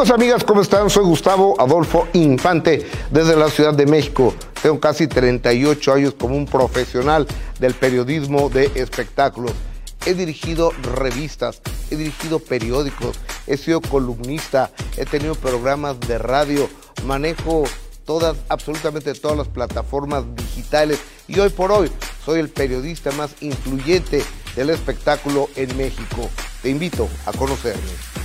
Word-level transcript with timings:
Amigos, 0.00 0.14
amigas, 0.14 0.44
¿cómo 0.44 0.62
están? 0.62 0.88
Soy 0.88 1.04
Gustavo 1.04 1.60
Adolfo 1.60 2.08
Infante 2.14 2.86
desde 3.10 3.36
la 3.36 3.50
Ciudad 3.50 3.74
de 3.74 3.84
México. 3.84 4.34
Tengo 4.62 4.80
casi 4.80 5.06
38 5.06 5.92
años 5.92 6.14
como 6.18 6.38
un 6.38 6.46
profesional 6.46 7.26
del 7.58 7.74
periodismo 7.74 8.48
de 8.48 8.70
espectáculos. 8.76 9.52
He 10.06 10.14
dirigido 10.14 10.72
revistas, 10.96 11.60
he 11.90 11.96
dirigido 11.96 12.38
periódicos, 12.38 13.18
he 13.46 13.58
sido 13.58 13.82
columnista, 13.82 14.70
he 14.96 15.04
tenido 15.04 15.34
programas 15.34 16.00
de 16.00 16.16
radio, 16.16 16.66
manejo 17.04 17.64
todas, 18.06 18.38
absolutamente 18.48 19.12
todas 19.12 19.36
las 19.36 19.48
plataformas 19.48 20.24
digitales 20.34 20.98
y 21.28 21.38
hoy 21.40 21.50
por 21.50 21.72
hoy 21.72 21.92
soy 22.24 22.40
el 22.40 22.48
periodista 22.48 23.12
más 23.12 23.32
influyente 23.42 24.24
del 24.56 24.70
espectáculo 24.70 25.50
en 25.56 25.76
México. 25.76 26.30
Te 26.62 26.70
invito 26.70 27.06
a 27.26 27.32
conocerme. 27.32 28.19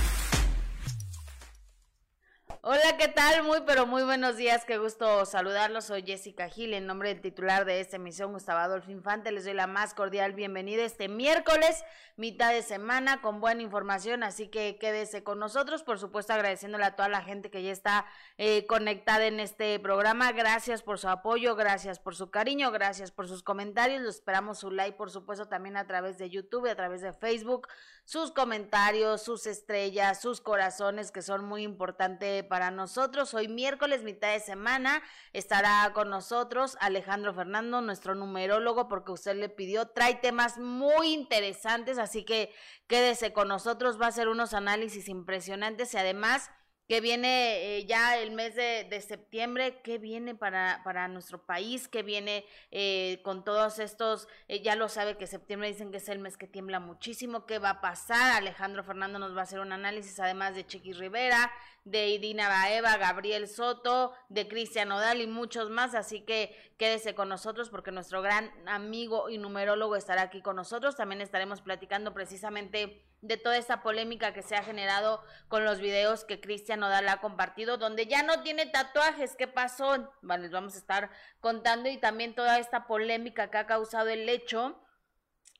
¿Qué 2.98 3.08
tal? 3.08 3.42
Muy, 3.42 3.60
pero 3.66 3.86
muy 3.86 4.04
buenos 4.04 4.36
días. 4.36 4.64
Qué 4.64 4.78
gusto 4.78 5.26
saludarlos. 5.26 5.84
Soy 5.84 6.02
Jessica 6.02 6.48
Gil, 6.48 6.72
en 6.72 6.86
nombre 6.86 7.10
del 7.10 7.20
titular 7.20 7.66
de 7.66 7.80
esta 7.80 7.96
emisión, 7.96 8.32
Gustavo 8.32 8.60
Adolfo 8.60 8.90
Infante. 8.90 9.32
Les 9.32 9.44
doy 9.44 9.52
la 9.52 9.66
más 9.66 9.92
cordial 9.92 10.32
bienvenida 10.32 10.82
este 10.82 11.08
miércoles, 11.08 11.84
mitad 12.16 12.52
de 12.52 12.62
semana, 12.62 13.20
con 13.20 13.40
buena 13.40 13.60
información. 13.62 14.22
Así 14.22 14.48
que 14.48 14.78
quédese 14.78 15.22
con 15.22 15.38
nosotros. 15.38 15.82
Por 15.82 15.98
supuesto, 15.98 16.32
agradeciéndole 16.32 16.84
a 16.84 16.96
toda 16.96 17.08
la 17.08 17.22
gente 17.22 17.50
que 17.50 17.62
ya 17.62 17.70
está 17.70 18.06
eh, 18.38 18.66
conectada 18.66 19.26
en 19.26 19.40
este 19.40 19.78
programa. 19.78 20.32
Gracias 20.32 20.82
por 20.82 20.98
su 20.98 21.08
apoyo, 21.08 21.54
gracias 21.54 21.98
por 21.98 22.16
su 22.16 22.30
cariño, 22.30 22.70
gracias 22.70 23.10
por 23.10 23.28
sus 23.28 23.42
comentarios. 23.42 24.00
Lo 24.00 24.08
esperamos 24.08 24.60
su 24.60 24.70
like, 24.70 24.96
por 24.96 25.10
supuesto, 25.10 25.48
también 25.48 25.76
a 25.76 25.86
través 25.86 26.16
de 26.16 26.30
YouTube, 26.30 26.70
a 26.70 26.76
través 26.76 27.02
de 27.02 27.12
Facebook. 27.12 27.68
Sus 28.06 28.30
comentarios, 28.30 29.20
sus 29.20 29.48
estrellas, 29.48 30.20
sus 30.20 30.40
corazones, 30.40 31.10
que 31.10 31.22
son 31.22 31.44
muy 31.44 31.64
importantes 31.64 32.44
para 32.44 32.70
nosotros. 32.70 33.34
Hoy 33.34 33.48
miércoles, 33.48 34.04
mitad 34.04 34.32
de 34.32 34.38
semana, 34.38 35.02
estará 35.32 35.92
con 35.92 36.08
nosotros 36.08 36.78
Alejandro 36.80 37.34
Fernando, 37.34 37.80
nuestro 37.80 38.14
numerólogo, 38.14 38.86
porque 38.86 39.10
usted 39.10 39.34
le 39.34 39.48
pidió, 39.48 39.88
trae 39.88 40.14
temas 40.14 40.56
muy 40.56 41.14
interesantes, 41.14 41.98
así 41.98 42.24
que 42.24 42.54
quédese 42.86 43.32
con 43.32 43.48
nosotros, 43.48 44.00
va 44.00 44.06
a 44.06 44.12
ser 44.12 44.28
unos 44.28 44.54
análisis 44.54 45.08
impresionantes 45.08 45.92
y 45.92 45.96
además 45.96 46.52
que 46.88 47.00
viene 47.00 47.78
eh, 47.78 47.86
ya 47.86 48.18
el 48.18 48.30
mes 48.30 48.54
de, 48.54 49.00
septiembre, 49.00 49.80
que 49.82 49.98
viene 49.98 50.34
para, 50.34 50.82
para 50.84 51.08
nuestro 51.08 51.44
país, 51.44 51.88
que 51.88 52.02
viene 52.02 52.44
eh, 52.70 53.20
con 53.24 53.44
todos 53.44 53.78
estos, 53.78 54.28
eh, 54.48 54.62
ya 54.62 54.76
lo 54.76 54.88
sabe 54.88 55.16
que 55.16 55.26
septiembre 55.26 55.68
dicen 55.68 55.90
que 55.90 55.98
es 55.98 56.08
el 56.08 56.18
mes 56.18 56.36
que 56.36 56.46
tiembla 56.46 56.80
muchísimo, 56.80 57.46
qué 57.46 57.58
va 57.58 57.70
a 57.70 57.80
pasar, 57.80 58.36
Alejandro 58.36 58.84
Fernando 58.84 59.18
nos 59.18 59.34
va 59.34 59.40
a 59.40 59.44
hacer 59.44 59.60
un 59.60 59.72
análisis 59.72 60.18
además 60.20 60.54
de 60.54 60.66
Chiqui 60.66 60.92
Rivera, 60.92 61.52
de 61.86 62.08
Idina 62.08 62.48
Baeva, 62.48 62.96
Gabriel 62.96 63.46
Soto, 63.46 64.12
de 64.28 64.48
Cristian 64.48 64.90
Odal 64.90 65.20
y 65.20 65.28
muchos 65.28 65.70
más, 65.70 65.94
así 65.94 66.22
que 66.22 66.54
quédese 66.78 67.14
con 67.14 67.28
nosotros 67.28 67.70
porque 67.70 67.92
nuestro 67.92 68.22
gran 68.22 68.50
amigo 68.66 69.30
y 69.30 69.38
numerólogo 69.38 69.94
estará 69.94 70.22
aquí 70.22 70.42
con 70.42 70.56
nosotros, 70.56 70.96
también 70.96 71.20
estaremos 71.20 71.62
platicando 71.62 72.12
precisamente 72.12 73.06
de 73.22 73.36
toda 73.36 73.56
esta 73.56 73.84
polémica 73.84 74.34
que 74.34 74.42
se 74.42 74.56
ha 74.56 74.64
generado 74.64 75.22
con 75.46 75.64
los 75.64 75.78
videos 75.78 76.24
que 76.24 76.40
Cristian 76.40 76.82
Odal 76.82 77.08
ha 77.08 77.20
compartido, 77.20 77.78
donde 77.78 78.06
ya 78.06 78.24
no 78.24 78.42
tiene 78.42 78.66
tatuajes, 78.66 79.36
¿qué 79.36 79.46
pasó? 79.46 80.12
Bueno, 80.22 80.42
les 80.42 80.50
vamos 80.50 80.74
a 80.74 80.78
estar 80.78 81.10
contando 81.40 81.88
y 81.88 81.98
también 81.98 82.34
toda 82.34 82.58
esta 82.58 82.88
polémica 82.88 83.48
que 83.48 83.58
ha 83.58 83.66
causado 83.66 84.08
el 84.08 84.28
hecho 84.28 84.76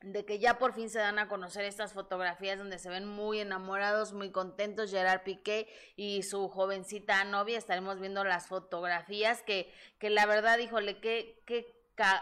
de 0.02 0.24
que 0.24 0.38
ya 0.38 0.58
por 0.58 0.74
fin 0.74 0.90
se 0.90 0.98
dan 0.98 1.18
a 1.18 1.28
conocer 1.28 1.64
estas 1.64 1.92
fotografías 1.92 2.58
donde 2.58 2.78
se 2.78 2.88
ven 2.88 3.06
muy 3.06 3.40
enamorados, 3.40 4.12
muy 4.12 4.30
contentos 4.30 4.90
Gerard 4.90 5.22
Piqué 5.22 5.68
y 5.96 6.22
su 6.22 6.48
jovencita 6.48 7.24
novia. 7.24 7.58
Estaremos 7.58 7.98
viendo 7.98 8.22
las 8.24 8.46
fotografías 8.46 9.42
que, 9.42 9.72
que 9.98 10.10
la 10.10 10.26
verdad, 10.26 10.58
híjole, 10.58 10.98
qué, 11.00 11.42
qué 11.46 11.76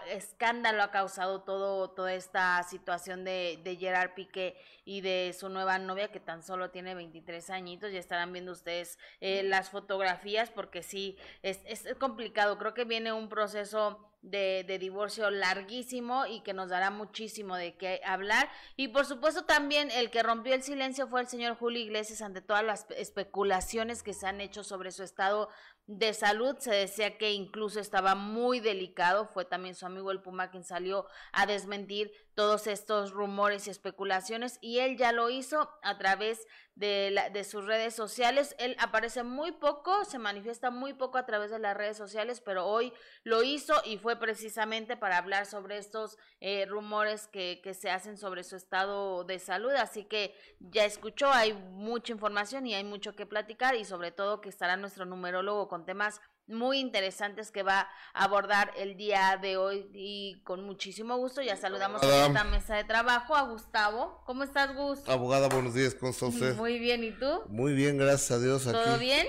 escándalo 0.08 0.84
ha 0.84 0.90
causado 0.90 1.42
todo, 1.42 1.90
toda 1.90 2.14
esta 2.14 2.62
situación 2.62 3.24
de, 3.24 3.60
de 3.64 3.76
Gerard 3.76 4.14
Piqué 4.14 4.56
y 4.84 5.00
de 5.00 5.34
su 5.38 5.48
nueva 5.48 5.78
novia 5.78 6.12
que 6.12 6.20
tan 6.20 6.42
solo 6.44 6.70
tiene 6.70 6.94
23 6.94 7.50
añitos. 7.50 7.92
Ya 7.92 7.98
estarán 7.98 8.32
viendo 8.32 8.52
ustedes 8.52 8.98
eh, 9.20 9.42
las 9.42 9.70
fotografías 9.70 10.50
porque 10.50 10.82
sí, 10.82 11.18
es, 11.42 11.60
es 11.64 11.92
complicado. 11.96 12.56
Creo 12.58 12.74
que 12.74 12.84
viene 12.84 13.12
un 13.12 13.28
proceso 13.28 14.13
de, 14.24 14.64
de, 14.66 14.78
divorcio 14.78 15.30
larguísimo 15.30 16.26
y 16.26 16.40
que 16.40 16.54
nos 16.54 16.70
dará 16.70 16.90
muchísimo 16.90 17.56
de 17.56 17.76
qué 17.76 18.00
hablar. 18.04 18.50
Y 18.76 18.88
por 18.88 19.04
supuesto 19.04 19.44
también 19.44 19.90
el 19.90 20.10
que 20.10 20.22
rompió 20.22 20.54
el 20.54 20.62
silencio 20.62 21.06
fue 21.08 21.20
el 21.20 21.28
señor 21.28 21.56
Julio 21.56 21.82
Iglesias 21.82 22.22
ante 22.22 22.40
todas 22.40 22.64
las 22.64 22.86
especulaciones 22.96 24.02
que 24.02 24.14
se 24.14 24.26
han 24.26 24.40
hecho 24.40 24.64
sobre 24.64 24.90
su 24.92 25.02
estado 25.02 25.48
de 25.86 26.14
salud. 26.14 26.56
Se 26.58 26.72
decía 26.72 27.18
que 27.18 27.32
incluso 27.32 27.80
estaba 27.80 28.14
muy 28.14 28.60
delicado. 28.60 29.26
Fue 29.26 29.44
también 29.44 29.74
su 29.74 29.86
amigo 29.86 30.10
el 30.10 30.22
Puma 30.22 30.50
quien 30.50 30.64
salió 30.64 31.06
a 31.32 31.46
desmentir 31.46 32.12
todos 32.34 32.66
estos 32.66 33.12
rumores 33.12 33.66
y 33.66 33.70
especulaciones 33.70 34.58
y 34.60 34.78
él 34.80 34.96
ya 34.96 35.12
lo 35.12 35.30
hizo 35.30 35.70
a 35.82 35.98
través 35.98 36.46
de, 36.74 37.10
la, 37.12 37.30
de 37.30 37.44
sus 37.44 37.66
redes 37.66 37.94
sociales. 37.94 38.56
Él 38.58 38.76
aparece 38.78 39.22
muy 39.22 39.52
poco, 39.52 40.04
se 40.04 40.18
manifiesta 40.18 40.70
muy 40.70 40.94
poco 40.94 41.18
a 41.18 41.26
través 41.26 41.50
de 41.50 41.58
las 41.58 41.76
redes 41.76 41.96
sociales, 41.96 42.40
pero 42.40 42.66
hoy 42.66 42.92
lo 43.22 43.42
hizo 43.42 43.74
y 43.84 43.98
fue 43.98 44.18
precisamente 44.18 44.96
para 44.96 45.18
hablar 45.18 45.46
sobre 45.46 45.78
estos 45.78 46.18
eh, 46.40 46.66
rumores 46.66 47.28
que, 47.28 47.60
que 47.62 47.74
se 47.74 47.90
hacen 47.90 48.16
sobre 48.16 48.42
su 48.42 48.56
estado 48.56 49.24
de 49.24 49.38
salud. 49.38 49.72
Así 49.72 50.04
que 50.04 50.34
ya 50.58 50.84
escuchó, 50.84 51.30
hay 51.30 51.52
mucha 51.52 52.12
información 52.12 52.66
y 52.66 52.74
hay 52.74 52.84
mucho 52.84 53.14
que 53.14 53.26
platicar 53.26 53.76
y 53.76 53.84
sobre 53.84 54.10
todo 54.10 54.40
que 54.40 54.48
estará 54.48 54.76
nuestro 54.76 55.04
numerólogo 55.04 55.68
con 55.68 55.86
temas 55.86 56.20
muy 56.46 56.78
interesantes 56.78 57.50
que 57.50 57.62
va 57.62 57.88
a 58.12 58.24
abordar 58.24 58.72
el 58.76 58.96
día 58.96 59.38
de 59.40 59.56
hoy 59.56 59.88
y 59.94 60.42
con 60.44 60.64
muchísimo 60.64 61.16
gusto 61.16 61.42
ya 61.42 61.56
saludamos 61.56 62.02
a 62.02 62.26
esta 62.26 62.44
mesa 62.44 62.76
de 62.76 62.84
trabajo 62.84 63.34
a 63.34 63.42
Gustavo. 63.42 64.22
¿Cómo 64.26 64.44
estás, 64.44 64.74
Gus? 64.74 65.00
Abogada, 65.08 65.48
buenos 65.48 65.74
días, 65.74 65.94
¿cómo 65.94 66.10
está 66.10 66.26
usted? 66.26 66.56
Muy 66.56 66.78
bien, 66.78 67.02
¿y 67.04 67.12
tú? 67.12 67.42
Muy 67.48 67.74
bien, 67.74 67.96
gracias 67.96 68.30
a 68.32 68.38
Dios. 68.38 68.64
¿Todo 68.64 68.98
bien? 68.98 69.26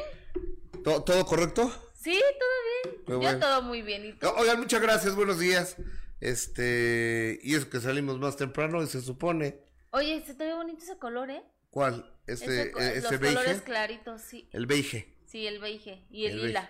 ¿Todo, 0.84 1.26
correcto? 1.26 1.72
Sí, 1.94 2.20
todo 2.40 3.20
bien. 3.20 3.34
Yo 3.34 3.40
todo 3.40 3.62
muy 3.62 3.82
bien, 3.82 4.06
¿y 4.06 4.14
tú? 4.14 4.28
Oigan, 4.38 4.60
muchas 4.60 4.82
gracias, 4.82 5.16
buenos 5.16 5.40
días. 5.40 5.78
Este, 6.20 7.40
y 7.44 7.56
es 7.56 7.66
que 7.66 7.80
salimos 7.80 8.20
más 8.20 8.36
temprano 8.36 8.84
y 8.84 8.88
se 8.88 9.02
supone. 9.02 9.60
Oye, 9.92 10.24
se 10.26 10.34
te 10.34 10.46
ve 10.46 10.54
bonito 10.54 10.84
ese 10.84 10.98
color, 10.98 11.30
¿eh? 11.30 11.44
¿Cuál? 11.70 12.12
Este, 12.28 12.72
ese, 12.72 13.02
los 13.02 13.20
colores 13.20 13.62
claritos, 13.62 14.22
sí. 14.22 14.50
El 14.52 14.66
beige. 14.66 15.16
Sí, 15.26 15.48
el 15.48 15.60
beige 15.60 16.06
y 16.10 16.26
el, 16.26 16.42
lila. 16.42 16.70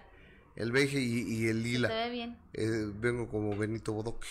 El 0.55 0.71
beige 0.71 0.99
y, 0.99 1.47
el 1.47 1.63
lila. 1.63 1.89
Se 1.89 1.93
ve 1.93 2.09
bien. 2.09 2.37
Eh, 2.53 2.91
vengo 2.95 3.27
como 3.27 3.55
Benito 3.57 3.91
Bodoque. 3.91 4.27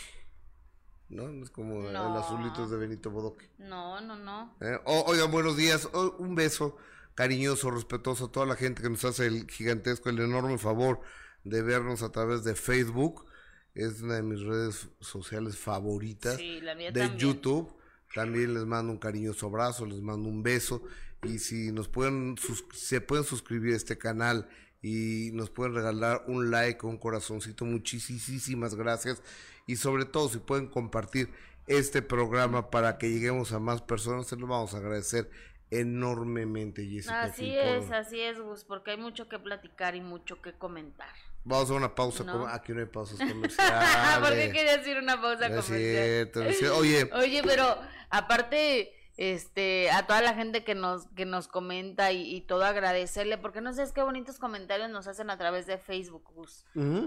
¿No? 1.10 1.28
Es 1.42 1.50
como 1.50 1.88
el 1.88 1.96
azulito 1.96 2.66
de 2.66 2.78
Benito 2.78 3.10
Bodoque. 3.10 3.50
No, 3.58 4.00
no, 4.00 4.16
no. 4.16 4.56
Eh, 4.60 4.78
oigan, 4.86 5.30
buenos 5.30 5.56
días. 5.56 5.88
un 6.18 6.34
beso 6.34 6.76
cariñoso, 7.14 7.70
respetuoso 7.70 8.26
a 8.26 8.32
toda 8.32 8.46
la 8.46 8.56
gente 8.56 8.82
que 8.82 8.88
nos 8.88 9.04
hace 9.04 9.26
el 9.26 9.48
gigantesco, 9.50 10.08
el 10.08 10.18
enorme 10.18 10.56
favor 10.58 11.00
de 11.44 11.62
vernos 11.62 12.02
a 12.02 12.10
través 12.10 12.42
de 12.42 12.54
Facebook. 12.54 13.26
Es 13.74 14.00
una 14.00 14.14
de 14.14 14.22
mis 14.22 14.40
redes 14.40 14.88
sociales 15.00 15.58
favoritas. 15.58 16.36
Sí, 16.36 16.60
la 16.62 16.74
mía 16.74 16.90
de 16.90 17.16
YouTube. 17.18 17.74
También 18.14 18.54
les 18.54 18.64
mando 18.64 18.92
un 18.92 18.98
cariñoso 18.98 19.46
abrazo, 19.48 19.84
les 19.84 20.00
mando 20.00 20.28
un 20.28 20.42
beso. 20.42 20.82
Y 21.22 21.38
si 21.38 21.72
nos 21.72 21.88
pueden, 21.88 22.36
se 22.72 23.00
pueden 23.00 23.24
suscribir 23.24 23.74
a 23.74 23.76
este 23.76 23.98
canal 23.98 24.48
y 24.84 25.30
nos 25.32 25.48
pueden 25.48 25.74
regalar 25.74 26.24
un 26.26 26.50
like 26.50 26.84
un 26.84 26.98
corazoncito. 26.98 27.64
Muchísimas 27.64 28.74
gracias. 28.74 29.22
Y 29.66 29.76
sobre 29.76 30.04
todo, 30.04 30.28
si 30.28 30.38
pueden 30.38 30.66
compartir 30.66 31.30
este 31.66 32.02
programa 32.02 32.70
para 32.70 32.98
que 32.98 33.08
lleguemos 33.08 33.52
a 33.52 33.58
más 33.58 33.80
personas, 33.80 34.26
se 34.26 34.36
lo 34.36 34.46
vamos 34.46 34.74
a 34.74 34.76
agradecer 34.76 35.30
enormemente, 35.70 36.84
Jessica. 36.84 37.22
Así 37.22 37.56
es, 37.56 37.90
así 37.92 38.20
es, 38.20 38.38
Gus, 38.38 38.64
porque 38.64 38.90
hay 38.90 38.98
mucho 38.98 39.26
que 39.26 39.38
platicar 39.38 39.96
y 39.96 40.02
mucho 40.02 40.42
que 40.42 40.52
comentar. 40.52 41.08
Vamos 41.44 41.70
a 41.70 41.74
una 41.74 41.94
pausa. 41.94 42.22
Aquí 42.52 42.74
no 42.74 42.80
hay 42.80 42.86
pausas 42.86 43.18
comerciales. 43.26 44.18
¿Por 44.20 44.34
qué 44.34 44.52
querías 44.52 44.84
decir 44.84 44.98
una 44.98 45.18
pausa 45.18 45.48
comercial? 45.48 46.72
Oye. 46.72 47.10
Oye, 47.14 47.42
pero 47.42 47.78
aparte 48.10 48.92
este, 49.16 49.90
a 49.90 50.06
toda 50.06 50.20
la 50.22 50.34
gente 50.34 50.64
que 50.64 50.74
nos, 50.74 51.06
que 51.14 51.24
nos 51.24 51.46
comenta 51.46 52.12
y, 52.12 52.40
todo 52.42 52.64
agradecerle, 52.64 53.38
porque 53.38 53.60
no 53.60 53.72
sé 53.72 53.84
qué 53.94 54.02
bonitos 54.02 54.38
comentarios 54.38 54.90
nos 54.90 55.06
hacen 55.06 55.30
a 55.30 55.38
través 55.38 55.66
de 55.66 55.78
Facebook, 55.78 56.24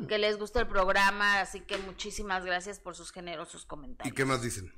que 0.07 0.17
les 0.17 0.37
gusta 0.37 0.59
el 0.59 0.67
programa, 0.67 1.41
así 1.41 1.61
que 1.61 1.77
muchísimas 1.77 2.45
gracias 2.45 2.79
por 2.79 2.95
sus 2.95 3.11
generosos 3.11 3.65
comentarios. 3.65 4.11
¿Y 4.11 4.15
qué 4.15 4.25
más 4.25 4.41
dicen? 4.41 4.71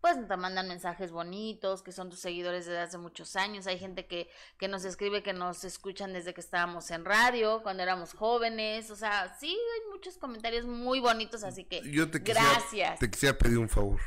Pues 0.00 0.16
te 0.28 0.36
mandan 0.36 0.68
mensajes 0.68 1.10
bonitos, 1.12 1.82
que 1.82 1.90
son 1.90 2.10
tus 2.10 2.20
seguidores 2.20 2.66
desde 2.66 2.80
hace 2.80 2.98
muchos 2.98 3.36
años. 3.36 3.66
Hay 3.66 3.78
gente 3.78 4.06
que, 4.06 4.28
que 4.58 4.68
nos 4.68 4.84
escribe 4.84 5.22
que 5.22 5.32
nos 5.32 5.64
escuchan 5.64 6.12
desde 6.12 6.34
que 6.34 6.42
estábamos 6.42 6.90
en 6.90 7.06
radio, 7.06 7.62
cuando 7.62 7.82
éramos 7.82 8.12
jóvenes. 8.12 8.90
O 8.90 8.96
sea, 8.96 9.34
sí, 9.40 9.48
hay 9.48 9.90
muchos 9.90 10.18
comentarios 10.18 10.66
muy 10.66 11.00
bonitos, 11.00 11.42
así 11.42 11.64
que 11.64 11.80
Yo 11.90 12.10
te 12.10 12.18
gracias. 12.18 12.98
Te 12.98 13.10
quisiera 13.10 13.38
pedir 13.38 13.56
un 13.56 13.70
favor, 13.70 13.98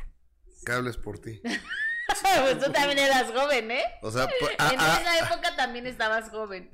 que 0.63 0.71
hables 0.71 0.98
por 0.98 1.18
ti. 1.18 1.42
pues 2.42 2.59
tú 2.59 2.71
también 2.71 3.00
eras 3.00 3.31
joven, 3.31 3.71
¿eh? 3.71 3.83
O 4.01 4.12
sea, 4.12 4.27
pues, 4.39 4.54
en 4.71 4.80
esa 4.80 5.19
época 5.19 5.56
también 5.56 5.88
estabas 5.88 6.30
joven. 6.30 6.69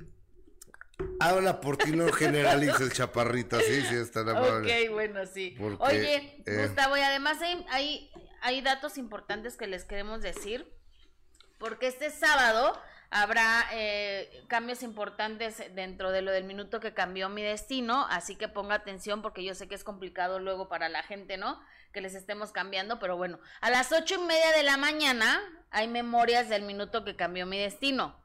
Habla 1.20 1.60
por 1.60 1.76
ti, 1.76 1.92
no 1.92 2.12
generalices, 2.12 2.92
chaparrita, 2.92 3.58
sí, 3.60 3.82
sí, 3.82 3.96
está 3.96 4.20
amable. 4.20 4.84
Ok, 4.86 4.92
bueno, 4.92 5.26
sí. 5.26 5.56
Oye, 5.78 6.42
eh, 6.46 6.66
Gustavo, 6.66 6.96
y 6.96 7.00
además 7.00 7.40
hay, 7.42 7.66
hay, 7.70 8.12
hay 8.42 8.60
datos 8.60 8.96
importantes 8.96 9.56
que 9.56 9.66
les 9.66 9.84
queremos 9.84 10.22
decir, 10.22 10.72
porque 11.58 11.88
este 11.88 12.10
sábado 12.10 12.80
habrá 13.10 13.64
eh, 13.72 14.44
cambios 14.48 14.82
importantes 14.82 15.62
dentro 15.74 16.10
de 16.10 16.22
lo 16.22 16.32
del 16.32 16.44
minuto 16.44 16.80
que 16.80 16.94
cambió 16.94 17.28
mi 17.28 17.42
destino, 17.42 18.06
así 18.10 18.36
que 18.36 18.48
ponga 18.48 18.74
atención 18.74 19.22
porque 19.22 19.44
yo 19.44 19.54
sé 19.54 19.68
que 19.68 19.74
es 19.74 19.84
complicado 19.84 20.40
luego 20.40 20.68
para 20.68 20.88
la 20.88 21.02
gente, 21.02 21.36
¿no? 21.36 21.60
Que 21.94 22.00
les 22.00 22.16
estemos 22.16 22.50
cambiando, 22.50 22.98
pero 22.98 23.16
bueno, 23.16 23.38
a 23.60 23.70
las 23.70 23.92
ocho 23.92 24.16
y 24.16 24.26
media 24.26 24.50
de 24.50 24.64
la 24.64 24.76
mañana 24.76 25.40
hay 25.70 25.86
memorias 25.86 26.48
del 26.48 26.62
minuto 26.62 27.04
que 27.04 27.14
cambió 27.14 27.46
mi 27.46 27.56
destino. 27.56 28.20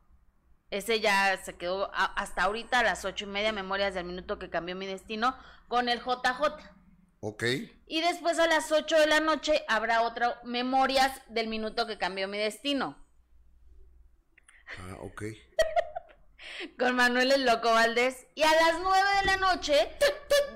Ese 0.72 1.00
ya 1.00 1.38
se 1.38 1.56
quedó 1.56 1.92
hasta 1.94 2.44
ahorita 2.44 2.80
a 2.80 2.84
las 2.84 3.06
ocho 3.06 3.26
y 3.26 3.28
media, 3.28 3.52
memorias 3.52 3.94
del 3.94 4.06
minuto 4.06 4.40
que 4.40 4.50
cambió 4.50 4.76
mi 4.76 4.88
destino, 4.88 5.38
con 5.68 5.88
el 5.88 6.00
JJ. 6.00 6.42
Ok. 7.20 7.44
Y 7.86 8.02
después 8.02 8.40
a 8.40 8.48
las 8.48 8.72
ocho 8.72 8.98
de 9.00 9.06
la 9.06 9.20
noche 9.20 9.64
habrá 9.68 10.02
otra 10.02 10.42
memorias 10.44 11.22
del 11.30 11.48
minuto 11.48 11.86
que 11.86 12.00
cambió 12.00 12.28
mi 12.28 12.40
destino. 12.40 12.98
Ah, 14.80 14.98
ok. 15.02 15.24
Con 16.78 16.96
Manuel 16.96 17.32
el 17.32 17.46
Loco 17.46 17.72
Valdés. 17.72 18.28
Y 18.36 18.44
a 18.44 18.52
las 18.52 18.80
9 18.82 19.00
de 19.20 19.26
la 19.26 19.38
noche 19.38 19.90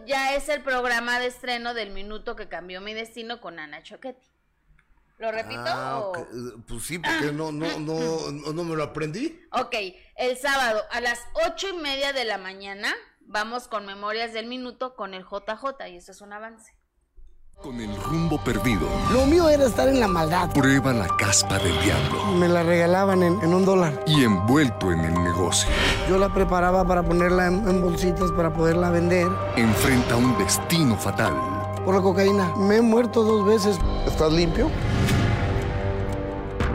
ya 0.05 0.35
es 0.35 0.49
el 0.49 0.61
programa 0.61 1.19
de 1.19 1.27
estreno 1.27 1.73
del 1.73 1.91
minuto 1.91 2.35
que 2.35 2.47
cambió 2.47 2.81
mi 2.81 2.93
destino 2.93 3.41
con 3.41 3.59
Ana 3.59 3.83
Choquetti. 3.83 4.27
¿Lo 5.19 5.31
repito? 5.31 5.63
Ah, 5.65 6.11
pues 6.67 6.83
sí, 6.83 6.99
porque 6.99 7.31
no, 7.31 7.51
no, 7.51 7.79
no, 7.79 8.31
no 8.31 8.63
me 8.63 8.75
lo 8.75 8.83
aprendí. 8.83 9.39
Ok, 9.51 9.75
el 10.17 10.37
sábado 10.37 10.81
a 10.91 10.99
las 11.01 11.19
ocho 11.45 11.69
y 11.69 11.73
media 11.73 12.11
de 12.13 12.25
la 12.25 12.37
mañana 12.37 12.93
vamos 13.21 13.67
con 13.67 13.85
Memorias 13.85 14.33
del 14.33 14.47
Minuto 14.47 14.95
con 14.95 15.13
el 15.13 15.23
JJ 15.23 15.87
y 15.89 15.97
eso 15.97 16.11
es 16.11 16.21
un 16.21 16.33
avance. 16.33 16.75
Con 17.61 17.79
el 17.79 17.95
rumbo 17.95 18.43
perdido. 18.43 18.87
Lo 19.13 19.25
mío 19.25 19.47
era 19.47 19.65
estar 19.65 19.87
en 19.87 19.99
la 19.99 20.07
maldad. 20.07 20.49
Prueba 20.51 20.91
la 20.91 21.07
caspa 21.07 21.57
del 21.59 21.71
diablo. 21.81 22.33
Me 22.37 22.49
la 22.49 22.61
regalaban 22.61 23.23
en, 23.23 23.53
un 23.53 23.63
dólar. 23.63 24.03
Y 24.05 24.23
envuelto 24.23 24.91
en 24.91 24.99
el 24.99 25.13
negocio. 25.13 25.69
Yo 26.09 26.17
la 26.17 26.33
preparaba 26.33 26.85
para 26.85 27.03
ponerla 27.03 27.47
en, 27.47 27.81
bolsitas 27.81 28.31
para 28.33 28.53
poderla 28.53 28.89
vender. 28.89 29.27
Enfrenta 29.55 30.17
un 30.17 30.37
destino 30.37 30.97
fatal. 30.97 31.33
Por 31.85 31.95
la 31.95 32.01
cocaína. 32.01 32.53
Me 32.57 32.77
he 32.77 32.81
muerto 32.81 33.23
dos 33.23 33.45
veces. 33.45 33.79
¿Estás 34.05 34.33
limpio? 34.33 34.69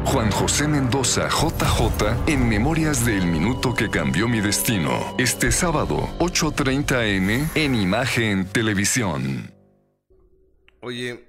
Juan 0.07 0.31
José 0.31 0.67
Mendoza, 0.69 1.29
JJ, 1.29 2.31
en 2.33 2.49
Memorias 2.49 3.05
del 3.05 3.27
Minuto 3.27 3.75
que 3.75 3.91
Cambió 3.91 4.27
Mi 4.27 4.41
Destino. 4.41 5.15
Este 5.19 5.53
sábado, 5.53 6.09
8.30 6.19 7.17
M, 7.17 7.47
en 7.55 7.75
Imagen 7.75 8.47
Televisión. 8.47 9.58
Oye, 10.81 11.29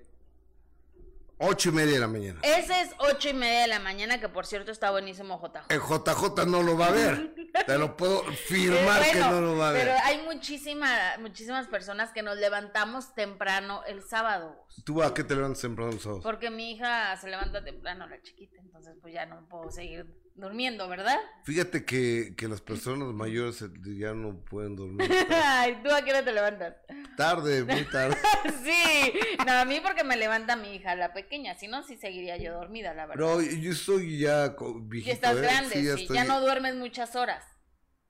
ocho 1.39 1.69
y 1.69 1.71
media 1.71 1.93
de 1.93 1.99
la 1.99 2.07
mañana. 2.07 2.39
Ese 2.43 2.81
es 2.81 2.91
ocho 2.99 3.29
y 3.29 3.33
media 3.33 3.61
de 3.61 3.67
la 3.67 3.79
mañana, 3.79 4.19
que 4.19 4.29
por 4.29 4.45
cierto 4.45 4.71
está 4.71 4.91
buenísimo 4.91 5.39
JJ. 5.41 5.73
El 5.73 5.79
JJ 5.79 6.45
no 6.45 6.61
lo 6.61 6.77
va 6.77 6.87
a 6.87 6.91
ver. 6.91 7.33
Te 7.65 7.77
lo 7.77 7.97
puedo 7.97 8.23
firmar 8.23 9.01
que 9.11 9.19
no 9.19 9.41
lo 9.41 9.57
va 9.57 9.69
a 9.69 9.71
ver. 9.71 9.87
Pero 9.87 9.97
hay 10.03 10.21
muchísima, 10.23 10.87
muchísimas 11.19 11.67
personas 11.67 12.11
que 12.11 12.21
nos 12.21 12.37
levantamos 12.37 13.15
temprano 13.15 13.83
el 13.87 14.03
sábado. 14.03 14.65
¿Tú 14.85 15.01
a 15.01 15.13
qué 15.13 15.23
te 15.23 15.35
levantas 15.35 15.61
temprano 15.61 15.91
el 15.91 15.99
sábado? 15.99 16.21
Porque 16.21 16.49
mi 16.49 16.71
hija 16.71 17.15
se 17.17 17.29
levanta 17.29 17.63
temprano, 17.63 18.07
la 18.07 18.21
chiquita, 18.21 18.57
entonces 18.59 18.95
pues 19.01 19.13
ya 19.13 19.25
no 19.25 19.47
puedo 19.47 19.71
seguir 19.71 20.05
durmiendo, 20.35 20.87
¿verdad? 20.87 21.19
Fíjate 21.43 21.85
que, 21.85 22.33
que 22.35 22.47
las 22.47 22.61
personas 22.61 23.09
mayores 23.13 23.63
ya 23.83 24.13
no 24.13 24.39
pueden 24.45 24.75
dormir. 24.75 25.11
Ay, 25.31 25.79
¿tú 25.83 25.91
a 25.91 26.01
qué 26.01 26.11
hora 26.11 26.23
te 26.23 26.31
levantas? 26.31 26.75
Tarde, 27.17 27.63
muy 27.63 27.83
tarde. 27.85 28.17
sí, 28.63 29.13
no, 29.45 29.51
a 29.53 29.65
mí 29.65 29.79
porque 29.81 30.03
me 30.03 30.17
levanta 30.17 30.55
mi 30.55 30.75
hija, 30.75 30.95
la 30.95 31.13
pequeña, 31.13 31.55
si 31.55 31.67
no, 31.67 31.83
sí 31.83 31.97
seguiría 31.97 32.37
yo 32.37 32.53
dormida, 32.53 32.93
la 32.93 33.05
verdad. 33.05 33.25
No, 33.25 33.41
yo 33.41 33.71
estoy 33.71 34.19
ya 34.19 34.55
viejito. 34.81 35.07
Ya 35.07 35.13
estás 35.13 35.37
¿eh? 35.37 35.41
grande, 35.41 35.97
sí, 35.97 36.07
ya, 36.13 36.23
no 36.23 36.41
duermes 36.41 36.75
muchas 36.75 37.15
horas. 37.15 37.43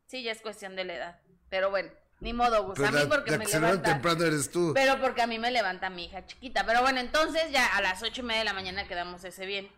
Sí, 0.06 0.24
ya 0.24 0.31
es 0.31 0.42
cuestión 0.42 0.75
de 0.75 0.86
la 0.86 0.95
edad. 0.95 1.22
Pero 1.50 1.69
bueno, 1.69 1.89
ni 2.19 2.33
modo, 2.33 2.63
Gus. 2.65 2.80
a 2.80 2.92
mí 2.92 3.01
porque 3.07 3.38
me 3.38 3.45
levanta. 3.45 3.94
temprano 3.94 4.25
eres 4.25 4.51
tú. 4.51 4.72
Pero 4.74 5.00
porque 5.00 5.22
a 5.22 5.27
mí 5.27 5.39
me 5.39 5.51
levanta 5.51 5.89
mi 5.89 6.06
hija 6.06 6.25
chiquita. 6.25 6.65
Pero 6.65 6.81
bueno, 6.81 7.00
entonces 7.00 7.51
ya 7.51 7.65
a 7.75 7.81
las 7.81 8.04
ocho 8.04 8.22
y 8.22 8.25
media 8.25 8.39
de 8.39 8.45
la 8.45 8.54
mañana 8.54 8.88
quedamos 8.88 9.24
ese 9.24 9.45
bien. 9.45 9.69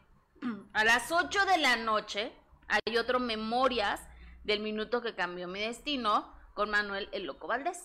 A 0.73 0.83
las 0.83 1.11
ocho 1.11 1.45
de 1.45 1.57
la 1.57 1.75
noche 1.77 2.31
hay 2.67 2.97
otro 2.97 3.19
Memorias 3.19 4.01
del 4.43 4.61
minuto 4.61 5.01
que 5.01 5.13
cambió 5.13 5.47
mi 5.47 5.59
destino 5.59 6.33
con 6.53 6.69
Manuel 6.69 7.09
el 7.11 7.25
Loco 7.25 7.47
Valdés. 7.47 7.77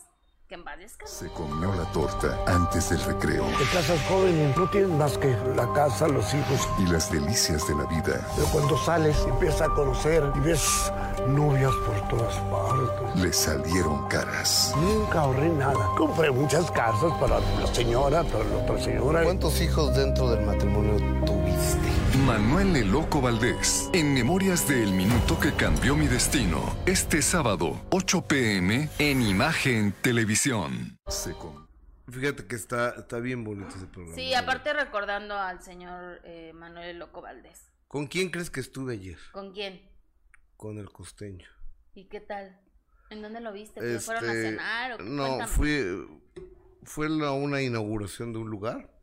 Que 0.48 0.54
en 0.54 0.62
paz 0.62 0.78
Se 1.06 1.28
comió 1.30 1.74
la 1.74 1.90
torta 1.90 2.38
antes 2.46 2.90
del 2.90 3.00
recreo. 3.02 3.44
Te 3.58 3.64
casas 3.64 4.00
joven 4.08 4.32
y 4.54 4.56
no 4.56 4.70
tienes 4.70 4.90
más 4.90 5.18
que 5.18 5.36
la 5.56 5.72
casa, 5.72 6.06
los 6.06 6.32
hijos. 6.32 6.68
Y 6.78 6.86
las 6.86 7.10
delicias 7.10 7.66
de 7.66 7.74
la 7.74 7.84
vida. 7.86 8.24
Pero 8.36 8.46
cuando 8.52 8.78
sales, 8.78 9.18
empiezas 9.26 9.62
a 9.62 9.74
conocer 9.74 10.22
y 10.36 10.38
ves 10.38 10.92
novias 11.26 11.72
por 11.84 12.08
todas 12.08 12.36
partes. 12.36 13.20
Le 13.20 13.32
salieron 13.32 14.06
caras. 14.06 14.72
Nunca 14.76 15.22
ahorré 15.22 15.48
nada. 15.48 15.84
Compré 15.98 16.30
muchas 16.30 16.70
casas 16.70 17.12
para 17.18 17.40
la 17.40 17.66
señora, 17.74 18.22
para 18.22 18.44
la 18.44 18.58
otra 18.58 18.78
señora. 18.78 19.24
¿Cuántos 19.24 19.60
hijos 19.60 19.96
dentro 19.96 20.30
del 20.30 20.46
matrimonio 20.46 20.96
tuviste? 20.96 21.35
Manuel 22.26 22.74
El 22.74 22.90
Loco 22.90 23.20
Valdés, 23.20 23.88
en 23.92 24.12
Memorias 24.12 24.66
del 24.66 24.90
Minuto 24.90 25.38
que 25.38 25.52
Cambió 25.52 25.94
Mi 25.94 26.08
Destino, 26.08 26.76
este 26.84 27.22
sábado, 27.22 27.80
8 27.90 28.26
pm, 28.26 28.88
en 28.98 29.22
Imagen 29.22 29.92
Televisión. 30.02 30.98
Fíjate 32.10 32.48
que 32.48 32.56
está, 32.56 32.96
está 32.98 33.20
bien 33.20 33.44
bonito 33.44 33.68
ese 33.68 33.86
programa. 33.86 34.16
Sí, 34.16 34.34
aparte 34.34 34.72
recordando 34.72 35.38
al 35.38 35.62
señor 35.62 36.20
eh, 36.24 36.50
Manuel 36.52 36.88
El 36.88 36.98
Loco 36.98 37.22
Valdés. 37.22 37.70
¿Con 37.86 38.08
quién 38.08 38.30
crees 38.30 38.50
que 38.50 38.58
estuve 38.58 38.94
ayer? 38.94 39.18
¿Con 39.30 39.52
quién? 39.52 39.88
Con 40.56 40.78
el 40.78 40.90
costeño. 40.90 41.46
¿Y 41.94 42.06
qué 42.06 42.20
tal? 42.20 42.60
¿En 43.08 43.22
dónde 43.22 43.40
lo 43.40 43.52
viste? 43.52 44.00
¿Fueron 44.00 44.28
a 44.28 44.32
este, 44.32 44.50
cenar? 44.50 45.00
no, 45.00 45.46
fui, 45.46 46.08
fue 46.82 47.08
la, 47.08 47.30
una 47.30 47.62
inauguración 47.62 48.32
de 48.32 48.40
un 48.40 48.50
lugar 48.50 48.95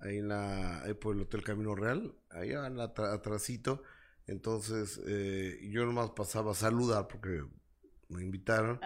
ahí, 0.00 0.18
en 0.18 0.28
la, 0.28 0.84
por 1.00 1.14
el 1.14 1.22
Hotel 1.22 1.42
Camino 1.42 1.74
Real, 1.74 2.14
allá 2.30 2.64
atrásito. 2.66 3.82
Entonces 4.26 5.00
eh, 5.06 5.58
yo 5.70 5.84
nomás 5.84 6.10
pasaba 6.10 6.52
a 6.52 6.54
saludar 6.54 7.08
porque 7.08 7.42
me 8.08 8.22
invitaron. 8.22 8.80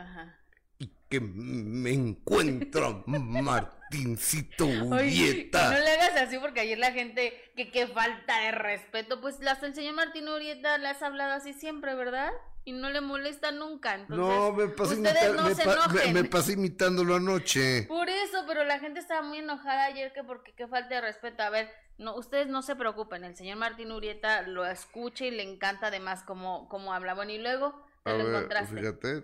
Y 0.78 0.90
que 1.08 1.20
me 1.20 1.92
encuentro 1.92 3.04
Martincito 3.06 4.66
Urieta. 4.66 5.70
no 5.70 5.78
le 5.78 5.90
hagas 5.90 6.16
así 6.22 6.38
porque 6.38 6.60
ayer 6.60 6.78
la 6.78 6.92
gente, 6.92 7.34
que 7.56 7.70
qué 7.70 7.86
falta 7.86 8.40
de 8.40 8.52
respeto. 8.52 9.20
Pues 9.20 9.40
hasta 9.46 9.66
el 9.66 9.74
señor 9.74 9.94
Martín 9.94 10.28
Urieta 10.28 10.78
le 10.78 10.88
has 10.88 11.02
hablado 11.02 11.32
así 11.32 11.52
siempre, 11.52 11.94
¿verdad? 11.94 12.30
Y 12.64 12.72
no 12.72 12.90
le 12.90 13.00
molesta 13.00 13.52
nunca. 13.52 13.94
Entonces, 13.94 14.16
no, 14.16 14.52
me 14.52 14.68
pasé, 14.68 16.12
me, 16.12 16.24
pasé 16.24 16.52
imitándolo 16.52 17.16
anoche. 17.16 17.82
Por 17.82 18.08
eso, 18.08 18.44
pero 18.46 18.64
la 18.64 18.78
gente 18.78 19.00
estaba 19.00 19.22
muy 19.22 19.38
enojada 19.38 19.86
ayer 19.86 20.12
que 20.12 20.24
porque 20.24 20.54
qué 20.54 20.66
falta 20.66 20.94
de 20.94 21.00
respeto. 21.02 21.42
A 21.42 21.50
ver, 21.50 21.70
no, 21.98 22.16
ustedes 22.16 22.48
no 22.48 22.62
se 22.62 22.74
preocupen, 22.74 23.24
el 23.24 23.36
señor 23.36 23.58
Martín 23.58 23.92
Urieta 23.92 24.42
lo 24.42 24.64
escucha 24.64 25.26
y 25.26 25.30
le 25.30 25.42
encanta 25.42 25.88
además 25.88 26.22
cómo, 26.22 26.68
cómo 26.68 26.92
habla. 26.92 27.14
Bueno, 27.14 27.32
y 27.32 27.38
luego 27.38 27.84
te 28.02 28.16
lo 28.16 28.28
encontraste. 28.28 28.80
Fíjate, 28.80 29.20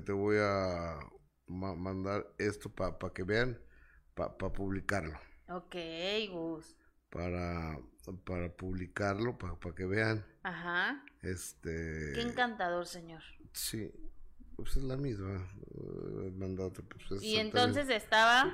te, 0.00 0.12
voy 0.12 0.36
a 0.40 0.98
mandar 1.46 2.26
esto 2.38 2.70
para 2.70 2.96
que 3.14 3.22
vean, 3.22 3.58
para 4.14 4.36
publicarlo. 4.36 5.18
Ok, 5.48 5.76
Gus. 6.30 6.76
Para, 7.10 7.78
para 8.24 8.52
publicarlo, 8.52 9.38
para 9.38 9.74
que 9.74 9.86
vean. 9.86 10.24
Ajá. 10.42 11.04
Este. 11.22 12.12
Qué 12.14 12.22
encantador, 12.22 12.86
señor. 12.86 13.22
Sí, 13.52 13.90
pues 14.56 14.76
es 14.76 14.82
la 14.82 14.96
misma. 14.96 15.48
Pues, 17.08 17.22
y 17.22 17.36
entonces 17.36 17.88
estaba. 17.88 18.52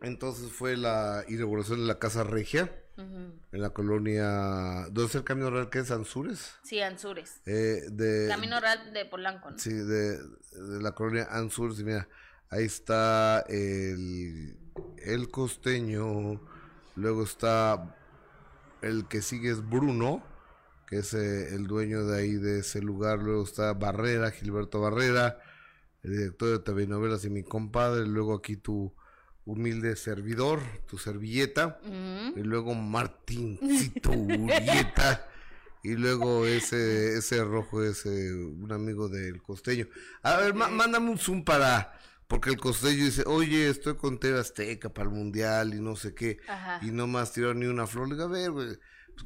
Entonces 0.00 0.52
fue 0.52 0.76
la 0.76 1.24
inauguración 1.28 1.80
de 1.80 1.86
la 1.86 1.98
Casa 1.98 2.24
Regia. 2.24 2.72
En 2.96 3.62
la 3.62 3.70
colonia. 3.70 4.86
¿Dónde 4.90 5.04
es 5.04 5.14
el 5.14 5.22
Camino 5.22 5.50
Real? 5.50 5.70
¿Qué 5.70 5.78
es? 5.78 5.90
¿Ansures? 5.92 6.56
Sí, 6.64 6.80
Ansures. 6.80 7.40
Eh, 7.46 7.82
de, 7.92 8.26
Camino 8.28 8.58
Real 8.58 8.92
de 8.92 9.04
Polanco. 9.04 9.56
Sí, 9.56 9.72
de, 9.72 10.18
la 10.80 10.92
colonia 10.92 11.28
Ansures. 11.30 11.80
Mira, 11.84 12.08
ahí 12.50 12.64
está 12.64 13.44
el, 13.48 14.56
el 14.96 15.30
costeño. 15.30 16.40
Luego 16.98 17.22
está 17.22 17.96
el 18.82 19.06
que 19.06 19.22
sigue 19.22 19.50
es 19.50 19.68
Bruno, 19.68 20.22
que 20.88 20.98
es 20.98 21.14
eh, 21.14 21.54
el 21.54 21.68
dueño 21.68 22.04
de 22.04 22.18
ahí, 22.18 22.34
de 22.34 22.60
ese 22.60 22.82
lugar. 22.82 23.20
Luego 23.20 23.44
está 23.44 23.72
Barrera, 23.72 24.32
Gilberto 24.32 24.80
Barrera, 24.80 25.38
el 26.02 26.12
director 26.12 26.48
de 26.48 26.58
TV 26.58 26.86
Novelas 26.88 27.24
y 27.24 27.30
mi 27.30 27.44
compadre. 27.44 28.04
Luego 28.04 28.34
aquí 28.34 28.56
tu 28.56 28.92
humilde 29.44 29.94
servidor, 29.94 30.60
tu 30.86 30.98
servilleta, 30.98 31.80
y 32.36 32.40
luego 32.40 32.74
Martincito 32.74 34.10
Urieta, 34.12 35.26
y 35.82 35.94
luego 35.94 36.44
ese, 36.46 37.16
ese 37.16 37.42
rojo, 37.44 37.82
ese, 37.82 38.34
un 38.34 38.72
amigo 38.72 39.08
del 39.08 39.40
costeño. 39.40 39.86
A 40.22 40.36
ver, 40.36 40.52
mándame 40.52 41.10
un 41.10 41.16
zoom 41.16 41.44
para, 41.44 41.98
porque 42.28 42.50
el 42.50 42.58
costeño 42.58 43.06
dice, 43.06 43.24
oye, 43.26 43.68
estoy 43.68 43.96
con 43.96 44.20
TV 44.20 44.38
Azteca 44.38 44.90
para 44.90 45.08
el 45.08 45.14
Mundial 45.14 45.74
y 45.74 45.80
no 45.80 45.96
sé 45.96 46.14
qué, 46.14 46.38
y 46.82 46.90
no 46.90 47.06
más 47.06 47.32
tiraron 47.32 47.60
ni 47.60 47.66
una 47.66 47.86
flor. 47.86 48.08
Le 48.08 48.14
digo, 48.14 48.26
a 48.26 48.28
ver, 48.28 48.50
güey. 48.50 48.66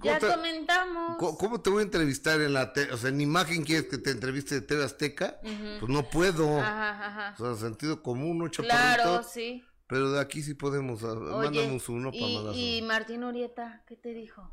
Pues, 0.01 0.21
ya 0.21 0.35
comentamos. 0.35 1.17
¿cómo, 1.19 1.61
te 1.61 1.69
voy 1.69 1.81
a 1.81 1.83
entrevistar 1.83 2.41
en 2.41 2.55
la 2.55 2.73
o 2.93 2.97
sea, 2.97 3.11
en 3.11 3.21
imagen 3.21 3.63
quieres 3.65 3.89
que 3.89 3.99
te 3.99 4.11
entreviste 4.11 4.55
de 4.55 4.61
TV 4.63 4.85
Azteca? 4.85 5.39
Pues 5.43 5.91
no 5.91 6.09
puedo. 6.09 6.61
Ajá, 6.61 7.09
ajá. 7.09 7.35
O 7.39 7.57
sea, 7.57 7.69
sentido 7.69 8.03
común, 8.03 8.39
¿no, 8.39 8.49
chaparrito? 8.49 9.03
Claro, 9.03 9.23
sí. 9.23 9.63
Pero 9.89 10.13
de 10.13 10.21
aquí 10.21 10.43
sí 10.43 10.55
podemos, 10.55 11.03
ah, 11.03 11.15
mandamos 11.15 11.89
uno 11.91 12.11
para 12.11 12.55
¿Y, 12.55 12.79
¿Y 12.79 12.83
Martín 12.83 13.25
Urieta 13.25 13.83
qué 13.87 13.97
te 13.97 14.15
dijo? 14.15 14.51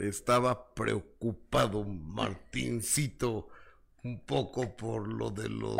Estaba 0.00 0.74
preocupado 0.74 1.84
Martincito 1.84 3.48
un 4.02 4.24
poco 4.24 4.76
por 4.76 5.06
lo 5.06 5.30
de 5.30 5.48
los 5.48 5.76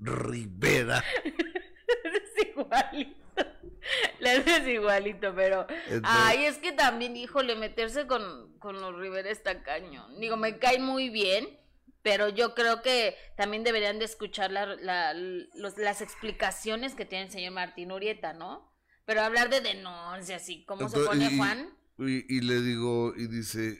Rivera. 0.00 1.04
es 1.24 2.48
igualito. 2.48 3.20
Le 4.20 4.36
es 4.36 4.68
igualito, 4.68 5.34
pero. 5.34 5.66
Ay, 6.02 6.44
es 6.44 6.58
que 6.58 6.72
también, 6.72 7.16
híjole, 7.16 7.56
meterse 7.56 8.06
con, 8.06 8.58
con 8.58 8.80
los 8.80 8.94
Rivera 8.96 9.30
está 9.30 9.62
cañón. 9.62 10.18
Digo, 10.20 10.36
me 10.36 10.58
cae 10.58 10.78
muy 10.78 11.08
bien 11.08 11.60
pero 12.02 12.28
yo 12.28 12.54
creo 12.54 12.82
que 12.82 13.14
también 13.36 13.64
deberían 13.64 13.98
de 13.98 14.06
escuchar 14.06 14.50
las 14.50 16.00
explicaciones 16.00 16.94
que 16.94 17.04
tiene 17.04 17.26
el 17.26 17.30
señor 17.30 17.52
Martín 17.52 17.92
Urieta, 17.92 18.32
¿no? 18.32 18.72
Pero 19.04 19.22
hablar 19.22 19.50
de 19.50 19.60
denuncia, 19.60 20.36
así, 20.36 20.64
¿cómo 20.64 20.88
se 20.88 21.00
pone 21.00 21.36
Juan? 21.36 21.76
Y, 21.98 22.40
le 22.40 22.62
digo, 22.62 23.12
y 23.14 23.26
dice, 23.26 23.78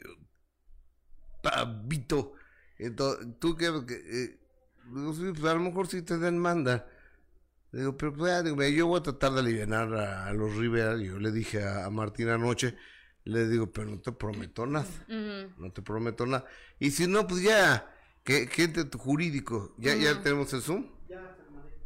Pabito, 1.41 2.33
entonces, 2.77 3.27
tú 3.39 3.57
qué, 3.57 3.67
eh, 3.67 4.39
pues 4.91 5.43
a 5.45 5.53
lo 5.53 5.59
mejor 5.59 5.87
sí 5.87 6.01
te 6.01 6.17
demanda. 6.17 6.87
Digo, 7.71 7.95
pero 7.95 8.13
pues, 8.13 8.75
yo 8.75 8.87
voy 8.87 8.99
a 8.99 9.03
tratar 9.03 9.31
de 9.33 9.39
aliviar 9.39 9.73
a, 9.73 10.33
los 10.33 10.55
Rivera. 10.55 10.97
Yo 10.97 11.19
le 11.19 11.31
dije 11.31 11.63
a, 11.65 11.89
Martín 11.89 12.29
anoche, 12.29 12.75
le 13.23 13.47
digo, 13.47 13.71
pero 13.71 13.89
no 13.89 13.99
te 13.99 14.11
prometo 14.11 14.65
nada. 14.65 14.87
No 15.07 15.71
te 15.71 15.81
prometo 15.81 16.25
nada. 16.25 16.45
Y 16.79 16.91
si 16.91 17.07
no, 17.07 17.27
pues 17.27 17.43
ya, 17.43 17.91
¿Qué, 18.23 18.47
gente 18.47 18.85
jurídico? 18.97 19.73
¿Ya, 19.77 19.95
¿Ya 19.95 20.21
tenemos 20.21 20.53
el 20.53 20.61
Zoom? 20.61 20.87
Ya, 21.09 21.37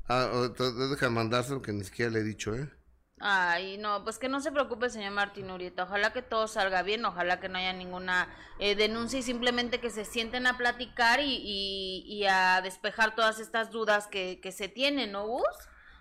Ah, 0.08 0.50
deja 0.90 1.06
de 1.08 1.12
mandárselo 1.12 1.62
que 1.62 1.74
ni 1.74 1.84
siquiera 1.84 2.12
le 2.12 2.20
he 2.20 2.24
dicho, 2.24 2.54
¿eh? 2.54 2.70
Ay, 3.19 3.77
no, 3.77 4.03
pues 4.03 4.19
que 4.19 4.27
no 4.27 4.41
se 4.41 4.51
preocupe, 4.51 4.89
señor 4.89 5.13
Martín 5.13 5.50
Urieta. 5.50 5.84
Ojalá 5.84 6.12
que 6.12 6.22
todo 6.22 6.48
salga 6.48 6.81
bien, 6.81 7.05
ojalá 7.05 7.39
que 7.39 7.48
no 7.48 7.57
haya 7.57 7.72
ninguna 7.72 8.27
eh, 8.60 8.75
denuncia 8.75 9.19
y 9.19 9.24
simplemente 9.24 9.79
que 9.79 9.89
se 9.89 10.03
sienten 10.03 10.48
a 10.48 10.57
platicar 10.57 11.22
y, 11.22 12.03
y, 12.05 12.25
a 12.25 12.62
despejar 12.62 13.15
todas 13.15 13.39
estas 13.39 13.72
dudas 13.72 14.07
que, 14.07 14.39
que 14.41 14.51
se 14.51 14.67
tienen, 14.67 15.13
¿no, 15.13 15.25
Gus? 15.27 15.45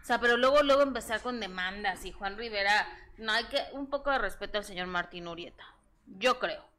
O 0.02 0.04
sea, 0.04 0.20
pero 0.20 0.36
luego, 0.36 0.62
luego 0.62 0.82
empezar 0.82 1.22
con 1.22 1.38
demandas 1.38 2.04
y 2.04 2.12
Juan 2.12 2.36
Rivera, 2.36 2.86
no 3.16 3.32
hay 3.32 3.44
que, 3.44 3.62
un 3.72 3.88
poco 3.88 4.10
de 4.10 4.18
respeto 4.18 4.58
al 4.58 4.64
señor 4.64 4.88
Martín 4.88 5.28
Urieta. 5.28 5.64
Yo 6.06 6.38
creo. 6.40 6.73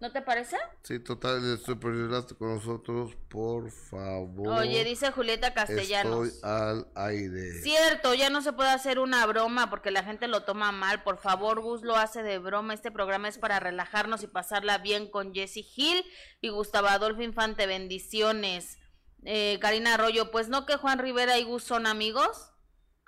¿No 0.00 0.12
te 0.12 0.22
parece? 0.22 0.56
Sí, 0.82 1.00
total, 1.00 1.54
estoy 1.54 1.74
perdiendo 1.74 2.24
con 2.38 2.54
nosotros, 2.54 3.16
por 3.28 3.68
favor. 3.68 4.60
Oye, 4.60 4.84
dice 4.84 5.10
Julieta 5.10 5.52
Castellanos. 5.54 6.28
Estoy 6.28 6.50
al 6.50 6.86
aire. 6.94 7.62
Cierto, 7.62 8.14
ya 8.14 8.30
no 8.30 8.40
se 8.40 8.52
puede 8.52 8.70
hacer 8.70 9.00
una 9.00 9.26
broma 9.26 9.70
porque 9.70 9.90
la 9.90 10.04
gente 10.04 10.28
lo 10.28 10.44
toma 10.44 10.70
mal. 10.70 11.02
Por 11.02 11.18
favor, 11.18 11.60
Gus 11.60 11.82
lo 11.82 11.96
hace 11.96 12.22
de 12.22 12.38
broma. 12.38 12.74
Este 12.74 12.92
programa 12.92 13.26
es 13.26 13.38
para 13.38 13.58
relajarnos 13.58 14.22
y 14.22 14.28
pasarla 14.28 14.78
bien 14.78 15.10
con 15.10 15.34
Jesse 15.34 15.64
Gil 15.64 16.04
y 16.40 16.50
Gustavo 16.50 16.86
Adolfo 16.86 17.22
Infante. 17.22 17.66
Bendiciones. 17.66 18.78
Eh, 19.24 19.58
Karina 19.60 19.94
Arroyo, 19.94 20.30
pues 20.30 20.48
no 20.48 20.64
que 20.64 20.76
Juan 20.76 21.00
Rivera 21.00 21.38
y 21.38 21.42
Gus 21.42 21.64
son 21.64 21.88
amigos. 21.88 22.52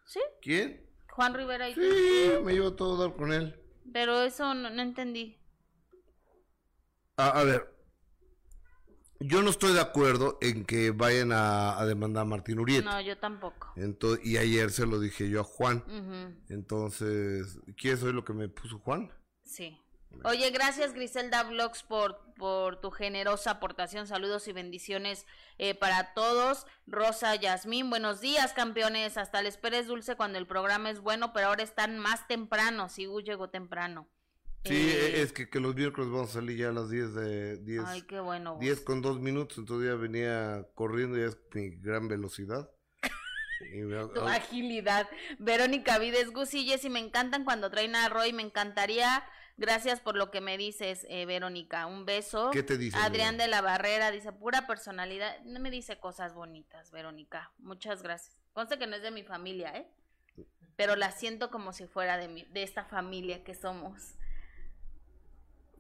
¿Sí? 0.07 0.21
¿Quién? 0.43 0.91
Juan 1.13 1.35
Rivera 1.35 1.69
y. 1.69 1.75
Sí, 1.75 2.33
me 2.43 2.53
llevo 2.53 2.75
todo 2.75 2.97
a 2.97 3.07
dar 3.07 3.17
con 3.17 3.33
él. 3.33 3.57
Pero 3.93 4.23
eso 4.23 4.55
no 4.55 4.83
entendí. 4.83 5.40
A, 7.21 7.45
ver, 7.45 7.75
yo 9.21 9.43
no 9.43 9.50
estoy 9.50 9.73
de 9.75 9.81
acuerdo 9.81 10.39
en 10.41 10.65
que 10.65 10.91
vayan 10.91 11.33
a, 11.33 11.85
demandar 11.85 12.23
a 12.23 12.27
Martín 12.27 12.59
Urieta. 12.59 12.91
No, 12.91 13.00
yo 13.00 13.19
tampoco. 13.19 13.73
Entonces, 13.77 14.25
y 14.27 14.39
ayer 14.39 14.71
se 14.71 14.87
lo 14.87 14.99
dije 14.99 15.29
yo 15.29 15.41
a 15.41 15.45
Juan. 15.45 15.85
Entonces, 16.49 17.59
¿quieres 17.77 18.03
oír 18.03 18.15
lo 18.15 18.25
que 18.25 18.33
me 18.33 18.49
puso 18.49 18.79
Juan? 18.79 19.12
Sí. 19.45 19.79
Oye, 20.25 20.50
gracias 20.50 20.93
Griselda 20.93 21.45
Vlogs 21.45 21.83
por, 21.83 22.35
por 22.35 22.81
tu 22.81 22.91
generosa 22.91 23.53
aportación. 23.53 24.07
Saludos 24.07 24.49
y 24.49 24.53
bendiciones 24.53 25.27
eh, 25.59 25.75
para 25.75 26.15
todos. 26.15 26.67
Rosa 26.87 27.35
Yasmín, 27.37 27.91
buenos 27.91 28.21
días 28.21 28.53
campeones. 28.53 29.17
Hasta 29.17 29.41
les 29.41 29.55
esperes 29.55 29.87
dulce 29.87 30.17
cuando 30.17 30.39
el 30.39 30.47
programa 30.47 30.91
es 30.91 31.00
bueno, 31.00 31.33
pero 31.33 31.49
ahora 31.49 31.62
están 31.62 31.99
más 31.99 32.27
temprano. 32.27 32.89
Sí, 32.89 33.07
llegó 33.25 33.49
temprano. 33.50 34.09
Sí, 34.64 34.75
eh, 34.75 35.23
es 35.23 35.33
que, 35.33 35.49
que, 35.49 35.59
los 35.59 35.75
miércoles 35.75 36.11
vamos 36.11 36.31
a 36.31 36.35
salir 36.35 36.59
ya 36.59 36.69
a 36.69 36.73
las 36.73 36.90
10 36.90 37.14
de 37.14 37.57
10. 37.59 37.83
Ay, 37.87 38.02
qué 38.02 38.21
bueno. 38.21 38.59
10 38.61 38.81
con 38.81 39.00
2 39.00 39.19
minutos, 39.21 39.57
entonces 39.57 39.88
ya 39.88 39.95
venía 39.95 40.67
corriendo, 40.75 41.17
ya 41.17 41.26
es 41.26 41.38
mi 41.55 41.71
gran 41.71 42.09
velocidad. 42.09 42.71
tu 44.14 44.21
agilidad. 44.21 45.09
Verónica 45.38 45.99
Vides, 45.99 46.31
Gus 46.31 46.52
y 46.55 46.67
Jessy, 46.67 46.90
me 46.90 46.99
encantan 46.99 47.45
cuando 47.45 47.71
traen 47.71 47.97
a 47.97 48.09
Roy, 48.11 48.35
me 48.35 48.43
encantaría. 48.43 49.25
Gracias 49.57 50.00
por 50.00 50.17
lo 50.17 50.31
que 50.31 50.40
me 50.40 50.59
dices, 50.59 51.07
eh, 51.09 51.25
Verónica. 51.26 51.87
Un 51.87 52.05
beso. 52.05 52.50
¿Qué 52.50 52.62
te 52.62 52.76
dice? 52.76 52.97
Adrián 52.99 53.38
de 53.38 53.49
la 53.49 53.62
Barrera 53.62 54.11
dice, 54.11 54.33
pura 54.33 54.67
personalidad. 54.67 55.38
No 55.45 55.61
me 55.61 55.71
dice 55.71 55.99
cosas 55.99 56.35
bonitas, 56.35 56.90
Verónica. 56.90 57.52
Muchas 57.59 58.02
gracias. 58.02 58.37
Conste 58.52 58.79
que 58.79 58.87
no 58.87 58.97
es 58.97 59.02
de 59.02 59.11
mi 59.11 59.23
familia, 59.23 59.75
¿eh? 59.76 59.87
Pero 60.76 60.97
la 60.97 61.12
siento 61.12 61.50
como 61.50 61.73
si 61.75 61.87
fuera 61.87 62.17
de, 62.17 62.29
mi, 62.29 62.45
de 62.45 62.62
esta 62.62 62.85
familia 62.85 63.45
que 63.45 63.55
somos. 63.55 64.14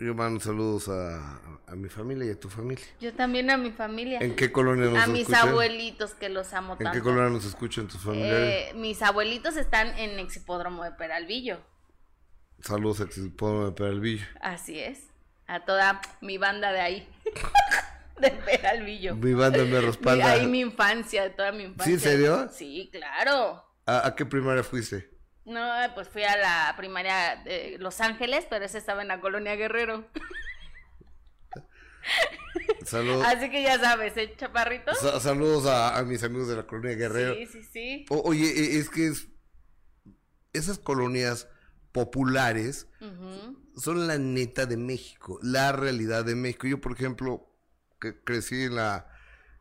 Yo 0.00 0.14
mando 0.14 0.40
saludos 0.40 0.88
a, 0.88 1.76
mi 1.76 1.90
familia 1.90 2.24
y 2.24 2.30
a 2.30 2.40
tu 2.40 2.48
familia. 2.48 2.84
Yo 3.02 3.12
también 3.12 3.50
a 3.50 3.58
mi 3.58 3.70
familia. 3.70 4.18
¿En 4.20 4.34
qué 4.34 4.50
colonia 4.50 4.86
nos 4.86 4.94
escuchan? 4.94 5.10
A 5.10 5.18
mis 5.18 5.34
abuelitos 5.34 6.14
que 6.14 6.30
los 6.30 6.54
amo 6.54 6.78
tanto. 6.78 6.86
¿En 6.86 6.92
qué 6.92 7.02
colonia 7.02 7.28
nos 7.28 7.44
escuchan 7.44 7.86
tus 7.86 8.00
familiares? 8.00 8.70
Eh, 8.70 8.72
mis 8.76 9.02
abuelitos 9.02 9.58
están 9.58 9.88
en 9.98 10.18
Exipódromo 10.18 10.84
de 10.84 10.92
Peralvillo. 10.92 11.58
Saludos 12.60 13.02
a 13.02 13.04
Exipódromo 13.04 13.66
de 13.66 13.72
Peralvillo. 13.72 14.24
Así 14.40 14.80
es. 14.80 15.08
A 15.46 15.66
toda 15.66 16.00
mi 16.22 16.38
banda 16.38 16.72
de 16.72 16.80
ahí. 16.80 17.08
de 18.18 18.30
Peralvillo. 18.30 19.16
Mi 19.16 19.34
banda 19.34 19.64
me 19.64 19.82
respalda. 19.82 20.32
Ahí 20.32 20.46
mi 20.46 20.60
infancia, 20.60 21.36
toda 21.36 21.52
mi 21.52 21.64
infancia. 21.64 21.84
¿Sí, 21.84 21.92
en 21.92 22.00
serio? 22.00 22.48
Sí, 22.50 22.88
claro. 22.90 23.66
¿A, 23.84 24.14
qué 24.16 24.24
primaria 24.24 24.62
fuiste? 24.64 25.10
No, 25.50 25.68
pues 25.96 26.08
fui 26.08 26.22
a 26.22 26.36
la 26.36 26.74
primaria 26.76 27.42
de 27.44 27.76
Los 27.80 28.00
Ángeles, 28.00 28.46
pero 28.48 28.64
ese 28.64 28.78
estaba 28.78 29.02
en 29.02 29.08
la 29.08 29.20
colonia 29.20 29.56
Guerrero. 29.56 30.06
Saludos. 32.84 33.26
Así 33.26 33.50
que 33.50 33.64
ya 33.64 33.80
sabes, 33.80 34.16
¿eh, 34.16 34.32
chaparrito? 34.36 34.94
saludos 35.20 35.66
a, 35.66 36.00
mis 36.04 36.22
amigos 36.22 36.46
de 36.46 36.54
la 36.56 36.68
colonia 36.68 36.96
Guerrero. 36.96 37.34
Sí, 37.34 37.46
sí, 37.46 37.64
sí. 37.64 38.06
oye, 38.10 38.46
e, 38.46 38.78
es 38.78 38.88
que 38.88 39.12
esas 40.52 40.78
colonias 40.78 41.48
populares 41.90 42.86
son 43.76 44.06
la 44.06 44.18
neta 44.18 44.66
de 44.66 44.76
México, 44.76 45.40
la 45.42 45.72
realidad 45.72 46.24
de 46.24 46.36
México. 46.36 46.68
Yo, 46.68 46.80
por 46.80 46.92
ejemplo, 46.92 47.52
que 48.00 48.22
crecí 48.22 48.62
en 48.62 48.76
la, 48.76 49.08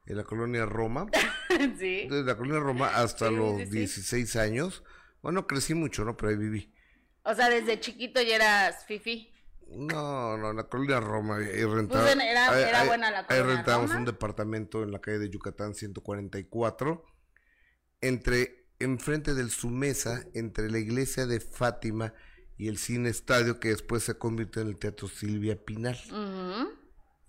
en 0.05 0.17
la 0.17 0.23
colonia 0.23 0.67
Roma. 0.67 1.07
sí. 1.79 2.05
Desde 2.07 2.25
la 2.25 2.37
colonia 2.37 2.59
Roma 2.59 2.89
hasta 2.89 3.31
los 3.31 3.71
16 3.71 4.35
años 4.35 4.83
bueno, 5.21 5.47
crecí 5.47 5.73
mucho, 5.73 6.05
¿no? 6.05 6.15
Pero 6.15 6.29
ahí 6.29 6.37
viví. 6.37 6.73
O 7.23 7.33
sea, 7.33 7.49
desde 7.49 7.79
chiquito 7.79 8.21
ya 8.21 8.35
eras 8.35 8.85
fifi. 8.85 9.31
No, 9.71 10.37
no, 10.37 10.51
la 10.51 10.63
colonia 10.63 10.99
Roma. 10.99 11.37
Ahí 11.37 11.63
pues 11.87 12.15
era, 12.15 12.59
era 12.59 12.85
buena 12.85 13.11
la 13.11 13.27
colonia 13.27 13.51
Ahí 13.51 13.55
rentábamos 13.55 13.91
un 13.91 14.05
departamento 14.05 14.83
en 14.83 14.91
la 14.91 14.99
calle 14.99 15.19
de 15.19 15.29
Yucatán 15.29 15.75
144. 15.75 17.05
Entre, 18.01 18.67
enfrente 18.79 19.33
del 19.35 19.51
Sumesa, 19.51 20.25
entre 20.33 20.71
la 20.71 20.79
iglesia 20.79 21.27
de 21.27 21.39
Fátima 21.39 22.13
y 22.57 22.67
el 22.67 22.77
cine 22.77 23.09
estadio, 23.09 23.59
que 23.59 23.69
después 23.69 24.03
se 24.03 24.17
convirtió 24.17 24.61
en 24.61 24.69
el 24.69 24.77
Teatro 24.77 25.07
Silvia 25.07 25.63
Pinal. 25.63 25.99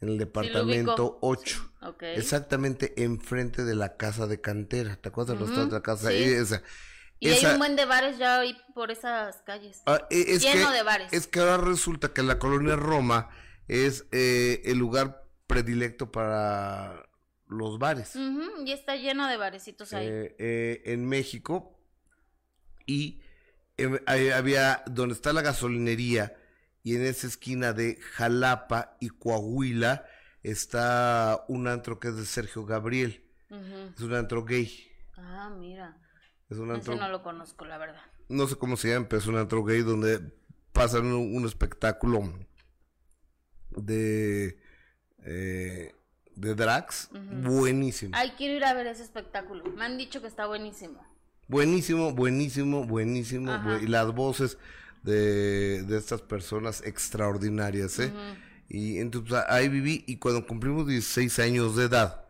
En 0.01 0.09
el 0.09 0.19
departamento 0.19 1.19
8. 1.21 1.73
Exactamente 2.15 3.05
enfrente 3.05 3.65
de 3.65 3.75
la 3.75 3.99
casa 3.99 4.27
de 4.27 4.41
cantera. 4.41 4.97
¿Te 4.97 5.11
acuerdas 5.11 5.39
de 5.39 5.45
uh 5.45 5.71
la 5.71 5.83
casa? 5.83 6.09
Sí. 6.09 6.15
Esa. 6.17 6.63
Y 7.21 7.29
hay 7.29 7.45
un 7.45 7.59
buen 7.59 7.77
de 7.77 7.85
bares 7.85 8.17
ya 8.17 8.41
ahí 8.41 8.57
por 8.75 8.91
esas 8.91 9.43
calles. 9.43 9.83
Ah, 9.85 10.07
e, 10.11 10.39
Lleno 10.39 10.73
de 10.73 10.83
bares. 10.83 11.13
Es 11.13 11.27
que 11.27 11.41
ahora 11.41 11.59
resulta 11.59 12.15
que 12.15 12.23
la 12.23 12.39
colonia 12.39 12.77
Roma 12.77 13.29
es 13.69 14.07
eh, 14.11 14.63
el 14.65 14.79
lugar 14.79 15.27
predilecto 15.47 16.11
para 16.11 17.11
los 17.47 17.79
bares. 17.79 18.17
y 18.17 18.73
está 18.73 18.97
lleno 18.97 19.29
de 19.29 19.37
barecitos 19.37 19.93
ahí. 19.93 20.07
Eh, 20.07 20.37
eh, 20.39 20.83
en 20.87 21.07
México 21.07 21.79
y 22.87 23.21
em, 23.77 23.99
había 24.07 24.83
donde 24.87 25.15
está 25.15 25.35
la 25.35 25.43
gasolinería 25.43 26.37
y 26.83 26.97
en 26.97 27.05
esa 27.05 27.27
esquina 27.27 27.75
de 27.75 27.97
Jalapa 28.01 28.97
y 28.99 29.11
Coahuila 29.11 30.07
está 30.43 31.45
un 31.49 31.69
antro 31.69 32.01
que 32.01 32.09
es 32.09 32.17
de 32.17 32.25
Sergio 32.25 32.65
Gabriel. 32.65 33.27
Es 33.51 34.01
un 34.01 34.15
antro 34.15 34.45
gay. 34.45 34.89
Ah, 35.17 35.51
mira. 35.59 35.99
Es 36.51 36.59
un 36.59 36.71
Ese 36.71 36.77
antro, 36.91 36.97
no 36.97 37.09
lo 37.09 37.23
conozco, 37.23 37.65
la 37.65 37.79
verdad. 37.79 38.01
no 38.29 38.47
sé 38.49 38.57
cómo 38.57 38.77
se 38.77 38.89
llama, 38.91 39.07
pero 39.09 39.21
es 39.21 39.27
un 39.29 39.37
antro 39.37 39.65
gay 39.65 39.83
donde 39.83 40.21
pasan 40.73 41.07
un, 41.07 41.37
un 41.37 41.45
espectáculo 41.47 42.33
de 43.71 44.59
eh, 45.25 45.95
de 46.35 46.55
drags 46.55 47.11
buenísimo. 47.43 48.13
Ay, 48.17 48.33
quiero 48.37 48.55
ir 48.55 48.65
a 48.65 48.73
ver 48.73 48.87
ese 48.87 49.03
espectáculo. 49.03 49.65
Me 49.77 49.85
han 49.85 49.99
dicho 49.99 50.21
que 50.21 50.27
está 50.27 50.47
buenísimo. 50.47 51.05
Buenísimo, 51.49 52.13
buenísimo, 52.13 52.85
buenísimo. 52.85 53.53
Bu- 53.53 53.83
y 53.83 53.87
las 53.89 54.13
voces 54.15 54.57
de, 55.03 55.83
de 55.83 55.99
estas 55.99 56.23
personas 56.23 56.83
extraordinarias, 56.85 57.99
¿eh? 57.99 58.13
Y 58.69 58.99
entonces 58.99 59.35
a- 59.35 59.53
ahí 59.55 59.69
viví 59.69 60.05
y 60.07 60.17
cuando 60.19 60.47
cumplimos 60.47 60.87
16 60.87 61.39
años 61.41 61.77
de 61.77 61.85
edad, 61.87 62.25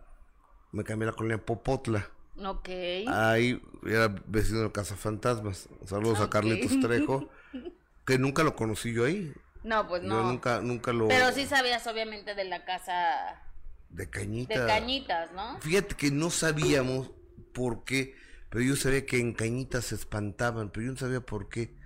me 0.73 0.83
cambié 0.85 1.09
a 1.09 1.11
la 1.13 1.17
colonia 1.17 1.45
Popotla. 1.45 2.09
Ok. 2.45 2.69
Ahí 3.05 3.61
era 3.87 4.09
vecino 4.27 4.61
de 4.63 4.73
Casa 4.73 4.97
Fantasmas. 4.97 5.69
Saludos 5.87 6.21
a 6.21 6.25
Ok. 6.25 6.31
Carlitos 6.31 6.79
Trejo, 6.81 7.29
que 8.07 8.19
nunca 8.19 8.43
lo 8.43 8.55
conocí 8.57 8.93
yo 8.93 9.05
ahí. 9.05 9.33
No, 9.63 9.87
pues 9.89 10.03
Yo 10.03 10.09
no. 10.09 10.23
nunca, 10.23 10.61
nunca 10.61 10.93
lo... 10.93 11.09
Pero 11.09 11.33
sí 11.33 11.47
sabías, 11.47 11.87
obviamente, 11.87 12.35
de 12.35 12.45
la 12.45 12.65
casa 12.65 13.43
De 13.89 14.07
de 14.07 14.11
Cañita. 14.11 14.67
Cañitas, 14.67 15.33
¿no? 15.33 15.61
Fíjate 15.61 15.95
que 15.97 16.11
no 16.11 16.31
sabíamos 16.31 17.11
por 17.53 17.85
qué, 17.85 18.17
pero 18.49 18.65
yo 18.65 18.77
sabía 18.77 19.05
que 19.07 19.19
en 19.19 19.35
Cañitas 19.35 19.87
se 19.87 19.95
espantaban, 19.97 20.71
pero 20.71 20.87
yo 20.87 20.93
no 20.93 20.99
sabía 20.99 21.21
por 21.21 21.49
qué. 21.49 21.77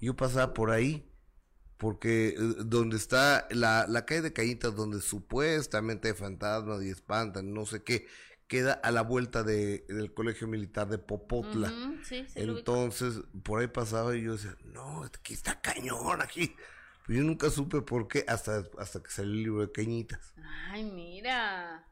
Yo 0.00 0.14
pasaba 0.16 0.54
por 0.54 0.70
ahí, 0.70 1.10
porque 1.78 2.28
eh, 2.30 2.36
donde 2.64 2.96
está 2.96 3.46
la, 3.50 3.86
la 3.88 4.06
calle 4.06 4.22
de 4.22 4.32
Cañitas, 4.32 4.76
donde 4.76 5.00
supuestamente 5.00 6.08
hay 6.08 6.14
fantasmas 6.14 6.82
y 6.82 6.90
espantan, 6.90 7.52
no 7.52 7.66
sé 7.66 7.82
qué, 7.82 8.06
queda 8.48 8.74
a 8.74 8.90
la 8.90 9.02
vuelta 9.02 9.42
de, 9.42 9.84
del 9.88 10.12
colegio 10.12 10.46
militar 10.46 10.88
de 10.88 10.98
Popotla. 10.98 11.68
Sí, 12.02 12.26
sí. 12.28 12.32
Entonces, 12.34 13.20
por 13.42 13.60
ahí 13.60 13.68
pasaba 13.68 14.16
y 14.16 14.22
yo 14.22 14.32
decía, 14.32 14.56
no, 14.64 15.04
aquí 15.04 15.34
está 15.34 15.60
cañón, 15.60 16.20
aquí. 16.20 16.54
Pero 17.06 17.18
yo 17.18 17.24
nunca 17.24 17.50
supe 17.50 17.82
por 17.82 18.08
qué 18.08 18.24
hasta, 18.28 18.64
hasta 18.78 19.02
que 19.02 19.10
salió 19.10 19.32
el 19.32 19.42
libro 19.42 19.66
de 19.66 19.72
Cañitas. 19.72 20.34
Ay, 20.70 20.84
mira. 20.84 21.86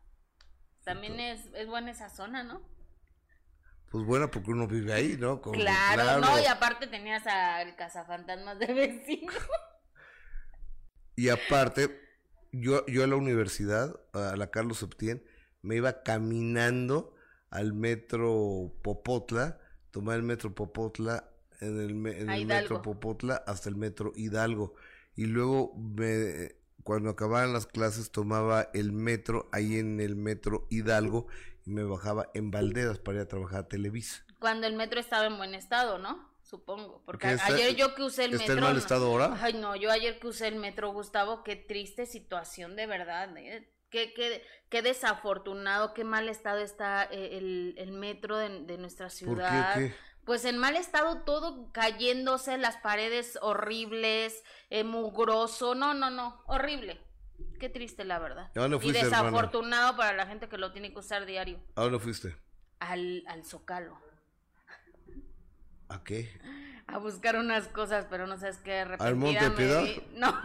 También 0.85 1.21
es, 1.21 1.47
es 1.55 1.67
buena 1.69 1.91
esa 1.91 2.09
zona, 2.09 2.43
¿no? 2.43 2.63
Pues 3.91 4.07
bueno, 4.07 4.31
porque 4.31 4.51
uno 4.51 4.67
vive 4.67 4.95
ahí, 4.95 5.17
¿no? 5.19 5.43
Como 5.43 5.59
Claro, 5.59 6.21
no, 6.21 6.41
y 6.41 6.47
aparte 6.47 6.87
tenías 6.87 7.27
al 7.27 7.77
cazafantasmas 7.77 8.59
de 8.59 8.67
vecino. 8.73 9.33
Y 11.15 11.29
aparte, 11.29 12.01
yo, 12.53 12.87
yo 12.87 13.05
a 13.05 13.07
la 13.07 13.17
universidad, 13.17 13.95
a 14.15 14.35
la 14.35 14.51
Carlos 14.51 14.79
Septién, 14.79 15.23
me 15.63 15.77
iba 15.77 16.03
caminando 16.03 17.15
al 17.51 17.73
metro 17.73 18.73
Popotla, 18.83 19.59
tomaba 19.91 20.17
el 20.17 20.23
metro 20.23 20.55
Popotla, 20.55 21.29
en 21.61 21.81
el, 21.81 21.91
en 22.07 22.47
metro 22.47 22.83
Popotla 22.83 23.37
hasta 23.47 23.69
el 23.69 23.77
metro 23.77 24.13
Hidalgo. 24.17 24.75
Y 25.15 25.27
luego, 25.27 25.75
me, 25.77 26.57
cuando 26.83 27.11
acababan 27.11 27.53
las 27.53 27.67
clases, 27.67 28.11
tomaba 28.11 28.69
el 28.75 28.93
metro 28.93 29.49
ahí 29.53 29.79
en 29.79 30.01
el 30.01 30.17
metro 30.17 30.67
Hidalgo 30.71 31.27
y 31.65 31.71
me 31.71 31.85
bajaba 31.85 32.29
en 32.35 32.51
Valderas 32.51 32.99
para 32.99 33.19
ir 33.19 33.23
a 33.23 33.29
trabajar 33.29 33.61
a 33.61 33.69
Televisa. 33.69 34.25
Cuando 34.41 34.67
el 34.67 34.75
metro 34.75 34.99
estaba 34.99 35.27
en 35.27 35.37
buen 35.37 35.55
estado, 35.55 35.99
¿no? 35.99 36.33
Supongo. 36.43 37.03
Porque 37.07 37.29
¿Qué 37.29 37.35
está- 37.35 37.47
ayer 37.55 37.77
yo 37.77 37.95
que 37.95 38.03
usé 38.03 38.25
el 38.25 38.33
está 38.33 38.43
metro. 38.55 38.57
en 38.59 38.63
mal 38.73 38.77
estado 38.77 39.07
ahora? 39.07 39.39
Ay, 39.41 39.55
no, 39.55 39.77
yo 39.77 39.91
ayer 39.91 40.19
que 40.19 40.27
usé 40.27 40.49
el 40.49 40.57
metro, 40.57 40.93
Gustavo, 40.93 41.45
qué 41.45 41.55
triste 41.55 42.07
situación 42.07 42.75
de 42.75 42.87
verdad. 42.87 43.37
¿eh? 43.37 43.71
Qué, 43.93 44.13
qué, 44.15 44.43
qué 44.71 44.83
desafortunado, 44.83 45.93
qué 45.95 46.03
mal 46.03 46.29
estado 46.29 46.59
está 46.59 47.05
eh, 47.05 47.37
el, 47.39 47.75
el 47.77 47.93
metro 47.93 48.39
de, 48.39 48.65
de 48.65 48.79
nuestra 48.79 49.07
¿Por 49.07 49.13
qué? 49.13 49.17
ciudad. 49.17 49.75
¿Qué? 49.79 49.95
Pues 50.25 50.45
en 50.45 50.57
mal 50.57 50.77
estado 50.77 51.23
todo 51.25 51.71
cayéndose, 51.73 52.57
las 52.57 52.77
paredes 52.79 53.39
horribles, 53.43 54.43
eh, 54.71 54.83
mugroso, 54.85 55.75
no, 55.75 55.95
no, 55.95 56.11
no, 56.11 56.43
horrible. 56.47 57.01
Qué 57.59 57.69
triste 57.69 58.05
la 58.05 58.19
verdad. 58.19 58.51
¿A 58.57 58.61
dónde 58.61 58.77
y 58.77 58.81
fuiste, 58.81 59.01
hermana? 59.01 59.25
desafortunado 59.25 59.97
para 59.97 60.13
la 60.13 60.27
gente 60.27 60.49
que 60.49 60.59
lo 60.59 60.73
tiene 60.73 60.93
que 60.93 60.99
usar 61.01 61.27
diario. 61.27 61.61
¿A 61.75 61.83
dónde 61.83 61.99
fuiste? 61.99 62.37
Al, 62.79 63.25
al 63.27 63.45
Zócalo. 63.45 64.01
¿A 65.93 66.03
qué? 66.05 66.31
A 66.87 66.99
buscar 66.99 67.37
unas 67.37 67.69
cosas, 67.69 68.07
pero 68.11 68.27
no 68.27 68.37
sabes 68.39 68.59
qué. 68.59 68.81
¿Al 68.99 69.17
Monte 69.17 69.51
Piedad? 69.53 69.85
No. 70.15 70.39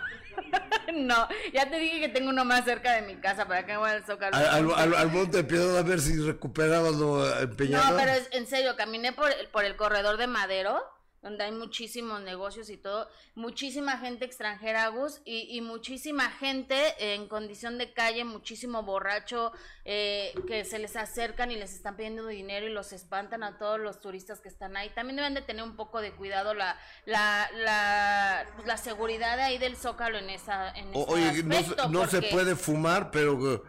no, 0.94 1.28
ya 1.54 1.70
te 1.70 1.78
dije 1.80 2.00
que 2.00 2.10
tengo 2.10 2.30
uno 2.30 2.46
más 2.46 2.64
cerca 2.64 2.94
de 2.94 3.02
mi 3.02 3.16
casa, 3.16 3.48
para 3.48 3.66
que 3.66 3.76
voy 3.76 3.90
al 3.90 4.04
Zócalo. 4.06 4.36
Al, 4.38 4.72
al, 4.72 4.94
al- 4.94 5.12
Monte 5.12 5.44
Piedad 5.44 5.78
a 5.78 5.82
ver 5.84 6.00
si 6.00 6.20
recuperabas 6.22 6.94
lo 6.94 7.28
empeñado. 7.40 7.92
No, 7.92 7.98
pero 7.98 8.12
es, 8.12 8.30
en 8.32 8.46
serio, 8.48 8.76
caminé 8.76 9.14
por, 9.14 9.32
el- 9.32 9.48
por 9.48 9.66
el 9.66 9.76
corredor 9.76 10.18
de 10.18 10.28
Madero, 10.28 10.80
donde 11.28 11.44
hay 11.44 11.52
muchísimos 11.52 12.22
negocios 12.22 12.70
y 12.70 12.78
todo, 12.78 13.10
muchísima 13.36 13.98
gente 13.98 14.24
extranjera, 14.26 14.88
Gus, 14.88 15.22
y, 15.26 15.56
y 15.58 15.62
muchísima 15.62 16.30
gente 16.32 16.78
en 17.14 17.28
condición 17.28 17.78
de 17.78 17.92
calle, 17.92 18.24
muchísimo 18.24 18.84
borracho, 18.84 19.52
eh, 19.84 20.34
que 20.48 20.64
se 20.64 20.80
les 20.80 20.96
acercan 20.96 21.52
y 21.52 21.58
les 21.58 21.74
están 21.74 21.98
pidiendo 21.98 22.26
dinero 22.28 22.66
y 22.66 22.72
los 22.72 22.94
espantan 22.94 23.44
a 23.44 23.58
todos 23.58 23.80
los 23.80 24.00
turistas 24.00 24.40
que 24.40 24.48
están 24.48 24.78
ahí. 24.78 24.90
También 24.96 25.18
deben 25.18 25.34
de 25.34 25.42
tener 25.42 25.64
un 25.64 25.76
poco 25.76 26.00
de 26.02 26.14
cuidado 26.14 26.54
la, 26.54 26.80
la, 27.06 27.50
la, 27.56 28.46
pues, 28.56 28.66
la 28.68 28.78
seguridad 28.78 29.40
ahí 29.40 29.58
del 29.58 29.76
Zócalo 29.76 30.18
en 30.18 30.30
esa 30.30 30.70
en 30.72 30.92
O- 30.94 31.04
ese 31.18 31.30
oye, 31.30 31.44
no, 31.44 31.52
se- 31.54 31.60
aspecto, 31.60 31.90
no 31.90 32.08
se 32.08 32.18
porque- 32.22 32.30
puede 32.32 32.56
fumar, 32.56 33.12
pero 33.12 33.64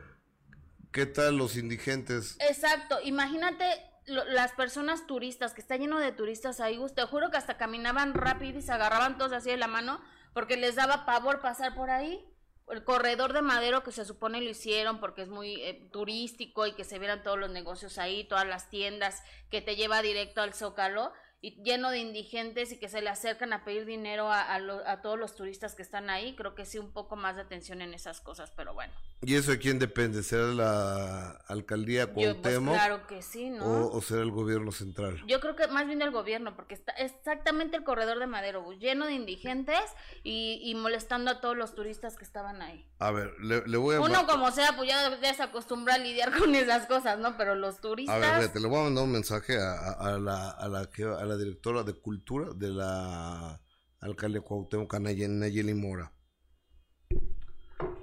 ¿qué 0.92 1.06
tal 1.06 1.36
los 1.36 1.56
indigentes? 1.56 2.36
Exacto, 2.40 2.98
imagínate 3.02 3.64
las 4.08 4.52
personas 4.52 5.06
turistas, 5.06 5.54
que 5.54 5.60
está 5.60 5.76
lleno 5.76 5.98
de 5.98 6.12
turistas 6.12 6.60
ahí, 6.60 6.80
te 6.94 7.04
juro 7.04 7.30
que 7.30 7.36
hasta 7.36 7.56
caminaban 7.56 8.14
rápido 8.14 8.58
y 8.58 8.62
se 8.62 8.72
agarraban 8.72 9.18
todos 9.18 9.32
así 9.32 9.50
de 9.50 9.56
la 9.56 9.68
mano 9.68 10.00
porque 10.32 10.56
les 10.56 10.76
daba 10.76 11.04
pavor 11.06 11.40
pasar 11.40 11.74
por 11.74 11.90
ahí. 11.90 12.24
El 12.68 12.84
corredor 12.84 13.32
de 13.32 13.40
madero 13.40 13.82
que 13.82 13.92
se 13.92 14.04
supone 14.04 14.40
lo 14.42 14.50
hicieron 14.50 15.00
porque 15.00 15.22
es 15.22 15.28
muy 15.28 15.54
eh, 15.62 15.88
turístico 15.90 16.66
y 16.66 16.74
que 16.74 16.84
se 16.84 16.98
vieran 16.98 17.22
todos 17.22 17.38
los 17.38 17.50
negocios 17.50 17.96
ahí, 17.98 18.24
todas 18.24 18.46
las 18.46 18.68
tiendas 18.68 19.22
que 19.50 19.62
te 19.62 19.74
lleva 19.74 20.02
directo 20.02 20.42
al 20.42 20.52
Zócalo 20.52 21.12
y 21.40 21.62
lleno 21.62 21.90
de 21.90 21.98
indigentes 21.98 22.72
y 22.72 22.78
que 22.80 22.88
se 22.88 23.00
le 23.00 23.10
acercan 23.10 23.52
a 23.52 23.64
pedir 23.64 23.84
dinero 23.84 24.30
a, 24.32 24.42
a 24.42 24.58
lo- 24.58 24.86
a 24.88 25.00
todos 25.02 25.16
los 25.18 25.36
turistas 25.36 25.74
que 25.74 25.82
están 25.82 26.10
ahí, 26.10 26.34
creo 26.34 26.54
que 26.56 26.64
sí 26.66 26.78
un 26.78 26.92
poco 26.92 27.14
más 27.14 27.36
de 27.36 27.42
atención 27.42 27.80
en 27.80 27.94
esas 27.94 28.20
cosas, 28.20 28.50
pero 28.56 28.74
bueno. 28.74 28.92
¿Y 29.22 29.34
eso 29.36 29.50
de 29.52 29.58
quién 29.58 29.78
depende? 29.78 30.22
¿Será 30.22 30.44
la 30.44 31.30
alcaldía 31.48 32.06
Yo, 32.06 32.12
pues, 32.14 32.26
Cuauhtémoc 32.36 32.74
claro 32.74 33.06
que 33.06 33.22
sí, 33.22 33.50
¿no? 33.50 33.64
o, 33.64 33.96
o 33.96 34.02
será 34.02 34.22
el 34.22 34.30
gobierno 34.30 34.72
central? 34.72 35.22
Yo 35.26 35.40
creo 35.40 35.54
que 35.56 35.66
más 35.68 35.86
bien 35.86 36.02
el 36.02 36.10
gobierno, 36.10 36.54
porque 36.56 36.74
está 36.74 36.92
exactamente 36.92 37.76
el 37.76 37.84
corredor 37.84 38.18
de 38.18 38.26
Madero, 38.26 38.62
Gus, 38.62 38.78
lleno 38.78 39.06
de 39.06 39.12
indigentes 39.14 39.80
y, 40.24 40.60
y 40.62 40.74
molestando 40.74 41.30
a 41.30 41.40
todos 41.40 41.56
los 41.56 41.74
turistas 41.74 42.16
que 42.16 42.24
estaban 42.24 42.62
ahí. 42.62 42.84
A 43.00 43.10
ver, 43.12 43.32
le, 43.40 43.64
le 43.66 43.76
voy 43.76 43.96
a... 43.96 44.00
Uno 44.00 44.26
como 44.26 44.50
sea, 44.50 44.74
pues 44.76 44.88
ya, 44.88 45.16
ya 45.20 45.34
se 45.34 45.42
acostumbra 45.42 45.94
a 45.94 45.98
lidiar 45.98 46.36
con 46.36 46.54
esas 46.54 46.86
cosas, 46.86 47.18
¿no? 47.18 47.36
Pero 47.36 47.54
los 47.54 47.76
A 47.76 47.80
turistas... 47.80 48.40
ver, 48.40 48.52
te 48.52 48.60
le 48.60 48.66
voy 48.68 48.80
a 48.80 48.84
mandar 48.84 49.04
un 49.04 49.12
mensaje 49.12 49.56
a, 49.58 49.72
a- 49.72 50.14
a 50.14 50.18
la, 50.18 50.50
a, 50.50 50.68
la, 50.68 50.86
que- 50.90 51.04
a 51.04 51.24
la 51.28 51.36
directora 51.36 51.82
de 51.84 51.94
cultura 51.94 52.52
de 52.54 52.68
la 52.70 53.60
alcaldía 54.00 54.40
Cuauhtémoc, 54.40 54.92
Nayeli 54.98 55.74
Mora. 55.74 56.12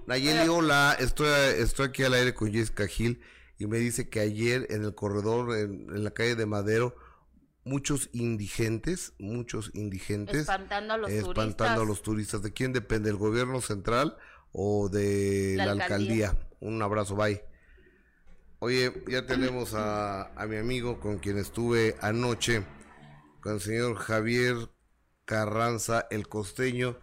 Nayeli, 0.08 0.48
hola, 0.48 0.96
estoy, 1.00 1.28
estoy 1.58 1.88
aquí 1.88 2.04
al 2.04 2.14
aire 2.14 2.34
con 2.34 2.52
Jessica 2.52 2.88
Gil 2.88 3.22
y 3.58 3.66
me 3.68 3.78
dice 3.80 4.10
que 4.10 4.20
ayer 4.20 4.68
en 4.70 4.84
el 4.84 4.94
corredor, 4.94 5.58
en, 5.58 5.90
en 5.96 6.04
la 6.04 6.12
calle 6.12 6.36
de 6.36 6.46
Madero, 6.46 6.96
muchos 7.64 8.10
indigentes, 8.14 9.14
muchos 9.18 9.72
indigentes, 9.74 10.42
Espantando 10.42 10.94
a 10.94 10.98
los 10.98 11.10
espantando 11.10 11.56
turistas. 11.56 11.80
a 11.80 11.86
los 11.86 12.02
turistas. 12.04 12.42
¿De 12.44 12.54
quién 12.54 12.72
depende? 12.74 13.10
¿El 13.10 13.16
gobierno 13.16 13.60
central 13.62 14.18
o 14.52 14.90
de 14.90 15.56
La 15.58 15.66
la, 15.66 15.72
alcaldía. 15.84 16.30
alcaldía? 16.30 16.50
Un 16.60 16.82
abrazo, 16.84 17.16
bye. 17.16 17.42
Oye, 18.60 18.92
ya 19.08 19.26
tenemos 19.26 19.74
a, 19.74 20.34
a 20.40 20.46
mi 20.48 20.58
amigo 20.58 21.00
con 21.00 21.18
quien 21.18 21.38
estuve 21.38 21.96
anoche, 22.02 22.64
con 23.45 23.53
el 23.53 23.62
señor 23.62 23.95
Javier 23.97 24.55
Carranza, 25.25 26.08
el 26.10 26.27
costeño, 26.27 26.97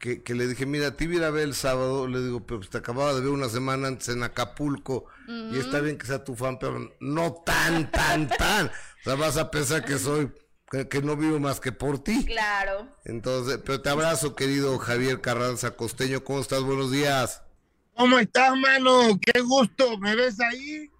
que, 0.00 0.24
que 0.24 0.34
le 0.34 0.48
dije, 0.48 0.66
mira, 0.66 0.96
te 0.96 1.04
iba 1.04 1.12
a 1.12 1.16
ir 1.18 1.22
a 1.22 1.30
ver 1.30 1.44
el 1.44 1.54
sábado, 1.54 2.08
le 2.08 2.20
digo, 2.20 2.44
pero 2.44 2.58
pues 2.58 2.68
te 2.68 2.78
acababa 2.78 3.14
de 3.14 3.20
ver 3.20 3.30
una 3.30 3.48
semana 3.48 3.86
antes 3.86 4.08
en 4.08 4.24
Acapulco, 4.24 5.04
y 5.28 5.56
está 5.56 5.78
bien 5.78 5.96
que 5.96 6.08
sea 6.08 6.24
tu 6.24 6.34
fan, 6.34 6.58
pero 6.58 6.90
no 6.98 7.32
tan, 7.46 7.92
tan, 7.92 8.26
tan. 8.26 8.66
O 8.66 9.04
sea, 9.04 9.14
vas 9.14 9.36
a 9.36 9.52
pensar 9.52 9.84
que 9.84 10.00
soy, 10.00 10.32
que, 10.68 10.88
que 10.88 11.00
no 11.00 11.14
vivo 11.14 11.38
más 11.38 11.60
que 11.60 11.70
por 11.70 12.02
ti. 12.02 12.24
Claro. 12.24 12.88
Entonces, 13.04 13.60
pero 13.64 13.80
te 13.80 13.88
abrazo, 13.88 14.34
querido 14.34 14.78
Javier 14.78 15.20
Carranza 15.20 15.76
Costeño, 15.76 16.24
¿cómo 16.24 16.40
estás? 16.40 16.64
Buenos 16.64 16.90
días. 16.90 17.44
¿Cómo 17.94 18.18
estás, 18.18 18.56
mano? 18.56 19.16
Qué 19.20 19.42
gusto. 19.42 19.96
¿Me 19.98 20.16
ves 20.16 20.40
ahí? 20.40 20.90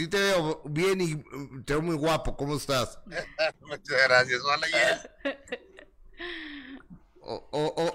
Sí 0.00 0.08
te 0.08 0.18
veo 0.18 0.62
bien 0.64 0.98
y 1.02 1.14
mm, 1.14 1.64
te 1.66 1.74
veo 1.74 1.82
muy 1.82 1.94
guapo. 1.94 2.34
¿Cómo 2.34 2.56
estás? 2.56 2.98
Muchas 3.60 4.08
gracias. 4.08 4.40
Hola, 4.40 4.66
Yes. 4.66 5.10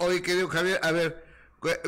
oye, 0.01 0.21
querido 0.21 0.47
Javier, 0.47 0.79
a 0.83 0.91
ver, 0.91 1.25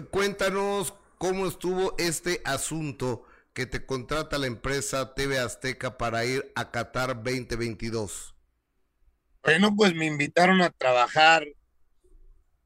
cuéntanos 0.10 0.95
cómo 1.19 1.45
estuvo 1.45 1.93
este 1.99 2.41
asunto 2.45 3.27
que 3.53 3.67
te 3.67 3.86
contrata 3.86 4.39
la 4.39 4.47
empresa 4.47 5.13
TV 5.13 5.38
Azteca 5.38 5.99
para 5.99 6.25
ir 6.25 6.51
a 6.56 6.71
Qatar 6.71 7.21
2022. 7.21 8.34
Bueno, 9.43 9.75
pues 9.75 9.93
me 9.93 10.08
invitaron 10.08 10.63
a 10.63 10.71
trabajar, 10.71 11.45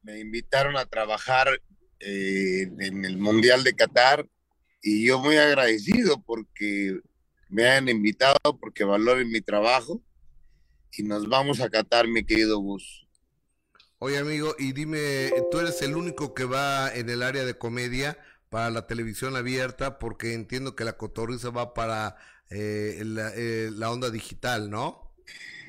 me 0.04 0.20
invitaron 0.20 0.78
a 0.78 0.86
trabajar 0.86 1.50
eh, 2.00 2.62
en 2.80 3.04
el 3.04 3.18
Mundial 3.18 3.66
de 3.66 3.74
Qatar 3.74 4.26
y 4.82 5.06
yo 5.06 5.20
muy 5.20 5.36
agradecido 5.36 6.22
porque 6.22 7.02
me 7.52 7.68
han 7.68 7.90
invitado, 7.90 8.40
porque 8.60 8.84
valoren 8.84 9.30
mi 9.30 9.42
trabajo 9.42 10.02
y 10.94 11.04
nos 11.04 11.28
vamos 11.28 11.60
a 11.60 11.70
Qatar, 11.70 12.08
mi 12.08 12.24
querido 12.24 12.60
Gus. 12.60 13.08
Oye 14.00 14.18
amigo, 14.18 14.56
y 14.58 14.72
dime, 14.72 15.32
¿tú 15.52 15.60
eres 15.60 15.82
el 15.82 15.96
único 15.96 16.34
que 16.34 16.46
va 16.46 16.92
en 16.94 17.10
el 17.10 17.22
área 17.22 17.46
de 17.46 17.58
comedia 17.58 18.18
para 18.50 18.72
la 18.72 18.88
televisión 18.88 19.36
abierta? 19.36 20.00
Porque 20.00 20.34
entiendo 20.34 20.76
que 20.76 20.86
la 20.86 20.98
cotorriza 20.98 21.52
va 21.52 21.74
para 21.74 22.16
eh, 22.50 23.04
eh, 23.36 23.70
la, 23.72 23.92
onda 23.92 24.10
digital, 24.10 24.70
¿no? 24.70 25.14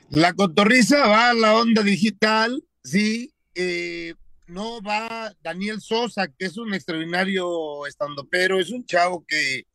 La 0.09 0.33
cotorriza 0.33 1.07
va 1.07 1.31
a 1.31 1.35
la 1.35 1.55
onda 1.55 1.83
digital, 1.83 2.64
sí. 2.83 3.35
Eh, 3.55 4.14
no 4.47 4.81
va 4.83 5.35
Daniel 5.42 5.81
Sosa, 5.81 6.29
que 6.29 6.47
es 6.47 6.57
un 6.57 6.73
extraordinario 6.75 7.87
estandopero, 7.87 8.61
es 8.61 8.71
un 8.71 8.85
chavo 8.87 9.25
que, 9.27 9.66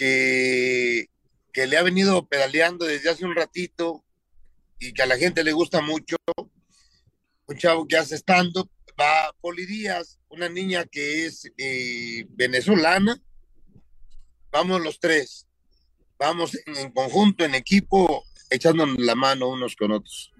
que, 0.00 1.10
que 1.52 1.66
le 1.66 1.76
ha 1.76 1.82
venido 1.82 2.26
pedaleando 2.26 2.86
desde 2.86 3.10
hace 3.10 3.26
un 3.26 3.36
ratito 3.36 4.02
y 4.78 4.94
que 4.94 5.02
a 5.02 5.06
la 5.06 5.18
gente 5.18 5.44
le 5.44 5.52
gusta 5.52 5.82
mucho. 5.82 6.16
Un 7.46 7.58
chavo 7.58 7.86
que 7.86 7.98
hace 7.98 8.16
stand-up, 8.16 8.70
va 8.98 9.30
Poli 9.42 9.66
Díaz, 9.66 10.18
una 10.30 10.48
niña 10.48 10.86
que 10.86 11.26
es 11.26 11.52
eh, 11.58 12.24
venezolana. 12.30 13.20
Vamos 14.50 14.80
los 14.80 14.98
tres, 15.00 15.46
vamos 16.18 16.58
en, 16.64 16.92
conjunto, 16.92 17.44
en 17.44 17.54
equipo, 17.54 18.24
echándonos 18.48 18.96
la 19.00 19.14
mano 19.14 19.48
unos 19.50 19.76
con 19.76 19.92
otros. 19.92 20.32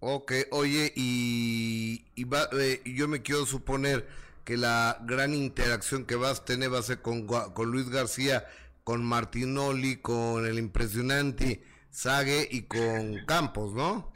Ok, 0.00 0.32
oye, 0.50 0.92
y, 0.96 2.04
eh, 2.16 2.82
yo 2.84 3.06
me 3.06 3.22
quiero 3.22 3.46
suponer 3.46 4.08
que 4.46 4.56
la 4.56 4.98
gran 5.02 5.34
interacción 5.34 6.06
que 6.06 6.14
vas 6.14 6.40
a 6.40 6.44
tener 6.46 6.72
va 6.72 6.78
a 6.78 6.82
ser 6.82 7.02
con, 7.02 7.26
con 7.26 7.70
Luis 7.70 7.90
García, 7.90 8.46
con 8.84 9.04
Martinoli, 9.04 9.96
con 9.96 10.46
el 10.46 10.58
impresionante 10.58 11.62
Sague 11.90 12.48
y 12.50 12.62
con 12.62 13.26
Campos, 13.26 13.74
¿no? 13.74 14.10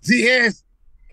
Sí 0.00 0.26
es. 0.26 0.64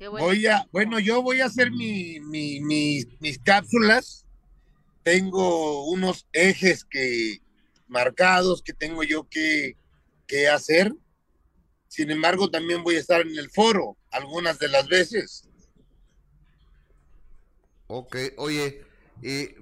Voy 0.10 0.48
a, 0.48 0.68
bueno, 0.72 1.00
yo 1.00 1.22
voy 1.22 1.42
a 1.42 1.46
hacer 1.46 1.72
mi, 1.72 2.20
mis 2.22 3.40
cápsulas. 3.44 4.26
Tengo 5.04 5.86
unos 5.90 6.28
ejes 6.32 6.86
que 6.86 7.42
marcados 7.88 8.62
que 8.62 8.74
tengo 8.74 9.04
yo 9.04 9.28
que, 9.28 9.76
que 10.28 10.48
hacer 10.48 10.94
sin 11.94 12.10
embargo, 12.10 12.50
también 12.50 12.82
voy 12.82 12.96
a 12.96 13.00
estar 13.00 13.22
en 13.22 13.38
el 13.38 13.52
foro 13.52 13.98
algunas 14.10 14.58
de 14.58 14.68
las 14.68 14.88
veces. 14.88 15.48
Ok, 17.88 18.16
oye, 18.38 18.86
eh, 19.22 19.56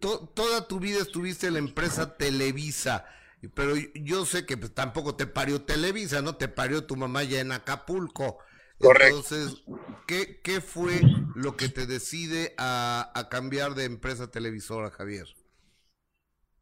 toda 0.00 0.66
tu 0.66 0.80
vida 0.80 1.00
estuviste 1.00 1.48
en 1.48 1.54
la 1.54 1.58
empresa 1.58 2.16
Televisa, 2.16 3.06
pero 3.54 3.74
yo 3.94 4.26
sé 4.26 4.46
que 4.46 4.56
pues, 4.56 4.74
tampoco 4.74 5.16
te 5.16 5.26
parió 5.26 5.62
Televisa, 5.62 6.22
¿no? 6.22 6.36
Te 6.36 6.48
parió 6.48 6.84
tu 6.84 6.96
mamá 6.96 7.24
ya 7.24 7.40
en 7.40 7.52
Acapulco. 7.52 8.38
Correcto. 8.78 9.16
Entonces, 9.18 9.62
¿qué, 10.06 10.40
qué 10.42 10.60
fue 10.60 11.02
lo 11.34 11.56
que 11.56 11.68
te 11.68 11.86
decide 11.86 12.54
a, 12.58 13.10
a 13.14 13.28
cambiar 13.28 13.74
de 13.74 13.84
empresa 13.84 14.30
televisora, 14.30 14.90
Javier? 14.90 15.26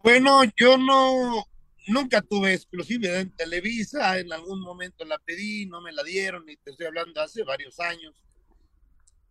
Bueno, 0.03 0.43
yo 0.57 0.79
no, 0.79 1.45
nunca 1.89 2.23
tuve 2.23 2.55
exclusividad 2.55 3.21
en 3.21 3.35
Televisa, 3.35 4.19
en 4.19 4.33
algún 4.33 4.61
momento 4.61 5.05
la 5.05 5.19
pedí, 5.19 5.67
no 5.67 5.81
me 5.81 5.93
la 5.93 6.03
dieron, 6.03 6.49
y 6.49 6.57
te 6.57 6.71
estoy 6.71 6.87
hablando 6.87 7.21
hace 7.21 7.43
varios 7.43 7.81
años. 7.81 8.15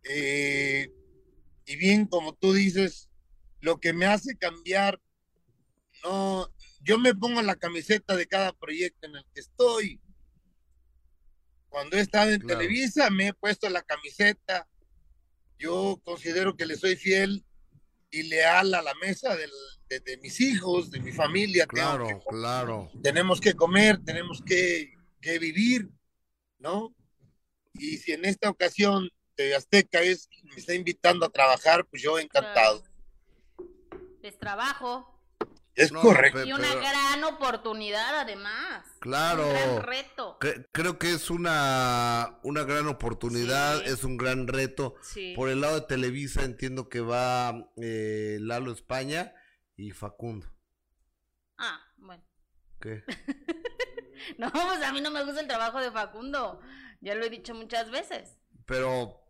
Eh, 0.04 0.90
y 1.66 1.76
bien, 1.76 2.06
como 2.06 2.34
tú 2.34 2.52
dices, 2.52 3.10
lo 3.60 3.78
que 3.80 3.92
me 3.92 4.06
hace 4.06 4.36
cambiar, 4.36 5.00
no, 6.04 6.48
yo 6.80 6.98
me 6.98 7.14
pongo 7.14 7.42
la 7.42 7.56
camiseta 7.56 8.16
de 8.16 8.26
cada 8.26 8.52
proyecto 8.52 9.06
en 9.06 9.16
el 9.16 9.24
que 9.34 9.40
estoy. 9.40 10.00
Cuando 11.68 11.96
he 11.96 12.00
estado 12.00 12.30
en 12.30 12.46
Televisa, 12.46 13.10
me 13.10 13.28
he 13.28 13.34
puesto 13.34 13.68
la 13.68 13.82
camiseta. 13.82 14.68
Yo 15.58 16.00
considero 16.04 16.56
que 16.56 16.66
le 16.66 16.76
soy 16.76 16.96
fiel 16.96 17.44
y 18.10 18.22
leal 18.22 18.74
a 18.74 18.82
la 18.82 18.94
mesa 18.94 19.36
del, 19.36 19.50
de, 19.88 20.16
mis 20.18 20.40
hijos, 20.40 20.90
de 20.90 21.00
mi 21.00 21.12
familia. 21.12 21.66
Claro, 21.66 22.22
claro. 22.28 22.90
Tenemos 23.02 23.40
que 23.40 23.54
comer, 23.54 24.02
tenemos 24.04 24.42
que, 24.42 24.92
vivir, 25.40 25.90
¿no? 26.60 26.94
Y 27.74 27.96
si 27.96 28.12
en 28.12 28.24
esta 28.24 28.48
ocasión 28.48 29.10
de 29.36 29.54
Azteca 29.54 30.00
es 30.00 30.28
me 30.44 30.56
está 30.56 30.74
invitando 30.74 31.26
a 31.26 31.30
trabajar, 31.30 31.86
pues 31.86 32.02
yo 32.02 32.18
encantado. 32.18 32.82
Es 34.22 34.38
trabajo. 34.38 35.12
Es 35.74 35.92
correcto. 35.92 36.42
Y 36.44 36.52
una 36.54 36.74
gran 36.74 37.22
oportunidad 37.24 38.20
además. 38.20 38.86
Claro. 39.00 39.46
Un 39.46 39.52
gran 39.52 39.82
reto. 39.82 40.38
creo 40.72 40.98
que 40.98 41.12
es 41.12 41.28
una, 41.28 42.40
una 42.42 42.64
gran 42.64 42.86
oportunidad, 42.88 43.86
es 43.86 44.02
un 44.02 44.16
gran 44.16 44.48
reto. 44.48 44.94
Por 45.34 45.50
el 45.50 45.60
lado 45.60 45.80
de 45.80 45.86
Televisa 45.86 46.44
entiendo 46.44 46.88
que 46.88 47.00
va 47.00 47.70
eh, 47.76 48.38
Lalo 48.40 48.72
España 48.72 49.34
y 49.76 49.90
Facundo. 49.90 50.46
Ah, 51.58 51.78
bueno. 51.98 52.24
¿Qué? 52.80 53.04
no, 54.38 54.50
pues 54.50 54.82
a 54.82 54.92
mí 54.92 55.02
no 55.02 55.10
me 55.10 55.24
gusta 55.24 55.40
el 55.40 55.46
trabajo 55.46 55.78
de 55.80 55.90
Facundo. 55.90 56.60
Ya 57.02 57.14
lo 57.14 57.24
he 57.26 57.30
dicho 57.30 57.54
muchas 57.54 57.90
veces. 57.90 58.38
Pero, 58.66 59.20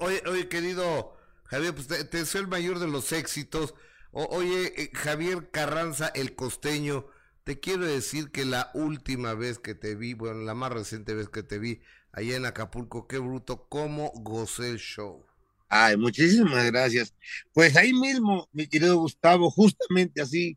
oye, 0.00 0.22
oye 0.26 0.48
querido 0.48 1.16
Javier, 1.44 1.74
pues 1.74 1.86
te, 1.86 2.04
deseo 2.04 2.40
el 2.40 2.48
mayor 2.48 2.78
de 2.78 2.88
los 2.88 3.12
éxitos 3.12 3.74
oye, 4.16 4.72
eh, 4.82 4.90
Javier 4.94 5.50
Carranza, 5.50 6.08
el 6.14 6.34
costeño, 6.34 7.06
te 7.44 7.60
quiero 7.60 7.86
decir 7.86 8.30
que 8.30 8.44
la 8.44 8.70
última 8.74 9.34
vez 9.34 9.58
que 9.58 9.74
te 9.74 9.94
vi, 9.94 10.14
bueno, 10.14 10.40
la 10.40 10.54
más 10.54 10.72
reciente 10.72 11.14
vez 11.14 11.28
que 11.28 11.42
te 11.42 11.58
vi 11.58 11.80
allá 12.12 12.36
en 12.36 12.46
Acapulco, 12.46 13.06
qué 13.06 13.18
bruto, 13.18 13.66
cómo 13.68 14.10
gocé 14.14 14.70
el 14.70 14.78
show. 14.78 15.24
Ay, 15.68 15.96
muchísimas 15.96 16.64
gracias. 16.66 17.14
Pues 17.52 17.76
ahí 17.76 17.92
mismo, 17.92 18.48
mi 18.52 18.66
querido 18.66 18.96
Gustavo, 18.96 19.50
justamente 19.50 20.22
así, 20.22 20.56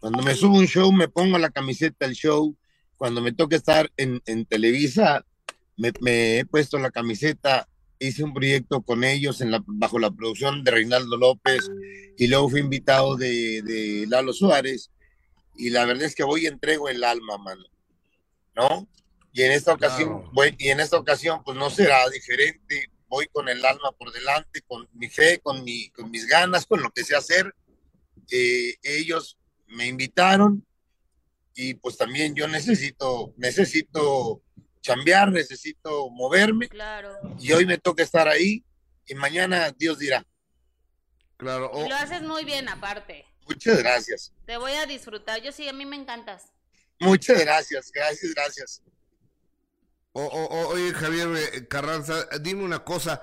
cuando 0.00 0.22
me 0.22 0.34
subo 0.34 0.58
un 0.58 0.66
show, 0.66 0.92
me 0.92 1.08
pongo 1.08 1.38
la 1.38 1.50
camiseta 1.50 2.06
del 2.06 2.14
show. 2.14 2.56
Cuando 2.96 3.20
me 3.20 3.32
toca 3.32 3.56
estar 3.56 3.90
en, 3.96 4.20
Televisa, 4.46 5.24
me, 5.78 5.92
me, 6.00 6.40
he 6.40 6.44
puesto 6.44 6.78
la 6.78 6.90
camiseta 6.90 7.66
hice 7.98 8.22
un 8.22 8.32
proyecto 8.32 8.82
con 8.82 9.04
ellos 9.04 9.40
en 9.40 9.50
la, 9.50 9.62
bajo 9.66 9.98
la 9.98 10.10
producción 10.10 10.62
de 10.62 10.70
Reinaldo 10.70 11.16
López 11.16 11.68
y 12.16 12.26
luego 12.26 12.48
fui 12.48 12.60
invitado 12.60 13.16
de, 13.16 13.62
de 13.62 14.06
Lalo 14.08 14.32
Suárez 14.32 14.90
y 15.56 15.70
la 15.70 15.84
verdad 15.84 16.04
es 16.04 16.14
que 16.14 16.22
voy 16.22 16.44
y 16.44 16.46
entrego 16.46 16.88
el 16.88 17.02
alma, 17.02 17.36
mano, 17.38 17.64
¿no? 18.54 18.88
Y 19.32 19.42
en 19.42 19.52
esta 19.52 19.72
ocasión, 19.72 20.30
voy, 20.32 20.54
y 20.58 20.68
en 20.68 20.80
esta 20.80 20.96
ocasión 20.96 21.42
pues 21.44 21.56
no 21.56 21.68
será 21.70 22.08
diferente, 22.10 22.90
voy 23.08 23.26
con 23.26 23.48
el 23.48 23.64
alma 23.64 23.90
por 23.92 24.12
delante, 24.12 24.62
con 24.62 24.88
mi 24.92 25.08
fe, 25.08 25.40
con, 25.42 25.64
mi, 25.64 25.90
con 25.90 26.10
mis 26.10 26.26
ganas, 26.26 26.66
con 26.66 26.82
lo 26.82 26.90
que 26.90 27.04
sé 27.04 27.16
hacer. 27.16 27.52
Eh, 28.30 28.76
ellos 28.82 29.36
me 29.66 29.86
invitaron 29.86 30.64
y 31.54 31.74
pues 31.74 31.96
también 31.96 32.34
yo 32.34 32.46
necesito, 32.46 33.34
necesito 33.36 34.42
chambear, 34.88 35.30
necesito 35.30 36.10
moverme. 36.10 36.68
Claro. 36.68 37.10
Y 37.38 37.52
hoy 37.52 37.66
me 37.66 37.78
toca 37.78 38.02
estar 38.02 38.28
ahí 38.28 38.64
y 39.06 39.14
mañana 39.14 39.70
Dios 39.70 39.98
dirá. 39.98 40.26
Claro. 41.36 41.70
Y 41.74 41.88
lo 41.88 41.94
haces 41.94 42.22
muy 42.22 42.44
bien 42.44 42.68
aparte. 42.68 43.26
Muchas 43.46 43.78
gracias. 43.78 44.32
Te 44.46 44.56
voy 44.56 44.72
a 44.72 44.86
disfrutar. 44.86 45.40
Yo 45.40 45.52
sí, 45.52 45.68
a 45.68 45.72
mí 45.72 45.86
me 45.86 45.96
encantas. 45.96 46.52
Muchas 47.00 47.38
gracias, 47.40 47.92
gracias, 47.92 48.34
gracias. 48.34 48.82
oye, 50.12 50.92
Javier 50.92 51.28
eh, 51.36 51.68
Carranza, 51.68 52.26
dime 52.40 52.64
una 52.64 52.84
cosa. 52.84 53.22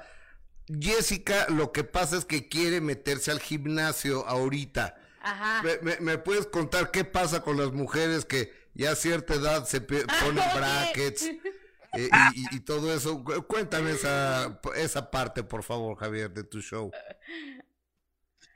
Jessica, 0.67 1.47
lo 1.49 1.71
que 1.71 1.83
pasa 1.83 2.17
es 2.17 2.25
que 2.25 2.47
quiere 2.47 2.81
meterse 2.81 3.31
al 3.31 3.39
gimnasio 3.39 4.25
ahorita. 4.27 4.97
Ajá. 5.21 5.63
me 6.01 6.17
puedes 6.19 6.45
contar 6.45 6.91
qué 6.91 7.03
pasa 7.03 7.41
con 7.41 7.57
las 7.57 7.71
mujeres 7.71 8.25
que 8.25 8.64
ya 8.75 8.91
a 8.91 8.95
cierta 8.95 9.33
edad 9.33 9.65
se 9.65 9.81
ponen 9.81 10.43
brackets 10.53 11.23
eh, 11.93 12.09
y, 12.51 12.59
todo 12.59 12.93
eso. 12.93 13.23
Cuéntame 13.47 13.91
esa, 13.91 14.59
esa 14.75 15.09
parte, 15.09 15.43
por 15.43 15.63
favor, 15.63 15.97
Javier, 15.97 16.31
de 16.31 16.43
tu 16.43 16.61
show. 16.61 16.91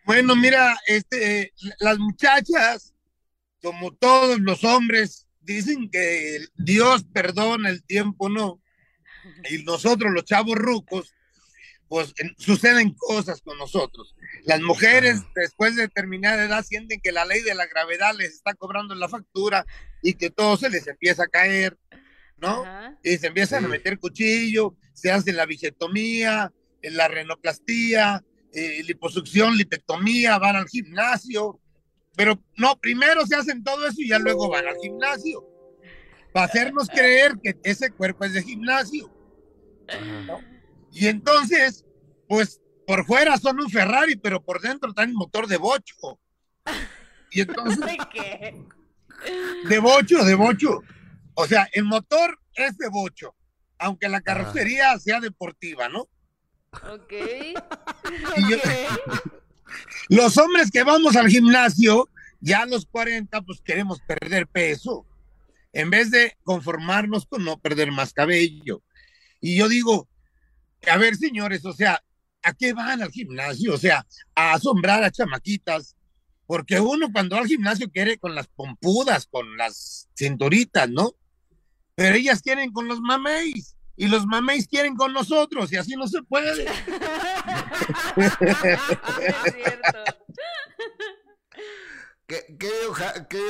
Bueno, 0.05 0.35
mira, 0.35 0.77
este, 0.87 1.53
las 1.79 1.97
muchachas 1.97 2.93
como 3.61 3.93
todos 3.93 4.39
los 4.39 4.63
hombres 4.63 5.27
dicen 5.41 5.89
que 5.89 6.45
Dios 6.55 7.03
perdona, 7.13 7.69
el 7.69 7.83
tiempo 7.83 8.29
no, 8.29 8.61
y 9.49 9.63
nosotros 9.63 10.11
los 10.13 10.25
chavos 10.25 10.55
rucos, 10.55 11.13
pues 11.89 12.13
suceden 12.37 12.93
cosas 12.93 13.41
con 13.41 13.57
nosotros. 13.57 14.15
Las 14.43 14.61
mujeres 14.61 15.23
después 15.35 15.75
de 15.75 15.83
determinada 15.83 16.45
edad 16.45 16.63
sienten 16.63 17.01
que 17.01 17.11
la 17.11 17.25
ley 17.25 17.41
de 17.41 17.55
la 17.55 17.65
gravedad 17.65 18.13
les 18.15 18.35
está 18.35 18.53
cobrando 18.53 18.93
la 18.93 19.09
factura 19.09 19.65
y 20.03 20.13
que 20.13 20.29
todo 20.29 20.55
se 20.55 20.69
les 20.69 20.87
empieza 20.87 21.23
a 21.23 21.27
caer, 21.27 21.77
¿no? 22.37 22.63
Y 23.03 23.17
se 23.17 23.27
empiezan 23.27 23.65
a 23.65 23.67
meter 23.67 23.97
cuchillo, 23.97 24.75
se 24.93 25.11
hace 25.11 25.33
la 25.33 25.47
bichetomía, 25.47 26.53
la 26.83 27.07
renoplastía, 27.07 28.23
eh, 28.53 28.83
liposucción, 28.85 29.57
lipectomía, 29.57 30.37
van 30.37 30.57
al 30.57 30.67
gimnasio, 30.67 31.59
pero 32.15 32.39
no, 32.55 32.77
primero 32.79 33.25
se 33.25 33.35
hacen 33.35 33.63
todo 33.63 33.87
eso 33.87 33.99
y 33.99 34.09
ya 34.09 34.19
luego 34.19 34.47
van 34.47 34.67
al 34.67 34.77
gimnasio. 34.77 35.43
Para 36.31 36.45
hacernos 36.45 36.87
creer 36.87 37.33
que 37.41 37.57
ese 37.63 37.89
cuerpo 37.89 38.25
es 38.25 38.33
de 38.33 38.43
gimnasio. 38.43 39.11
Y 40.91 41.07
entonces, 41.07 41.85
pues 42.27 42.61
por 42.87 43.05
fuera 43.05 43.37
son 43.37 43.59
un 43.59 43.69
Ferrari, 43.69 44.15
pero 44.15 44.43
por 44.43 44.61
dentro 44.61 44.93
traen 44.93 45.13
motor 45.13 45.47
de 45.47 45.57
bocho. 45.57 46.19
Y 47.31 47.41
entonces. 47.41 47.79
¿De 47.79 47.97
qué? 48.11 48.65
De 49.67 49.79
bocho, 49.79 50.23
de 50.23 50.35
bocho. 50.35 50.81
O 51.35 51.47
sea, 51.47 51.69
el 51.73 51.83
motor 51.83 52.39
es 52.55 52.77
de 52.77 52.89
bocho, 52.89 53.35
aunque 53.77 54.09
la 54.09 54.21
carrocería 54.21 54.97
sea 54.99 55.19
deportiva, 55.19 55.87
¿no? 55.87 56.09
Ok. 56.71 57.13
los 60.09 60.37
hombres 60.37 60.71
que 60.71 60.83
vamos 60.83 61.15
al 61.15 61.29
gimnasio, 61.29 62.09
ya 62.41 62.63
a 62.63 62.65
los 62.65 62.85
40, 62.85 63.41
pues 63.41 63.61
queremos 63.61 64.01
perder 64.01 64.47
peso, 64.47 65.05
en 65.73 65.89
vez 65.89 66.11
de 66.11 66.37
conformarnos 66.43 67.25
con 67.25 67.43
no 67.45 67.59
perder 67.59 67.91
más 67.91 68.13
cabello. 68.13 68.81
Y 69.39 69.57
yo 69.57 69.67
digo, 69.67 70.07
a 70.87 70.97
ver, 70.97 71.15
señores, 71.15 71.65
o 71.65 71.73
sea, 71.73 72.01
¿a 72.43 72.53
qué 72.53 72.73
van 72.73 73.01
al 73.01 73.11
gimnasio? 73.11 73.73
O 73.73 73.77
sea, 73.77 74.05
a 74.35 74.53
asombrar 74.53 75.03
a 75.03 75.11
chamaquitas, 75.11 75.95
porque 76.45 76.79
uno 76.79 77.11
cuando 77.11 77.35
va 77.35 77.41
al 77.41 77.47
gimnasio 77.47 77.91
quiere 77.91 78.17
con 78.17 78.35
las 78.35 78.47
pompudas, 78.47 79.27
con 79.27 79.57
las 79.57 80.09
cintoritas, 80.17 80.89
¿no? 80.89 81.15
Pero 81.95 82.15
ellas 82.15 82.41
quieren 82.41 82.71
con 82.71 82.87
los 82.87 83.01
mameis 83.01 83.75
y 83.95 84.07
los 84.07 84.25
mameis 84.25 84.67
quieren 84.67 84.95
con 84.95 85.13
nosotros 85.13 85.71
y 85.73 85.77
así 85.77 85.95
no 85.95 86.07
se 86.07 86.23
puede. 86.23 86.63
es 88.15 88.33
cierto. 89.53 90.03
Querido, 92.29 92.93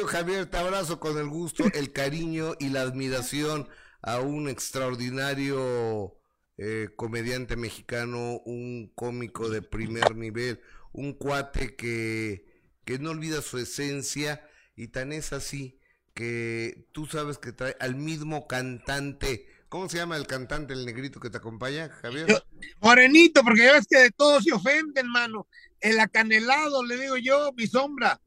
Javier, 0.07 0.45
te 0.45 0.57
abrazo 0.57 0.99
con 1.01 1.17
el 1.17 1.27
gusto, 1.27 1.65
el 1.73 1.91
cariño 1.91 2.55
y 2.59 2.69
la 2.69 2.81
admiración 2.81 3.67
a 4.01 4.19
un 4.19 4.47
extraordinario 4.47 6.18
eh, 6.59 6.89
comediante 6.95 7.55
mexicano, 7.55 8.41
un 8.45 8.91
cómico 8.93 9.49
de 9.49 9.61
primer 9.61 10.15
nivel, 10.15 10.61
un 10.91 11.13
cuate 11.13 11.75
que, 11.75 12.45
que 12.85 12.99
no 12.99 13.11
olvida 13.11 13.41
su 13.41 13.57
esencia 13.57 14.47
y 14.75 14.89
tan 14.89 15.11
es 15.11 15.33
así 15.33 15.79
que 16.13 16.89
tú 16.91 17.05
sabes 17.05 17.37
que 17.37 17.53
trae 17.53 17.75
al 17.79 17.95
mismo 17.95 18.47
cantante 18.47 19.47
¿Cómo 19.69 19.87
se 19.87 19.97
llama 19.97 20.17
el 20.17 20.25
cantante, 20.25 20.73
el 20.73 20.83
negrito 20.83 21.19
que 21.19 21.29
te 21.29 21.37
acompaña, 21.37 21.89
Javier? 22.01 22.43
morenito, 22.81 23.43
porque 23.43 23.65
ya 23.65 23.73
ves 23.73 23.85
que 23.87 23.99
de 23.99 24.09
todos 24.09 24.43
se 24.43 24.51
ofenden, 24.51 25.07
mano. 25.07 25.47
El 25.79 25.99
acanelado, 25.99 26.83
le 26.83 26.97
digo 26.97 27.17
yo, 27.17 27.51
mi 27.55 27.67
sombra. 27.67 28.19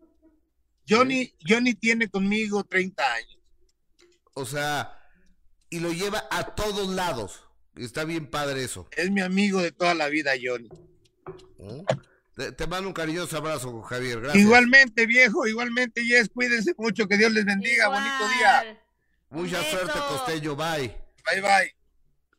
Johnny, 0.88 1.34
Johnny 1.46 1.74
tiene 1.74 2.08
conmigo 2.08 2.62
30 2.62 3.12
años. 3.12 3.38
O 4.34 4.46
sea, 4.46 4.96
y 5.68 5.80
lo 5.80 5.92
lleva 5.92 6.28
a 6.30 6.54
todos 6.54 6.88
lados. 6.88 7.42
Está 7.76 8.04
bien 8.04 8.26
padre 8.26 8.64
eso. 8.64 8.88
Es 8.96 9.10
mi 9.10 9.20
amigo 9.20 9.62
de 9.62 9.72
toda 9.72 9.94
la 9.94 10.08
vida, 10.08 10.32
Johnny. 10.42 10.68
¿Mm? 11.58 11.84
Te, 12.34 12.66
mando 12.66 12.88
un 12.88 12.94
cariñoso 12.94 13.36
abrazo, 13.36 13.82
Javier. 13.82 14.20
Gracias. 14.20 14.42
Igualmente, 14.42 15.06
viejo, 15.06 15.46
igualmente, 15.46 16.04
Yes, 16.04 16.30
cuídense 16.30 16.74
mucho, 16.78 17.06
que 17.06 17.16
Dios 17.16 17.32
les 17.32 17.44
bendiga. 17.44 17.88
Bonito 17.88 18.28
día. 18.38 18.82
Mucha 19.30 19.62
suerte, 19.62 19.98
Costello. 20.08 20.56
Bye. 20.56 20.94
Bye, 21.30 21.40
bye. 21.40 21.76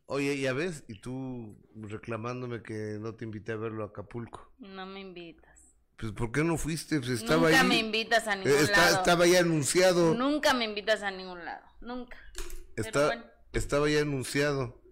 Oye, 0.08 0.39
ya 0.39 0.54
ves, 0.54 0.84
y 0.88 1.00
tú 1.00 1.58
reclamándome 1.76 2.62
que 2.62 2.98
no 3.00 3.15
te 3.15 3.24
invité 3.26 3.54
a 3.54 3.56
verlo 3.56 3.84
a 3.84 3.88
Acapulco. 3.88 4.52
No 4.60 4.86
me 4.86 5.00
invitas. 5.00 5.54
Pues, 5.98 6.12
¿por 6.12 6.32
qué 6.32 6.43
no 6.43 6.58
fuiste? 6.58 7.00
Pues 7.00 7.12
estaba 7.12 7.50
Nunca 7.50 7.62
ahí. 7.62 7.67
me 7.67 7.78
invitas 7.78 8.28
a 8.28 8.36
ningún 8.36 8.52
lado. 8.52 8.98
Estaba 8.98 9.26
ya 9.26 9.39
anunciado. 9.39 10.13
Nunca 10.13 10.54
me 10.54 10.65
invitas 10.65 11.02
a 11.02 11.12
ningún 11.12 11.46
lado. 11.46 11.65
Nunca. 11.82 12.17
Está, 12.76 13.32
Estaba 13.54 13.89
ya 13.89 14.02
anunciado. 14.02 14.83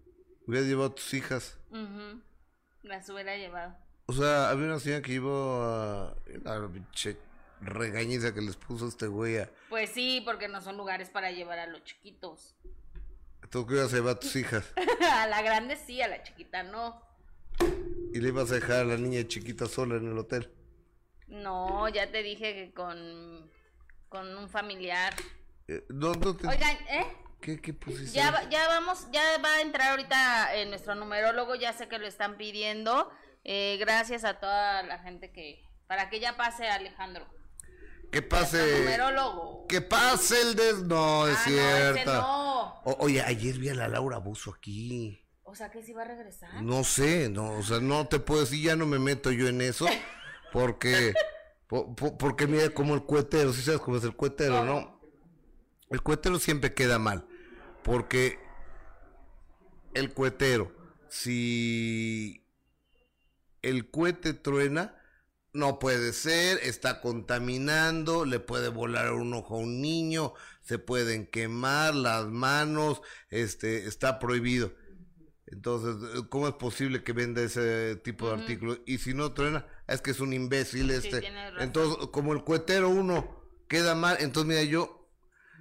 Hubieras 0.46 0.68
llevado 0.68 0.88
a 0.90 0.94
tus 0.94 1.14
hijas. 1.14 1.58
Las 2.82 3.08
hubiera 3.08 3.36
llevado. 3.36 3.76
O 4.06 4.12
sea, 4.12 4.50
había 4.50 4.66
una 4.66 4.80
señora 4.80 5.02
que 5.02 5.12
llevó 5.12 5.62
a. 5.62 6.16
La 6.42 6.58
regañiza 7.62 8.34
que 8.34 8.40
les 8.40 8.56
puso 8.56 8.88
este 8.88 9.06
güey 9.06 9.38
a... 9.38 9.50
Pues 9.68 9.90
sí, 9.90 10.20
porque 10.24 10.48
no 10.48 10.60
son 10.60 10.76
lugares 10.76 11.10
para 11.10 11.30
llevar 11.30 11.58
a 11.58 11.66
los 11.66 11.84
chiquitos. 11.84 12.56
¿Tú 13.50 13.66
qué 13.66 13.74
ibas 13.74 13.92
a 13.92 13.96
llevar 13.96 14.16
a 14.16 14.20
tus 14.20 14.34
hijas? 14.36 14.72
a 15.12 15.26
la 15.26 15.42
grande 15.42 15.76
sí, 15.76 16.00
a 16.02 16.08
la 16.08 16.22
chiquita 16.22 16.62
no. 16.62 17.00
¿Y 18.12 18.20
le 18.20 18.28
ibas 18.28 18.50
a 18.50 18.54
dejar 18.54 18.80
a 18.80 18.84
la 18.84 18.96
niña 18.96 19.26
chiquita 19.26 19.66
sola 19.66 19.96
en 19.96 20.10
el 20.10 20.18
hotel? 20.18 20.50
No, 21.28 21.88
ya 21.88 22.10
te 22.10 22.22
dije 22.22 22.54
que 22.54 22.72
con, 22.74 23.50
con 24.08 24.36
un 24.36 24.48
familiar. 24.48 25.14
Eh, 25.68 25.84
no, 25.88 26.12
no 26.14 26.30
Oigan, 26.30 26.76
¿eh? 26.88 27.06
¿Qué, 27.42 27.60
qué? 27.60 27.74
Ya, 28.12 28.48
ya 28.50 28.68
vamos, 28.68 29.08
ya 29.10 29.20
va 29.44 29.56
a 29.56 29.60
entrar 29.62 29.90
ahorita 29.90 30.54
en 30.54 30.70
nuestro 30.70 30.94
numerólogo, 30.94 31.56
ya 31.56 31.72
sé 31.72 31.88
que 31.88 31.98
lo 31.98 32.06
están 32.06 32.36
pidiendo. 32.36 33.10
Eh, 33.42 33.78
gracias 33.80 34.22
a 34.22 34.38
toda 34.38 34.84
la 34.84 35.00
gente 35.00 35.32
que, 35.32 35.60
para 35.88 36.08
que 36.08 36.20
ya 36.20 36.36
pase 36.36 36.68
Alejandro. 36.68 37.26
Que 38.12 38.22
pase. 38.22 38.86
Que 39.68 39.80
pase 39.80 40.40
el 40.40 40.54
des. 40.54 40.84
No, 40.84 41.26
es 41.26 41.36
ah, 41.36 41.42
cierto. 41.44 42.98
oye, 43.00 43.20
ayer 43.22 43.58
vi 43.58 43.70
a 43.70 43.74
la 43.74 43.88
Laura 43.88 44.18
Buzo 44.18 44.54
aquí. 44.56 45.26
O 45.42 45.56
sea, 45.56 45.72
que 45.72 45.82
si 45.82 45.92
va 45.92 46.02
a 46.02 46.04
regresar. 46.04 46.62
No 46.62 46.84
sé, 46.84 47.28
no, 47.28 47.58
o 47.58 47.62
sea, 47.62 47.80
no 47.80 48.06
te 48.06 48.20
puedo 48.20 48.42
decir, 48.42 48.62
ya 48.62 48.76
no 48.76 48.86
me 48.86 49.00
meto 49.00 49.32
yo 49.32 49.48
en 49.48 49.60
eso. 49.62 49.86
Porque. 50.52 51.14
porque 51.66 52.46
mira 52.46 52.68
como 52.68 52.94
el 52.94 53.04
cuetero, 53.04 53.54
si 53.54 53.62
sabes 53.62 53.80
cómo 53.80 53.96
es 53.96 54.04
el 54.04 54.14
cuetero, 54.14 54.62
¿no? 54.62 55.00
El 55.88 56.02
cuetero 56.02 56.38
siempre 56.38 56.74
queda 56.74 56.98
mal. 56.98 57.26
Porque 57.84 58.38
el 59.94 60.12
cuetero, 60.12 60.72
si 61.08 62.46
el 63.62 63.90
cohete 63.90 64.34
truena, 64.34 64.98
no 65.52 65.78
puede 65.78 66.12
ser, 66.12 66.58
está 66.62 67.00
contaminando, 67.00 68.24
le 68.24 68.40
puede 68.40 68.68
volar 68.68 69.12
un 69.12 69.34
ojo 69.34 69.56
a 69.56 69.58
un 69.58 69.82
niño, 69.82 70.32
se 70.62 70.78
pueden 70.78 71.26
quemar 71.26 71.94
las 71.94 72.26
manos, 72.26 73.02
este, 73.28 73.86
está 73.86 74.18
prohibido. 74.18 74.72
Entonces, 75.46 76.22
¿cómo 76.30 76.48
es 76.48 76.54
posible 76.54 77.04
que 77.04 77.12
venda 77.12 77.42
ese 77.42 77.96
tipo 77.96 78.28
de 78.28 78.40
artículos? 78.40 78.80
Y 78.86 78.98
si 78.98 79.12
no 79.12 79.32
truena, 79.34 79.66
es 79.86 80.00
que 80.00 80.12
es 80.12 80.20
un 80.20 80.32
imbécil 80.32 80.90
este. 80.90 81.22
entonces, 81.58 82.06
como 82.10 82.32
el 82.32 82.42
cuetero 82.42 82.88
uno 82.88 83.42
queda 83.68 83.94
mal, 83.94 84.16
entonces 84.20 84.48
mira, 84.48 84.62
yo, 84.62 85.01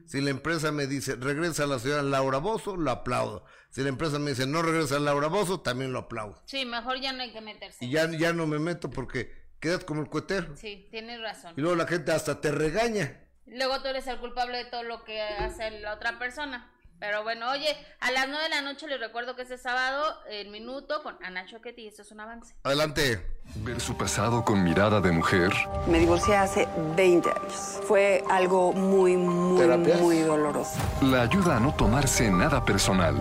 si 0.06 0.22
la 0.22 0.30
empresa 0.30 0.72
me 0.72 0.88
dice, 0.88 1.16
regresa 1.16 1.64
a 1.64 1.68
la 1.68 1.80
ciudad 1.80 2.04
Laura 2.04 2.38
Bozo, 2.40 2.78
lo 2.78 2.92
aplaudo. 2.92 3.46
Si 3.70 3.82
la 3.82 3.90
empresa 3.90 4.20
me 4.20 4.32
dice, 4.32 4.46
no 4.46 4.62
regresa 4.62 4.98
a 4.98 5.00
Laura 5.00 5.28
Bozo, 5.28 5.62
también 5.62 5.94
lo 5.94 6.00
aplaudo. 6.00 6.42
Sí, 6.46 6.66
mejor 6.66 7.00
ya 7.00 7.14
no 7.14 7.24
hay 7.24 7.32
que 7.32 7.42
meterse. 7.42 7.86
Y 7.86 7.92
ya, 7.92 8.10
ya 8.12 8.34
no 8.34 8.48
me 8.48 8.60
meto 8.60 8.90
porque 8.90 9.32
quedas 9.60 9.84
como 9.84 10.02
el 10.02 10.10
cuetero. 10.10 10.56
Sí, 10.58 10.88
tienes 10.92 11.22
razón. 11.22 11.54
Y 11.56 11.62
luego 11.62 11.76
la 11.76 11.88
gente 11.88 12.12
hasta 12.12 12.42
te 12.42 12.52
regaña. 12.52 13.22
Luego 13.46 13.82
tú 13.82 13.88
eres 13.88 14.08
el 14.08 14.20
culpable 14.20 14.58
de 14.58 14.66
todo 14.66 14.84
lo 14.84 15.04
que 15.04 15.22
hace 15.22 15.72
la 15.80 15.94
otra 15.94 16.20
persona. 16.20 16.72
Pero 17.02 17.24
bueno, 17.24 17.50
oye, 17.50 17.76
a 18.00 18.12
las 18.12 18.28
9 18.28 18.44
de 18.44 18.50
la 18.50 18.62
noche 18.62 18.86
les 18.86 19.00
recuerdo 19.00 19.36
que 19.36 19.42
este 19.42 19.58
sábado, 19.58 20.04
el 20.30 20.50
minuto, 20.50 21.02
con 21.02 21.18
Ana 21.24 21.48
Choquetti, 21.48 21.82
y 21.82 21.88
esto 21.88 22.04
es 22.04 22.12
un 22.12 22.20
avance. 22.20 22.54
Adelante. 22.62 23.26
Ver 23.56 23.82
su 23.82 23.98
pasado 23.98 24.46
con 24.46 24.64
mirada 24.64 25.02
de 25.02 25.12
mujer. 25.12 25.52
Me 25.88 25.98
divorcié 25.98 26.36
hace 26.36 26.68
20 26.96 27.28
años. 27.28 27.80
Fue 27.88 28.24
algo 28.30 28.72
muy, 28.72 29.18
muy, 29.18 29.66
muy 30.00 30.20
doloroso. 30.20 30.80
La 31.02 31.24
ayuda 31.24 31.58
a 31.58 31.60
no 31.60 31.74
tomarse 31.74 32.30
nada 32.30 32.64
personal. 32.64 33.16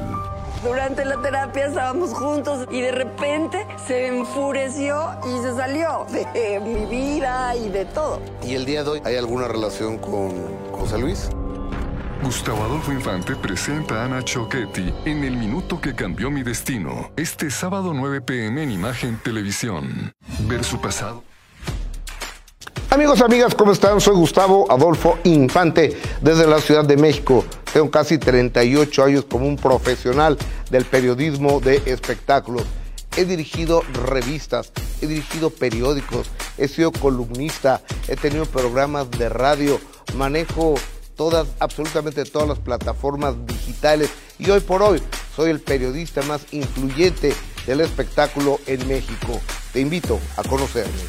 Durante 0.63 1.07
la 1.07 1.17
terapia 1.23 1.65
estábamos 1.65 2.13
juntos 2.13 2.69
y 2.71 2.83
de 2.83 2.93
repente 2.93 3.67
se 3.87 4.09
enfureció 4.09 5.09
y 5.27 5.43
se 5.43 5.57
salió 5.57 6.07
de 6.11 6.61
mi 6.61 6.85
vida 6.85 7.57
y 7.57 7.71
de 7.71 7.87
todo. 7.87 8.21
¿Y 8.45 8.57
el 8.57 8.67
día 8.67 8.85
de 8.85 8.91
hoy 8.91 9.03
hay 9.07 9.17
alguna 9.17 9.49
relación 9.49 9.97
con 9.97 10.33
José 10.71 10.99
Luis? 10.99 11.31
Gustavo 12.23 12.63
Adolfo 12.65 12.93
Infante 12.93 13.35
presenta 13.35 14.03
a 14.03 14.05
Ana 14.05 14.23
Choquetti 14.23 14.93
en 15.07 15.25
El 15.25 15.39
Minuto 15.39 15.81
que 15.81 15.95
Cambió 15.95 16.31
Mi 16.31 16.43
Destino. 16.43 17.11
Este 17.17 17.51
sábado 17.51 17.95
9 17.95 18.21
pm 18.21 18.63
en 18.63 18.71
Imagen 18.71 19.19
Televisión. 19.25 20.13
Ver 20.41 20.63
su 20.63 20.79
pasado. 20.79 21.25
Amigos, 22.91 23.23
amigas, 23.23 23.55
¿cómo 23.55 23.73
están? 23.73 24.03
Soy 24.03 24.17
Gustavo 24.17 24.71
Adolfo 24.71 25.19
Infante 25.25 25.97
desde 26.21 26.47
la 26.47 26.61
Ciudad 26.61 26.85
de 26.85 26.99
México. 26.99 27.43
Tengo 27.73 27.91
casi 27.91 28.19
38 28.19 29.03
años 29.03 29.25
como 29.25 29.47
un 29.47 29.57
profesional 29.57 30.37
del 30.71 30.85
periodismo 30.85 31.61
de 31.61 31.83
espectáculos. 31.87 32.65
He 33.17 33.25
dirigido 33.25 33.83
revistas, 34.07 34.73
he 35.01 35.07
dirigido 35.07 35.49
periódicos, 35.49 36.31
he 36.59 36.69
sido 36.69 36.93
columnista, 36.93 37.81
he 38.09 38.17
tenido 38.17 38.45
programas 38.45 39.11
de 39.11 39.31
radio, 39.31 39.81
manejo 40.15 40.75
todas, 41.21 41.49
absolutamente 41.59 42.25
todas 42.25 42.49
las 42.49 42.59
plataformas 42.59 43.35
digitales 43.45 44.11
y 44.39 44.49
hoy 44.49 44.61
por 44.61 44.81
hoy 44.81 45.03
soy 45.37 45.51
el 45.51 45.61
periodista 45.61 46.23
más 46.23 46.51
influyente 46.51 47.35
del 47.67 47.83
espectáculo 47.83 48.59
en 48.67 48.89
México. 48.89 49.39
Te 49.71 49.81
invito 49.81 50.19
a 50.39 50.43
conocerme. 50.49 51.03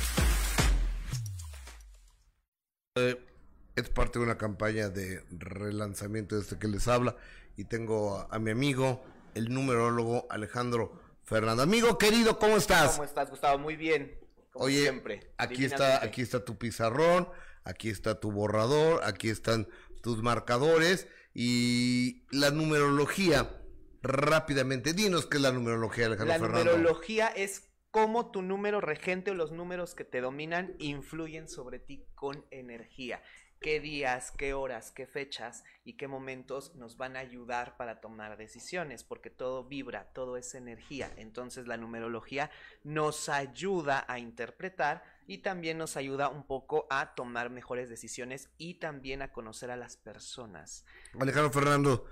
Es 3.77 3.87
parte 3.87 4.19
de 4.19 4.25
una 4.25 4.37
campaña 4.37 4.89
de 4.89 5.23
relanzamiento 5.31 6.35
de 6.35 6.41
este 6.41 6.59
que 6.59 6.67
les 6.67 6.89
habla 6.89 7.15
y 7.55 7.63
tengo 7.63 8.17
a, 8.17 8.27
a, 8.31 8.37
mi 8.37 8.51
amigo, 8.51 9.01
el 9.33 9.53
numerólogo 9.53 10.27
Alejandro 10.29 10.91
Fernando. 11.23 11.63
Amigo 11.63 11.97
querido, 11.97 12.37
¿cómo 12.37 12.57
estás? 12.57 12.91
¿Cómo 12.91 13.05
estás, 13.05 13.29
Gustavo? 13.29 13.59
Muy 13.59 13.77
bien. 13.77 14.19
Como 14.51 14.65
Oye, 14.65 14.81
siempre. 14.81 15.31
aquí 15.37 15.63
está, 15.63 16.03
aquí 16.03 16.21
está 16.21 16.43
tu 16.43 16.57
pizarrón, 16.57 17.29
aquí 17.63 17.89
está 17.89 18.19
tu 18.19 18.29
borrador, 18.29 19.01
aquí 19.05 19.29
están 19.29 19.69
tus 20.01 20.21
marcadores 20.21 21.07
y 21.33 22.25
la 22.31 22.51
numerología. 22.51 23.57
Rápidamente, 24.03 24.93
dinos 24.93 25.27
qué 25.27 25.37
es 25.37 25.43
la 25.43 25.51
numerología, 25.51 26.07
Alejandro 26.07 26.33
La 26.33 26.39
Fernando. 26.39 26.71
numerología 26.71 27.27
es 27.27 27.71
cómo 27.91 28.31
tu 28.31 28.41
número 28.41 28.81
regente 28.81 29.31
o 29.31 29.35
los 29.35 29.51
números 29.51 29.93
que 29.93 30.05
te 30.05 30.21
dominan 30.21 30.75
influyen 30.79 31.47
sobre 31.47 31.77
ti 31.77 32.05
con 32.15 32.45
energía. 32.49 33.21
Qué 33.59 33.79
días, 33.79 34.31
qué 34.31 34.55
horas, 34.55 34.91
qué 34.91 35.05
fechas 35.05 35.63
y 35.83 35.93
qué 35.93 36.07
momentos 36.07 36.73
nos 36.75 36.97
van 36.97 37.15
a 37.15 37.19
ayudar 37.19 37.77
para 37.77 38.01
tomar 38.01 38.35
decisiones, 38.35 39.03
porque 39.03 39.29
todo 39.29 39.65
vibra, 39.65 40.11
todo 40.13 40.35
es 40.35 40.55
energía. 40.55 41.11
Entonces 41.17 41.67
la 41.67 41.77
numerología 41.77 42.49
nos 42.83 43.29
ayuda 43.29 44.03
a 44.07 44.17
interpretar 44.17 45.03
y 45.31 45.37
también 45.37 45.77
nos 45.77 45.95
ayuda 45.95 46.27
un 46.27 46.43
poco 46.43 46.87
a 46.89 47.15
tomar 47.15 47.49
mejores 47.49 47.87
decisiones 47.87 48.49
y 48.57 48.73
también 48.73 49.21
a 49.21 49.31
conocer 49.31 49.71
a 49.71 49.77
las 49.77 49.95
personas. 49.95 50.83
Alejandro 51.17 51.49
Fernando, 51.51 52.05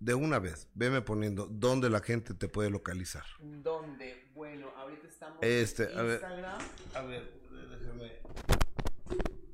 de 0.00 0.12
una 0.12 0.38
vez, 0.38 0.68
veme 0.74 1.00
poniendo 1.00 1.46
dónde 1.46 1.88
la 1.88 2.00
gente 2.00 2.34
te 2.34 2.46
puede 2.46 2.68
localizar. 2.68 3.24
¿Dónde? 3.38 4.28
Bueno, 4.34 4.70
ahorita 4.76 5.08
estamos 5.08 5.38
Este, 5.40 5.90
en 5.90 5.98
a 5.98 6.02
ver. 6.02 6.20
Instagram. 6.20 6.58
A 6.94 7.00
ver, 7.00 7.32
déjame. 7.80 8.12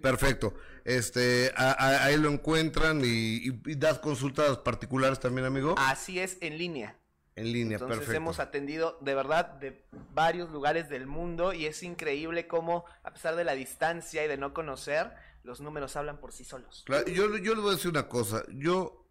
Perfecto. 0.00 0.54
Este, 0.84 1.52
a- 1.56 1.72
a- 1.72 2.04
ahí 2.04 2.16
lo 2.16 2.30
encuentran 2.30 3.00
y, 3.04 3.48
y- 3.48 3.60
y 3.66 3.74
das 3.74 3.98
consultas 3.98 4.58
particulares 4.58 5.18
también, 5.20 5.46
amigo. 5.46 5.74
Así 5.78 6.20
es 6.20 6.38
en 6.40 6.56
línea. 6.58 6.96
En 7.36 7.52
línea, 7.52 7.76
Entonces 7.76 7.98
perfecto. 7.98 8.16
hemos 8.16 8.38
atendido 8.40 8.98
de 9.00 9.14
verdad 9.14 9.46
de 9.46 9.84
varios 10.12 10.50
lugares 10.50 10.88
del 10.88 11.06
mundo 11.06 11.52
y 11.52 11.66
es 11.66 11.82
increíble 11.82 12.46
cómo 12.46 12.84
a 13.02 13.12
pesar 13.12 13.36
de 13.36 13.44
la 13.44 13.54
distancia 13.54 14.24
y 14.24 14.28
de 14.28 14.36
no 14.36 14.52
conocer, 14.52 15.12
los 15.42 15.60
números 15.60 15.96
hablan 15.96 16.18
por 16.18 16.32
sí 16.32 16.44
solos. 16.44 16.82
Claro, 16.86 17.06
yo, 17.06 17.36
yo 17.38 17.54
les 17.54 17.62
voy 17.62 17.72
a 17.72 17.76
decir 17.76 17.90
una 17.90 18.08
cosa. 18.08 18.42
Yo 18.52 19.06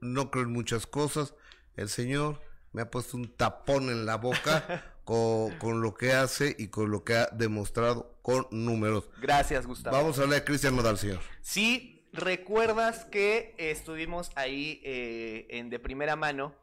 no 0.00 0.30
creo 0.30 0.44
en 0.44 0.52
muchas 0.52 0.86
cosas. 0.86 1.34
El 1.76 1.88
Señor 1.88 2.40
me 2.72 2.82
ha 2.82 2.90
puesto 2.90 3.16
un 3.16 3.36
tapón 3.36 3.90
en 3.90 4.06
la 4.06 4.16
boca 4.16 4.94
con, 5.04 5.56
con 5.58 5.80
lo 5.82 5.94
que 5.94 6.12
hace 6.12 6.56
y 6.58 6.68
con 6.68 6.90
lo 6.90 7.04
que 7.04 7.14
ha 7.14 7.26
demostrado 7.26 8.18
con 8.22 8.46
números. 8.50 9.10
Gracias, 9.20 9.66
Gustavo. 9.66 9.96
Vamos 9.96 10.18
a 10.18 10.22
hablar 10.22 10.40
de 10.40 10.44
Cristian 10.44 10.76
Nodal, 10.76 10.98
señor. 10.98 11.20
Sí, 11.42 12.08
recuerdas 12.12 13.04
que 13.04 13.54
estuvimos 13.58 14.30
ahí 14.34 14.80
eh, 14.84 15.46
en 15.50 15.70
de 15.70 15.78
primera 15.78 16.16
mano 16.16 16.54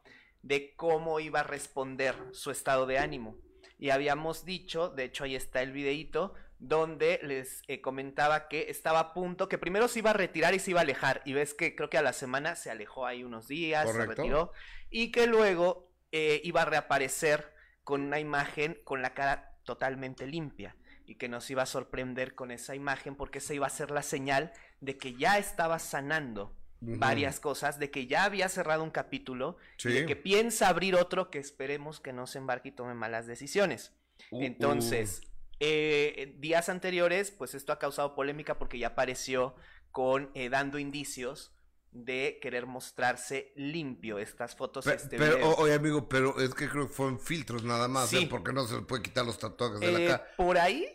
de 0.48 0.74
cómo 0.76 1.20
iba 1.20 1.40
a 1.40 1.42
responder 1.42 2.14
su 2.32 2.50
estado 2.50 2.86
de 2.86 2.98
ánimo. 2.98 3.36
Y 3.78 3.90
habíamos 3.90 4.46
dicho, 4.46 4.88
de 4.88 5.04
hecho 5.04 5.24
ahí 5.24 5.36
está 5.36 5.60
el 5.60 5.72
videíto, 5.72 6.32
donde 6.58 7.20
les 7.22 7.62
eh, 7.68 7.82
comentaba 7.82 8.48
que 8.48 8.70
estaba 8.70 8.98
a 8.98 9.12
punto, 9.12 9.48
que 9.50 9.58
primero 9.58 9.88
se 9.88 9.98
iba 9.98 10.10
a 10.10 10.14
retirar 10.14 10.54
y 10.54 10.58
se 10.58 10.70
iba 10.70 10.80
a 10.80 10.84
alejar. 10.84 11.20
Y 11.26 11.34
ves 11.34 11.52
que 11.52 11.76
creo 11.76 11.90
que 11.90 11.98
a 11.98 12.02
la 12.02 12.14
semana 12.14 12.56
se 12.56 12.70
alejó 12.70 13.06
ahí 13.06 13.24
unos 13.24 13.46
días, 13.46 13.84
Correcto. 13.84 14.14
se 14.14 14.22
retiró. 14.22 14.52
Y 14.88 15.12
que 15.12 15.26
luego 15.26 15.92
eh, 16.12 16.40
iba 16.42 16.62
a 16.62 16.64
reaparecer 16.64 17.52
con 17.84 18.00
una 18.00 18.18
imagen 18.18 18.80
con 18.84 19.02
la 19.02 19.12
cara 19.12 19.54
totalmente 19.64 20.26
limpia. 20.26 20.76
Y 21.04 21.16
que 21.16 21.28
nos 21.28 21.50
iba 21.50 21.62
a 21.62 21.66
sorprender 21.66 22.34
con 22.34 22.50
esa 22.50 22.74
imagen 22.74 23.16
porque 23.16 23.38
esa 23.38 23.52
iba 23.52 23.66
a 23.66 23.70
ser 23.70 23.90
la 23.90 24.02
señal 24.02 24.52
de 24.80 24.96
que 24.96 25.12
ya 25.12 25.36
estaba 25.36 25.78
sanando. 25.78 26.56
Varias 26.80 27.40
cosas, 27.40 27.78
de 27.78 27.90
que 27.90 28.06
ya 28.06 28.24
había 28.24 28.48
cerrado 28.48 28.84
un 28.84 28.90
capítulo 28.90 29.56
Sí. 29.78 29.88
y 29.88 29.92
de 29.92 30.06
que 30.06 30.14
piensa 30.16 30.68
abrir 30.68 30.94
otro 30.94 31.30
que 31.30 31.38
esperemos 31.38 31.98
que 32.00 32.12
no 32.12 32.26
se 32.26 32.38
embarque 32.38 32.68
y 32.68 32.72
tome 32.72 32.94
malas 32.94 33.26
decisiones. 33.26 33.92
Uh, 34.30 34.42
Entonces, 34.42 35.20
eh, 35.60 36.34
días 36.38 36.68
anteriores, 36.68 37.30
pues 37.32 37.54
esto 37.54 37.72
ha 37.72 37.78
causado 37.78 38.14
polémica 38.14 38.58
porque 38.58 38.78
ya 38.78 38.88
apareció 38.88 39.56
con 39.90 40.30
eh, 40.34 40.48
dando 40.50 40.78
indicios 40.78 41.52
de 41.90 42.38
querer 42.42 42.66
mostrarse 42.66 43.52
limpio 43.56 44.18
estas 44.18 44.54
fotos. 44.54 44.86
Este 44.86 45.16
pero, 45.16 45.48
o- 45.50 45.62
oye, 45.62 45.72
amigo, 45.74 46.08
pero 46.08 46.38
es 46.38 46.54
que 46.54 46.68
creo 46.68 46.86
que 46.86 46.92
fueron 46.94 47.18
filtros 47.18 47.64
nada 47.64 47.88
más, 47.88 48.10
Sí. 48.10 48.18
¿eh? 48.24 48.26
Porque 48.30 48.52
no 48.52 48.66
se 48.68 48.76
le 48.76 48.82
puede 48.82 49.02
quitar 49.02 49.24
los 49.24 49.38
tatuajes 49.38 49.80
de 49.80 49.90
la 49.92 50.06
cara. 50.18 50.26
por 50.36 50.58
ahí, 50.58 50.86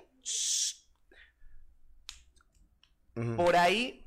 por 3.36 3.56
ahí, 3.56 4.03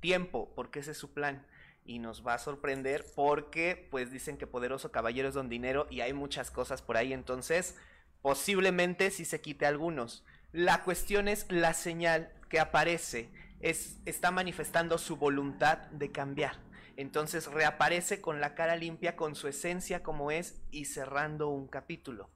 tiempo, 0.00 0.52
porque 0.54 0.80
ese 0.80 0.92
es 0.92 0.98
su 0.98 1.12
plan. 1.12 1.46
Y 1.84 1.98
nos 1.98 2.26
va 2.26 2.34
a 2.34 2.38
sorprender 2.38 3.04
porque, 3.14 3.88
pues 3.90 4.10
dicen 4.10 4.36
que 4.36 4.46
poderoso 4.46 4.92
caballero 4.92 5.28
es 5.28 5.34
don 5.34 5.48
dinero 5.48 5.86
y 5.90 6.00
hay 6.00 6.12
muchas 6.12 6.50
cosas 6.50 6.82
por 6.82 6.96
ahí. 6.96 7.12
Entonces, 7.12 7.76
posiblemente 8.22 9.10
sí 9.10 9.24
se 9.24 9.40
quite 9.40 9.66
algunos. 9.66 10.24
La 10.52 10.82
cuestión 10.82 11.28
es 11.28 11.50
la 11.50 11.74
señal 11.74 12.32
que 12.48 12.60
aparece. 12.60 13.30
Es, 13.60 13.98
está 14.04 14.30
manifestando 14.30 14.98
su 14.98 15.16
voluntad 15.16 15.78
de 15.90 16.10
cambiar. 16.10 16.58
Entonces 16.96 17.46
reaparece 17.46 18.20
con 18.20 18.40
la 18.40 18.54
cara 18.54 18.76
limpia, 18.76 19.16
con 19.16 19.34
su 19.34 19.48
esencia 19.48 20.02
como 20.02 20.30
es 20.30 20.60
y 20.70 20.84
cerrando 20.84 21.48
un 21.48 21.66
capítulo. 21.66 22.30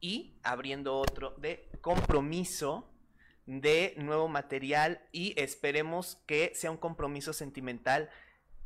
Y 0.00 0.38
abriendo 0.42 0.98
otro 0.98 1.34
de 1.38 1.70
compromiso 1.80 2.91
de 3.46 3.94
nuevo 3.96 4.28
material 4.28 5.00
y 5.12 5.34
esperemos 5.40 6.18
que 6.26 6.52
sea 6.54 6.70
un 6.70 6.76
compromiso 6.76 7.32
sentimental 7.32 8.08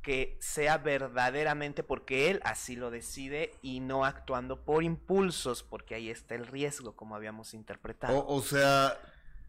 que 0.07 0.39
sea 0.41 0.79
verdaderamente 0.79 1.83
porque 1.83 2.31
él 2.31 2.41
así 2.45 2.77
lo 2.77 2.93
decide 2.93 3.51
y 3.61 3.81
no 3.81 4.05
actuando 4.05 4.65
por 4.65 4.85
impulsos, 4.85 5.65
porque 5.65 5.97
ahí 5.97 6.11
está 6.11 6.37
el 6.37 6.47
riesgo, 6.47 6.95
como 6.95 7.17
habíamos 7.17 7.55
interpretado. 7.55 8.25
O, 8.25 8.41
sea, 8.41 9.01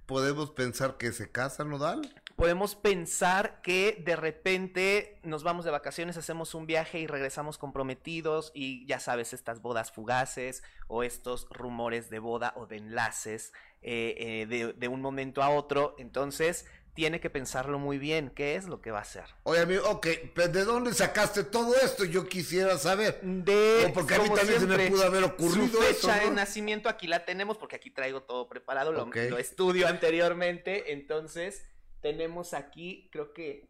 ¿podemos 0.07 0.49
pensar 0.49 0.97
que 0.97 1.11
se 1.11 1.29
casa 1.29 1.63
Nodal? 1.63 2.01
Podemos 2.37 2.75
pensar 2.75 3.63
que 3.63 3.99
de 4.05 4.15
repente 4.15 5.19
nos 5.23 5.41
vamos 5.41 5.65
de 5.65 5.71
vacaciones, 5.71 6.17
hacemos 6.17 6.53
un 6.53 6.67
viaje 6.67 6.99
y 6.99 7.07
regresamos 7.07 7.57
comprometidos 7.57 8.51
y 8.53 8.85
ya 8.85 8.99
sabes, 8.99 9.33
estas 9.33 9.63
bodas 9.63 9.91
fugaces 9.91 10.61
o 10.87 11.01
estos 11.01 11.47
rumores 11.49 12.11
de 12.11 12.19
boda 12.19 12.53
o 12.55 12.67
de 12.67 12.77
enlaces 12.77 13.53
eh, 13.81 14.13
eh, 14.19 14.45
de, 14.45 14.73
de 14.73 14.87
un 14.87 15.01
momento 15.01 15.41
a 15.41 15.49
otro. 15.49 15.95
Entonces, 15.97 16.67
tiene 16.93 17.19
que 17.19 17.31
pensarlo 17.31 17.79
muy 17.79 17.97
bien, 17.97 18.29
qué 18.29 18.55
es 18.55 18.67
lo 18.67 18.81
que 18.81 18.91
va 18.91 18.99
a 18.99 19.01
hacer. 19.01 19.25
Oye, 19.41 19.61
amigo, 19.61 19.89
ok, 19.89 20.07
pero 20.35 20.49
¿de 20.49 20.63
dónde 20.63 20.93
sacaste 20.93 21.43
todo 21.43 21.73
esto? 21.75 22.05
Yo 22.05 22.27
quisiera 22.27 22.77
saber. 22.77 23.19
De, 23.23 23.87
O 23.89 23.93
porque 23.93 24.13
a 24.13 24.19
mí 24.19 24.29
también 24.29 24.59
se 24.59 24.67
me 24.67 24.75
siempre, 24.75 24.89
pudo 24.91 25.05
haber 25.05 25.23
ocurrido 25.23 25.79
Su 25.79 25.79
fecha 25.79 25.89
eso, 25.89 26.07
¿no? 26.07 26.29
de 26.29 26.35
nacimiento 26.35 26.87
aquí 26.87 27.07
la 27.07 27.25
tenemos 27.25 27.57
porque 27.57 27.77
aquí 27.77 27.89
traigo 27.89 28.21
todo 28.21 28.47
preparado, 28.47 28.91
lo 28.91 29.37
estudio 29.39 29.87
anteriormente, 29.87 30.93
entonces 30.93 31.65
tenemos 32.01 32.53
aquí, 32.53 33.09
creo 33.11 33.33
que 33.33 33.67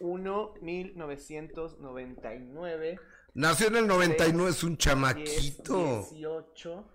1 0.00 0.54
1999 0.60 2.98
Nació 3.34 3.66
en 3.66 3.76
el 3.76 3.86
99, 3.88 4.50
es 4.50 4.62
un 4.62 4.70
10, 4.70 4.78
chamaquito. 4.78 6.06
18 6.10 6.94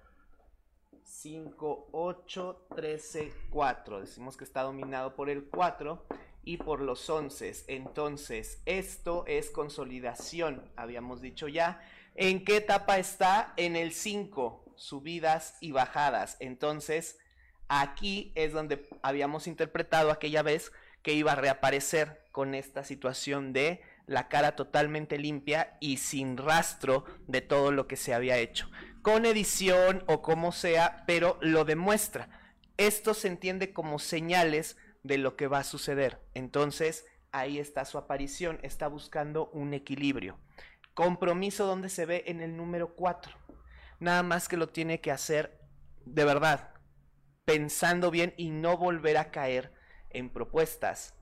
5, 1.21 1.89
8, 1.91 2.67
13, 2.75 3.33
4. 3.49 4.01
Decimos 4.01 4.37
que 4.37 4.45
está 4.45 4.61
dominado 4.61 5.15
por 5.15 5.29
el 5.29 5.49
4 5.49 6.05
y 6.43 6.57
por 6.57 6.79
los 6.79 7.09
11. 7.09 7.65
Entonces, 7.67 8.61
esto 8.65 9.25
es 9.27 9.49
consolidación, 9.49 10.71
habíamos 10.77 11.19
dicho 11.19 11.49
ya. 11.49 11.81
¿En 12.15 12.45
qué 12.45 12.57
etapa 12.57 12.99
está? 12.99 13.53
En 13.57 13.75
el 13.75 13.91
5, 13.91 14.73
subidas 14.75 15.57
y 15.59 15.71
bajadas. 15.71 16.37
Entonces, 16.39 17.19
aquí 17.69 18.33
es 18.35 18.51
donde 18.51 18.89
habíamos 19.01 19.47
interpretado 19.47 20.11
aquella 20.11 20.41
vez 20.41 20.71
que 21.01 21.13
iba 21.13 21.31
a 21.31 21.35
reaparecer 21.35 22.21
con 22.31 22.53
esta 22.55 22.83
situación 22.83 23.53
de 23.53 23.81
la 24.05 24.27
cara 24.27 24.55
totalmente 24.55 25.17
limpia 25.17 25.77
y 25.79 25.97
sin 25.97 26.35
rastro 26.35 27.05
de 27.27 27.41
todo 27.41 27.71
lo 27.71 27.87
que 27.87 27.95
se 27.95 28.13
había 28.13 28.37
hecho. 28.37 28.69
Con 29.01 29.25
edición 29.25 30.03
o 30.07 30.21
como 30.21 30.51
sea, 30.51 31.03
pero 31.05 31.37
lo 31.41 31.63
demuestra. 31.63 32.29
Esto 32.77 33.13
se 33.13 33.27
entiende 33.27 33.71
como 33.71 33.99
señales 33.99 34.77
de 35.03 35.17
lo 35.17 35.35
que 35.35 35.47
va 35.47 35.59
a 35.59 35.63
suceder. 35.63 36.19
Entonces, 36.33 37.05
ahí 37.31 37.59
está 37.59 37.85
su 37.85 37.97
aparición, 37.97 38.59
está 38.63 38.87
buscando 38.87 39.49
un 39.53 39.73
equilibrio. 39.73 40.37
Compromiso 40.93 41.65
donde 41.65 41.89
se 41.89 42.05
ve 42.05 42.23
en 42.27 42.41
el 42.41 42.57
número 42.57 42.95
4. 42.95 43.31
Nada 43.99 44.23
más 44.23 44.47
que 44.47 44.57
lo 44.57 44.69
tiene 44.69 45.01
que 45.01 45.11
hacer 45.11 45.59
de 46.05 46.25
verdad, 46.25 46.71
pensando 47.49 48.11
bien 48.11 48.35
y 48.37 48.51
no 48.51 48.77
volver 48.77 49.17
a 49.17 49.31
caer 49.31 49.71
en 50.11 50.29
propuestas 50.29 51.15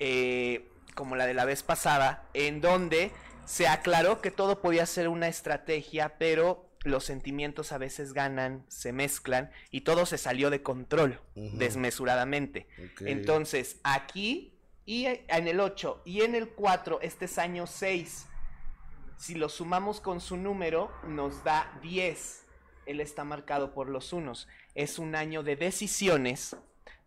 eh, 0.00 0.68
como 0.96 1.14
la 1.14 1.24
de 1.24 1.34
la 1.34 1.44
vez 1.44 1.62
pasada, 1.62 2.28
en 2.34 2.60
donde 2.60 3.12
se 3.44 3.68
aclaró 3.68 4.20
que 4.20 4.32
todo 4.32 4.60
podía 4.60 4.86
ser 4.86 5.06
una 5.06 5.28
estrategia, 5.28 6.18
pero 6.18 6.68
los 6.82 7.04
sentimientos 7.04 7.70
a 7.70 7.78
veces 7.78 8.12
ganan, 8.12 8.64
se 8.66 8.92
mezclan 8.92 9.52
y 9.70 9.82
todo 9.82 10.04
se 10.04 10.18
salió 10.18 10.50
de 10.50 10.64
control 10.64 11.20
desmesuradamente. 11.36 12.66
Entonces, 12.98 13.78
aquí 13.84 14.58
y 14.84 15.06
en 15.06 15.46
el 15.46 15.60
8 15.60 16.02
y 16.04 16.22
en 16.22 16.34
el 16.34 16.48
4, 16.48 17.02
este 17.02 17.26
es 17.26 17.38
año 17.38 17.68
6. 17.68 18.26
Si 19.16 19.36
lo 19.36 19.48
sumamos 19.48 20.00
con 20.00 20.20
su 20.20 20.36
número, 20.36 20.90
nos 21.06 21.44
da 21.44 21.78
10. 21.82 22.46
Él 22.86 23.00
está 23.00 23.22
marcado 23.22 23.74
por 23.74 23.88
los 23.88 24.12
unos. 24.12 24.48
Es 24.78 25.00
un 25.00 25.16
año 25.16 25.42
de 25.42 25.56
decisiones, 25.56 26.54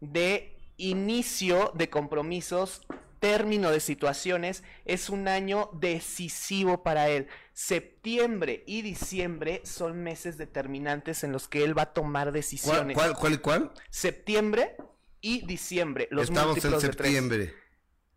de 0.02 0.58
inicio 0.76 1.72
de 1.74 1.90
compromisos 1.90 2.82
término 3.22 3.72
de 3.72 3.80
situaciones, 3.80 4.64
es 4.84 5.10
un 5.10 5.30
año 5.30 5.70
decisivo 5.72 6.84
para 6.84 7.08
él. 7.08 7.30
Septiembre 7.54 8.66
y 8.68 8.82
diciembre 8.82 9.62
son 9.64 10.04
meses 10.04 10.38
determinantes 10.38 11.24
en 11.24 11.32
los 11.32 11.48
que 11.48 11.64
él 11.64 11.78
va 11.78 11.84
a 11.84 11.94
tomar 11.94 12.34
decisiones. 12.34 12.94
¿Cuál, 12.94 13.16
cuál, 13.16 13.34
y 13.34 13.38
cuál? 13.38 13.72
Septiembre 13.90 14.76
y 15.22 15.46
diciembre. 15.46 16.10
Los 16.12 16.26
Estamos 16.28 16.66
en 16.66 16.82
septiembre. 16.82 17.54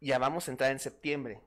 Ya 0.00 0.18
vamos 0.18 0.48
a 0.48 0.50
entrar 0.50 0.72
en 0.72 0.80
septiembre. 0.80 1.40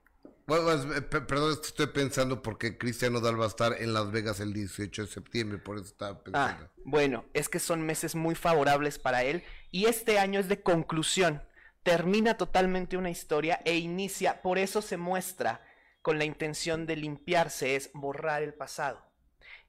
Bueno, 0.48 0.66
perdón, 1.10 1.60
estoy 1.62 1.88
pensando 1.88 2.42
porque 2.42 2.78
Cristiano 2.78 3.20
Dal 3.20 3.40
va 3.40 3.46
a 3.46 3.50
estar 3.50 3.76
en 3.80 3.94
Las 3.94 4.12
Vegas 4.12 4.40
el 4.40 4.54
18 4.54 5.04
de 5.04 5.08
septiembre, 5.08 5.58
por 5.58 5.76
eso 5.76 5.86
estaba 5.86 6.24
pensando. 6.24 6.66
Ah, 6.66 6.72
bueno, 6.86 7.26
es 7.34 7.50
que 7.50 7.60
son 7.60 7.82
meses 7.82 8.16
muy 8.16 8.34
favorables 8.34 8.98
para 8.98 9.24
él 9.24 9.44
y 9.72 9.86
este 9.86 10.20
año 10.20 10.40
es 10.40 10.48
de 10.48 10.62
conclusión 10.64 11.42
termina 11.88 12.36
totalmente 12.36 12.98
una 12.98 13.10
historia 13.10 13.62
e 13.64 13.78
inicia, 13.78 14.42
por 14.42 14.58
eso 14.58 14.82
se 14.82 14.98
muestra 14.98 15.62
con 16.02 16.18
la 16.18 16.26
intención 16.26 16.86
de 16.86 16.98
limpiarse, 16.98 17.78
es 17.78 17.92
borrar 17.94 18.44
el 18.44 18.54
pasado. 18.54 19.02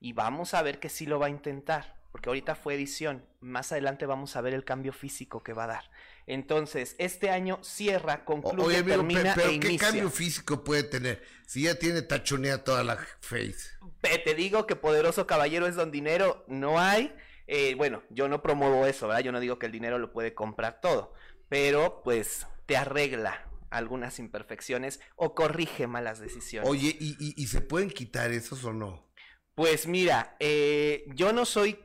Y 0.00 0.14
vamos 0.14 0.52
a 0.52 0.62
ver 0.62 0.80
que 0.80 0.88
sí 0.88 1.06
lo 1.06 1.20
va 1.20 1.26
a 1.26 1.30
intentar, 1.30 1.94
porque 2.10 2.28
ahorita 2.28 2.56
fue 2.56 2.74
edición, 2.74 3.24
más 3.38 3.70
adelante 3.70 4.04
vamos 4.04 4.34
a 4.34 4.40
ver 4.40 4.52
el 4.52 4.64
cambio 4.64 4.92
físico 4.92 5.44
que 5.44 5.52
va 5.52 5.62
a 5.62 5.68
dar. 5.68 5.90
Entonces, 6.28 6.94
este 6.98 7.30
año 7.30 7.58
cierra, 7.62 8.24
concluye, 8.24 8.82
termina 8.82 9.34
pero, 9.34 9.50
e 9.50 9.58
¿qué 9.58 9.76
cambio 9.76 10.10
físico 10.10 10.62
puede 10.62 10.84
tener? 10.84 11.22
Si 11.46 11.62
ya 11.62 11.74
tiene 11.74 12.02
tachonea 12.02 12.62
toda 12.62 12.84
la 12.84 12.98
face. 13.20 13.70
Te 14.00 14.34
digo 14.34 14.66
que 14.66 14.76
poderoso 14.76 15.26
caballero 15.26 15.66
es 15.66 15.74
don 15.74 15.90
dinero, 15.90 16.44
no 16.46 16.78
hay. 16.78 17.12
Eh, 17.46 17.74
bueno, 17.76 18.02
yo 18.10 18.28
no 18.28 18.42
promuevo 18.42 18.86
eso, 18.86 19.08
¿verdad? 19.08 19.22
Yo 19.24 19.32
no 19.32 19.40
digo 19.40 19.58
que 19.58 19.66
el 19.66 19.72
dinero 19.72 19.98
lo 19.98 20.12
puede 20.12 20.34
comprar 20.34 20.80
todo 20.80 21.14
pero 21.48 22.02
pues 22.04 22.46
te 22.66 22.76
arregla 22.76 23.46
algunas 23.70 24.18
imperfecciones 24.18 25.00
o 25.16 25.34
corrige 25.34 25.86
malas 25.86 26.20
decisiones. 26.20 26.70
Oye, 26.70 26.96
¿y, 26.98 27.46
se 27.46 27.60
pueden 27.60 27.90
quitar 27.90 28.30
esos 28.30 28.64
o 28.64 28.72
no? 28.72 29.06
Pues 29.54 29.86
mira, 29.86 30.36
eh, 30.40 31.04
yo 31.14 31.32
no 31.32 31.44
soy 31.44 31.78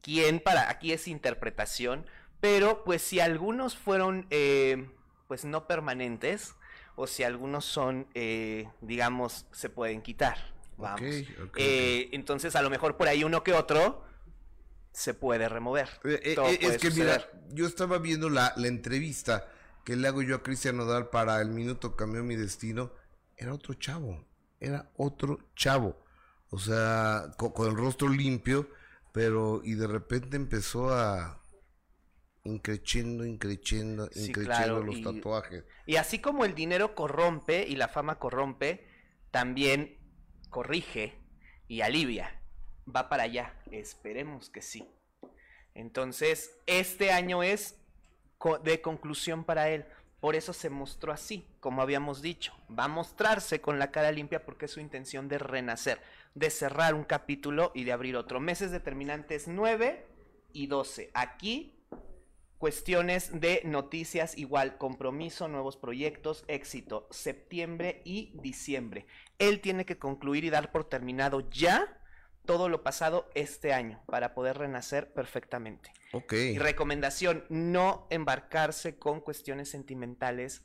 quien 0.00 0.40
para, 0.40 0.70
aquí 0.70 0.92
es 0.92 1.06
interpretación, 1.06 2.06
pero 2.42 2.84
pues 2.84 3.00
si 3.00 3.20
algunos 3.20 3.74
fueron 3.74 4.26
eh, 4.28 4.90
pues 5.28 5.46
no 5.46 5.66
permanentes 5.66 6.54
o 6.96 7.06
si 7.06 7.22
algunos 7.22 7.64
son, 7.64 8.06
eh, 8.12 8.68
digamos, 8.82 9.46
se 9.52 9.70
pueden 9.70 10.02
quitar. 10.02 10.52
Vamos. 10.76 11.02
entonces 11.56 12.56
a 12.56 12.62
lo 12.62 12.68
mejor 12.68 12.96
por 12.96 13.06
ahí 13.06 13.22
uno 13.22 13.44
que 13.44 13.52
otro 13.52 14.04
se 14.92 15.14
puede 15.14 15.48
remover. 15.48 15.88
Eh, 16.04 16.20
eh, 16.22 16.36
eh, 16.36 16.58
es 16.60 16.78
que 16.78 16.90
mira, 16.90 17.26
yo 17.50 17.66
estaba 17.66 17.98
viendo 17.98 18.28
la, 18.28 18.54
entrevista 18.56 19.48
que 19.84 19.96
le 19.96 20.08
hago 20.08 20.22
yo 20.22 20.36
a 20.36 20.42
Cristian 20.42 20.76
Nodal 20.76 21.08
para 21.08 21.40
El 21.40 21.50
Minuto 21.50 21.96
Cambió 21.96 22.22
Mi 22.22 22.36
Destino. 22.36 22.92
Era 23.36 23.54
otro 23.54 23.74
chavo, 23.74 24.24
era 24.60 24.90
otro 24.96 25.38
chavo. 25.56 26.04
O 26.50 26.58
sea, 26.58 27.30
con, 27.36 27.66
el 27.66 27.76
rostro 27.76 28.08
limpio, 28.08 28.68
pero 29.12 29.62
y 29.64 29.74
de 29.74 29.86
repente 29.86 30.36
empezó 30.36 30.90
a 30.90 31.41
increciendo, 32.44 33.24
increciendo, 33.24 34.08
increciendo 34.14 34.82
los 34.82 35.02
tatuajes. 35.02 35.64
Y 35.86 35.96
así 35.96 36.18
como 36.18 36.44
el 36.44 36.54
dinero 36.54 36.94
corrompe 36.94 37.66
y 37.66 37.76
la 37.76 37.88
fama 37.88 38.18
corrompe, 38.18 38.86
también 39.30 39.98
corrige 40.50 41.18
y 41.68 41.80
alivia 41.80 42.42
va 42.94 43.08
para 43.08 43.24
allá. 43.24 43.54
Esperemos 43.70 44.50
que 44.50 44.62
sí. 44.62 44.88
Entonces, 45.74 46.58
este 46.66 47.12
año 47.12 47.42
es 47.42 47.78
de 48.64 48.80
conclusión 48.80 49.44
para 49.44 49.70
él. 49.70 49.86
Por 50.20 50.36
eso 50.36 50.52
se 50.52 50.70
mostró 50.70 51.12
así, 51.12 51.48
como 51.60 51.82
habíamos 51.82 52.22
dicho. 52.22 52.54
Va 52.70 52.84
a 52.84 52.88
mostrarse 52.88 53.60
con 53.60 53.78
la 53.78 53.90
cara 53.90 54.12
limpia 54.12 54.44
porque 54.44 54.66
es 54.66 54.70
su 54.70 54.80
intención 54.80 55.28
de 55.28 55.38
renacer, 55.38 56.00
de 56.34 56.50
cerrar 56.50 56.94
un 56.94 57.04
capítulo 57.04 57.72
y 57.74 57.84
de 57.84 57.92
abrir 57.92 58.16
otro. 58.16 58.38
Meses 58.38 58.70
determinantes 58.70 59.48
9 59.48 60.06
y 60.52 60.66
12. 60.66 61.10
Aquí 61.14 61.81
cuestiones 62.62 63.40
de 63.40 63.60
noticias 63.64 64.38
igual, 64.38 64.78
compromiso, 64.78 65.48
nuevos 65.48 65.76
proyectos, 65.76 66.44
éxito, 66.46 67.08
septiembre 67.10 68.02
y 68.04 68.30
diciembre. 68.34 69.04
Él 69.40 69.60
tiene 69.60 69.84
que 69.84 69.98
concluir 69.98 70.44
y 70.44 70.50
dar 70.50 70.70
por 70.70 70.84
terminado 70.84 71.50
ya 71.50 72.00
todo 72.46 72.68
lo 72.68 72.84
pasado 72.84 73.28
este 73.34 73.72
año 73.72 74.00
para 74.06 74.32
poder 74.32 74.58
renacer 74.58 75.12
perfectamente. 75.12 75.92
Ok. 76.12 76.34
Y 76.34 76.58
recomendación, 76.60 77.44
no 77.48 78.06
embarcarse 78.10 78.96
con 78.96 79.20
cuestiones 79.20 79.68
sentimentales 79.68 80.62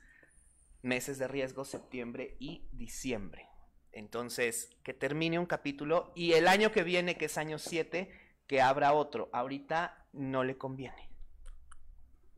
meses 0.83 1.17
de 1.17 1.27
riesgo, 1.27 1.65
septiembre 1.65 2.37
y 2.37 2.67
diciembre. 2.73 3.47
Entonces, 3.91 4.69
que 4.83 4.93
termine 4.93 5.39
un 5.39 5.47
capítulo 5.47 6.11
y 6.15 6.33
el 6.33 6.47
año 6.47 6.71
que 6.71 6.83
viene, 6.83 7.17
que 7.17 7.25
es 7.25 7.39
año 7.39 7.57
7, 7.57 8.11
que 8.45 8.61
abra 8.61 8.93
otro. 8.93 9.31
Ahorita 9.33 10.05
no 10.13 10.43
le 10.43 10.59
conviene. 10.59 11.06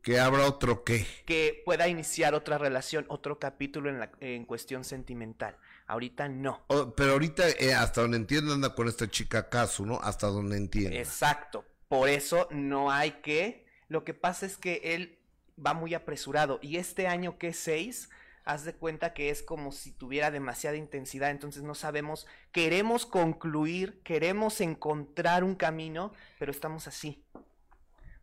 Que 0.02 0.18
abra 0.18 0.46
otro 0.46 0.82
qué. 0.82 1.06
Que 1.26 1.62
pueda 1.64 1.88
iniciar 1.88 2.34
otra 2.34 2.56
relación, 2.56 3.04
otro 3.08 3.38
capítulo 3.38 3.90
en, 3.90 4.00
la, 4.00 4.10
en 4.20 4.44
cuestión 4.46 4.84
sentimental. 4.84 5.56
Ahorita 5.86 6.28
no. 6.28 6.64
pero 6.96 7.12
ahorita, 7.12 7.48
eh, 7.50 7.74
hasta 7.74 8.02
donde 8.02 8.16
entiendo, 8.16 8.54
anda 8.54 8.74
con 8.74 8.88
esta 8.88 9.08
chica 9.08 9.48
Casu, 9.48 9.84
¿no? 9.84 10.00
Hasta 10.02 10.28
donde 10.28 10.56
entiendo. 10.56 10.96
Exacto. 10.96 11.64
Por 11.88 12.08
eso 12.08 12.46
no 12.50 12.90
hay 12.90 13.10
que. 13.22 13.66
Lo 13.88 14.04
que 14.04 14.14
pasa 14.14 14.46
es 14.46 14.56
que 14.56 14.80
él 14.94 15.18
va 15.64 15.74
muy 15.74 15.94
apresurado. 15.94 16.60
Y 16.62 16.76
este 16.76 17.08
año 17.08 17.36
que 17.38 17.48
es 17.48 17.58
6, 17.58 18.08
haz 18.44 18.64
de 18.64 18.74
cuenta 18.74 19.12
que 19.12 19.30
es 19.30 19.42
como 19.42 19.72
si 19.72 19.92
tuviera 19.92 20.30
demasiada 20.30 20.76
intensidad. 20.76 21.30
Entonces 21.30 21.62
no 21.62 21.74
sabemos. 21.74 22.26
Queremos 22.52 23.04
concluir, 23.04 24.00
queremos 24.02 24.60
encontrar 24.60 25.44
un 25.44 25.56
camino, 25.56 26.12
pero 26.38 26.52
estamos 26.52 26.86
así. 26.86 27.24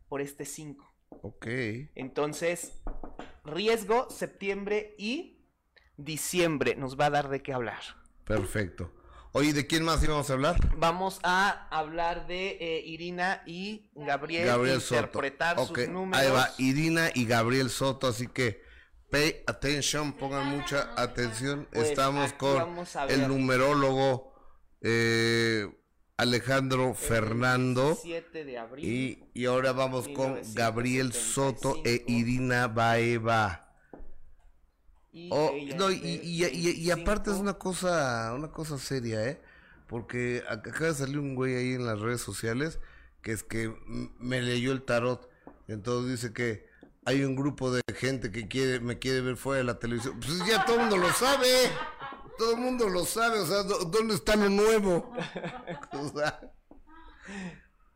Por 0.08 0.22
este 0.22 0.44
5. 0.44 0.90
Ok. 1.22 1.46
Entonces, 1.94 2.80
riesgo, 3.44 4.08
septiembre 4.10 4.94
y 4.98 5.46
diciembre 5.96 6.76
nos 6.76 6.98
va 6.98 7.06
a 7.06 7.10
dar 7.10 7.28
de 7.28 7.42
qué 7.42 7.52
hablar. 7.52 7.82
Perfecto. 8.24 8.92
Oye, 9.32 9.52
¿de 9.52 9.66
quién 9.66 9.84
más 9.84 10.02
íbamos 10.02 10.30
a 10.30 10.32
hablar? 10.32 10.56
Vamos 10.78 11.20
a 11.22 11.68
hablar 11.70 12.26
de 12.26 12.56
eh, 12.60 12.82
Irina 12.86 13.42
y 13.46 13.90
Gabriel, 13.94 14.46
Gabriel 14.46 14.80
interpretar 14.80 15.58
sus 15.58 15.88
números. 15.88 16.24
Ahí 16.24 16.30
va, 16.32 16.50
Irina 16.58 17.10
y 17.14 17.26
Gabriel 17.26 17.68
Soto, 17.68 18.08
así 18.08 18.26
que 18.26 18.62
pay 19.10 19.42
attention, 19.46 20.14
pongan 20.14 20.46
mucha 20.46 20.90
atención. 20.96 21.68
Pues 21.72 21.90
Estamos 21.90 22.32
con 22.32 22.78
el 23.08 23.28
numerólogo 23.28 24.32
eh, 24.80 25.66
Alejandro 26.18 26.94
Fernando. 26.94 27.96
7 28.02 28.44
de 28.44 28.58
abril. 28.58 28.84
Y, 28.84 29.24
y 29.34 29.46
ahora 29.46 29.72
vamos 29.72 30.08
con 30.08 30.38
Gabriel 30.54 31.12
Soto 31.12 31.80
e 31.84 32.04
Irina 32.06 32.66
Baeva. 32.68 33.72
Y 35.12 35.30
Oh, 35.32 35.52
no, 35.76 35.90
y, 35.90 35.96
y- 36.22 36.90
aparte 36.90 37.30
es 37.30 37.36
25. 37.36 37.40
una 37.40 37.54
cosa, 37.54 38.32
una 38.34 38.48
cosa 38.50 38.78
seria, 38.78 39.24
¿eh? 39.26 39.40
Porque 39.86 40.42
ac- 40.48 40.68
acaba 40.68 40.88
de 40.88 40.94
salir 40.94 41.18
un 41.18 41.34
güey 41.34 41.54
ahí 41.56 41.72
en 41.74 41.86
las 41.86 41.98
redes 41.98 42.20
sociales 42.20 42.78
que 43.22 43.32
es 43.32 43.42
que 43.42 43.72
me 44.18 44.42
leyó 44.42 44.72
el 44.72 44.82
tarot. 44.82 45.28
Entonces 45.66 46.10
dice 46.20 46.32
que 46.32 46.66
hay 47.04 47.24
un 47.24 47.36
grupo 47.36 47.70
de 47.72 47.80
gente 47.94 48.30
que 48.30 48.48
quiere, 48.48 48.80
me 48.80 48.98
quiere 48.98 49.20
ver 49.22 49.36
fuera 49.36 49.58
de 49.58 49.64
la 49.64 49.78
televisión. 49.78 50.18
Pues 50.20 50.44
ya 50.46 50.64
todo 50.64 50.76
el 50.76 50.80
mundo 50.82 50.96
lo 50.98 51.12
sabe. 51.12 51.46
Todo 52.38 52.52
el 52.52 52.58
mundo 52.58 52.88
lo 52.88 53.04
sabe. 53.04 53.40
O 53.40 53.46
sea, 53.46 53.62
¿dó- 53.64 53.84
¿dónde 53.84 54.14
está 54.14 54.36
lo 54.36 54.48
nuevo? 54.48 55.12
O 55.92 56.08
sea, 56.08 56.40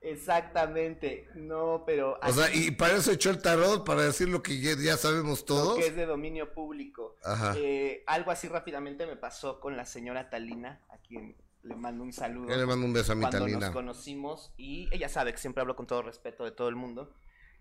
Exactamente. 0.00 1.28
No, 1.34 1.84
pero. 1.86 2.18
o 2.22 2.32
sea, 2.32 2.52
y 2.54 2.72
para 2.72 2.94
eso 2.96 3.12
echó 3.12 3.30
el 3.30 3.40
tarot, 3.40 3.84
para 3.84 4.02
decir 4.02 4.28
lo 4.28 4.42
que 4.42 4.60
ya, 4.60 4.72
ya 4.76 4.96
sabemos 4.96 5.40
lo 5.40 5.44
todos. 5.46 5.78
que 5.78 5.86
es 5.86 5.96
de 5.96 6.06
dominio 6.06 6.52
público. 6.52 7.16
Ajá. 7.24 7.54
Eh, 7.56 8.02
algo 8.06 8.30
así 8.30 8.48
rápidamente 8.48 9.06
me 9.06 9.16
pasó 9.16 9.60
con 9.60 9.76
la 9.76 9.86
señora 9.86 10.28
Talina, 10.28 10.80
a 10.90 10.98
quien 10.98 11.36
le 11.62 11.76
mando 11.76 12.02
un 12.02 12.12
saludo. 12.12 12.48
Yo 12.50 12.56
le 12.56 12.66
mando 12.66 12.84
un 12.84 12.92
beso 12.92 13.12
a 13.12 13.14
mi 13.14 13.20
cuando 13.22 13.38
Talina. 13.38 13.60
nos 13.60 13.70
conocimos 13.70 14.52
y 14.56 14.88
ella 14.90 15.08
sabe 15.08 15.32
que 15.32 15.38
siempre 15.38 15.60
hablo 15.60 15.76
con 15.76 15.86
todo 15.86 16.02
respeto 16.02 16.44
de 16.44 16.50
todo 16.50 16.68
el 16.68 16.74
mundo. 16.76 17.14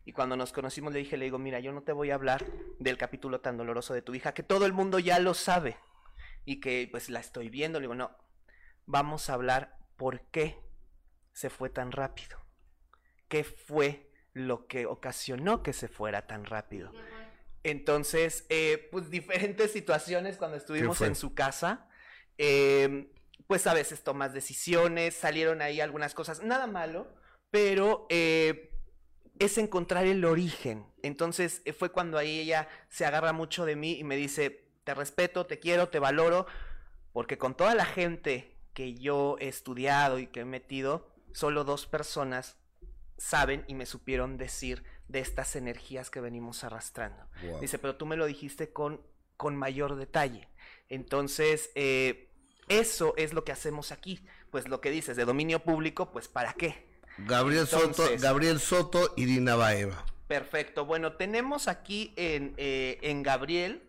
Y 0.03 0.13
cuando 0.13 0.35
nos 0.35 0.51
conocimos 0.51 0.91
le 0.93 0.99
dije, 0.99 1.15
le 1.17 1.25
digo, 1.25 1.37
mira, 1.37 1.59
yo 1.59 1.71
no 1.71 1.83
te 1.83 1.91
voy 1.91 2.09
a 2.09 2.15
hablar 2.15 2.43
del 2.79 2.97
capítulo 2.97 3.39
tan 3.39 3.55
doloroso 3.55 3.93
de 3.93 4.01
tu 4.01 4.15
hija, 4.15 4.33
que 4.33 4.41
todo 4.41 4.65
el 4.65 4.73
mundo 4.73 4.97
ya 4.97 5.19
lo 5.19 5.35
sabe 5.35 5.77
y 6.45 6.59
que 6.59 6.87
pues 6.91 7.09
la 7.09 7.19
estoy 7.19 7.49
viendo. 7.49 7.79
Le 7.79 7.83
digo, 7.83 7.95
no, 7.95 8.15
vamos 8.85 9.29
a 9.29 9.33
hablar 9.33 9.77
por 9.97 10.21
qué 10.31 10.57
se 11.33 11.49
fue 11.49 11.69
tan 11.69 11.91
rápido. 11.91 12.37
¿Qué 13.27 13.43
fue 13.43 14.11
lo 14.33 14.67
que 14.67 14.85
ocasionó 14.85 15.63
que 15.63 15.73
se 15.73 15.87
fuera 15.87 16.27
tan 16.27 16.45
rápido? 16.45 16.91
Entonces, 17.63 18.45
eh, 18.49 18.89
pues 18.91 19.09
diferentes 19.09 19.71
situaciones 19.71 20.37
cuando 20.37 20.57
estuvimos 20.57 21.01
en 21.01 21.15
su 21.15 21.33
casa. 21.33 21.87
eh, 22.37 23.11
pues 23.47 23.67
a 23.67 23.73
veces 23.73 24.01
tomas 24.01 24.31
decisiones, 24.31 25.13
salieron 25.13 25.61
ahí 25.61 25.81
algunas 25.81 26.13
cosas, 26.13 26.41
nada 26.41 26.67
malo, 26.67 27.13
pero 27.49 28.07
eh, 28.09 28.71
es 29.39 29.57
encontrar 29.57 30.05
el 30.05 30.23
origen. 30.23 30.85
Entonces 31.03 31.61
fue 31.77 31.91
cuando 31.91 32.17
ahí 32.17 32.39
ella 32.39 32.69
se 32.87 33.05
agarra 33.05 33.33
mucho 33.33 33.65
de 33.65 33.75
mí 33.75 33.99
y 33.99 34.05
me 34.05 34.15
dice, 34.15 34.70
te 34.91 34.95
respeto, 34.95 35.45
te 35.45 35.57
quiero, 35.57 35.87
te 35.87 35.99
valoro, 35.99 36.45
porque 37.13 37.37
con 37.37 37.55
toda 37.55 37.75
la 37.75 37.85
gente 37.85 38.57
que 38.73 38.93
yo 38.95 39.37
he 39.39 39.47
estudiado 39.47 40.19
y 40.19 40.27
que 40.27 40.41
he 40.41 40.45
metido, 40.45 41.07
solo 41.31 41.63
dos 41.63 41.87
personas 41.87 42.57
saben 43.17 43.63
y 43.67 43.73
me 43.73 43.85
supieron 43.85 44.37
decir 44.37 44.83
de 45.07 45.19
estas 45.19 45.55
energías 45.55 46.09
que 46.09 46.19
venimos 46.19 46.65
arrastrando. 46.65 47.23
Wow. 47.41 47.61
Dice, 47.61 47.79
pero 47.79 47.95
tú 47.95 48.05
me 48.05 48.17
lo 48.17 48.25
dijiste 48.25 48.73
con, 48.73 48.99
con 49.37 49.55
mayor 49.55 49.95
detalle. 49.95 50.49
Entonces, 50.89 51.71
eh, 51.75 52.29
eso 52.67 53.13
es 53.15 53.31
lo 53.31 53.45
que 53.45 53.53
hacemos 53.53 53.93
aquí. 53.93 54.25
Pues 54.49 54.67
lo 54.67 54.81
que 54.81 54.91
dices, 54.91 55.15
de 55.15 55.23
dominio 55.23 55.63
público, 55.63 56.11
pues 56.11 56.27
¿para 56.27 56.51
qué? 56.51 56.85
Gabriel 57.19 57.65
Soto, 57.65 58.09
Gabriel 58.19 58.59
Soto, 58.59 59.13
Irina 59.15 59.55
Baeva. 59.55 60.05
Perfecto. 60.27 60.85
Bueno, 60.85 61.13
tenemos 61.13 61.69
aquí 61.69 62.13
en, 62.17 62.55
eh, 62.57 62.99
en 63.03 63.23
Gabriel 63.23 63.87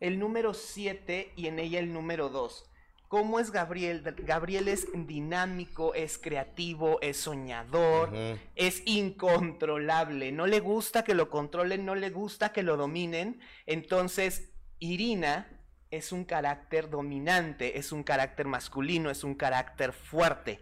el 0.00 0.18
número 0.18 0.54
7 0.54 1.32
y 1.36 1.46
en 1.46 1.58
ella 1.58 1.78
el 1.78 1.92
número 1.92 2.30
2. 2.30 2.70
¿Cómo 3.08 3.40
es 3.40 3.50
Gabriel? 3.50 4.02
Gabriel 4.18 4.68
es 4.68 4.86
dinámico, 4.94 5.94
es 5.94 6.16
creativo, 6.16 7.00
es 7.02 7.16
soñador, 7.16 8.12
es 8.54 8.82
incontrolable. 8.86 10.30
No 10.30 10.46
le 10.46 10.60
gusta 10.60 11.02
que 11.02 11.14
lo 11.14 11.28
controlen, 11.28 11.84
no 11.84 11.96
le 11.96 12.10
gusta 12.10 12.52
que 12.52 12.62
lo 12.62 12.76
dominen. 12.76 13.40
Entonces, 13.66 14.52
Irina 14.78 15.60
es 15.90 16.12
un 16.12 16.24
carácter 16.24 16.88
dominante, 16.88 17.78
es 17.78 17.90
un 17.90 18.04
carácter 18.04 18.46
masculino, 18.46 19.10
es 19.10 19.24
un 19.24 19.34
carácter 19.34 19.92
fuerte. 19.92 20.60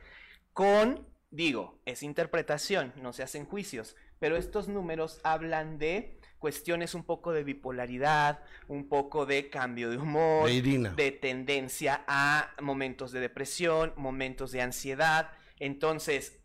Con, 0.55 1.07
digo, 1.31 1.83
es 1.85 2.03
interpretación, 2.03 2.95
no 2.97 3.13
se 3.13 3.23
hacen 3.23 3.45
juicios, 3.45 3.95
pero 4.19 4.39
estos 4.39 4.69
números 4.69 5.21
hablan 5.23 5.79
de 5.79 6.18
cuestiones 6.39 6.95
un 6.95 7.05
poco 7.05 7.33
de 7.33 7.45
bipolaridad, 7.45 8.41
un 8.69 8.89
poco 8.89 9.27
de 9.27 9.51
cambio 9.51 9.91
de 9.91 9.99
humor, 9.99 10.49
De 10.49 10.63
de 10.97 11.13
tendencia 11.13 12.05
a 12.07 12.55
momentos 12.61 13.13
de 13.13 13.21
depresión, 13.21 13.93
momentos 13.97 14.53
de 14.53 14.63
ansiedad. 14.63 15.31
Entonces, 15.59 16.39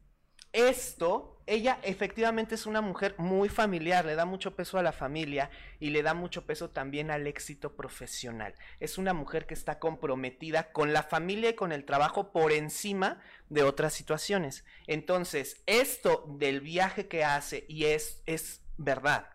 esto, 0.53 1.41
ella 1.47 1.79
efectivamente 1.81 2.53
es 2.53 2.67
una 2.67 2.81
mujer 2.81 3.15
muy 3.17 3.49
familiar, 3.49 4.05
le 4.05 4.13
da 4.13 4.25
mucho 4.25 4.55
peso 4.55 4.77
a 4.77 4.83
la 4.83 4.91
familia 4.91 5.49
y 5.79 5.89
le 5.89 6.03
da 6.03 6.13
mucho 6.13 6.45
peso 6.45 6.69
también 6.69 7.09
al 7.09 7.25
éxito 7.25 7.75
profesional. 7.75 8.53
Es 8.79 8.99
una 8.99 9.13
mujer 9.13 9.47
que 9.47 9.55
está 9.55 9.79
comprometida 9.79 10.71
con 10.71 10.93
la 10.93 11.01
familia 11.01 11.49
y 11.49 11.55
con 11.55 11.71
el 11.71 11.85
trabajo 11.85 12.31
por 12.31 12.51
encima 12.51 13.19
de 13.49 13.63
otras 13.63 13.93
situaciones. 13.93 14.63
Entonces, 14.85 15.63
esto 15.65 16.25
del 16.37 16.61
viaje 16.61 17.07
que 17.07 17.23
hace, 17.23 17.65
y 17.67 17.85
es, 17.85 18.21
es 18.27 18.61
verdad, 18.77 19.32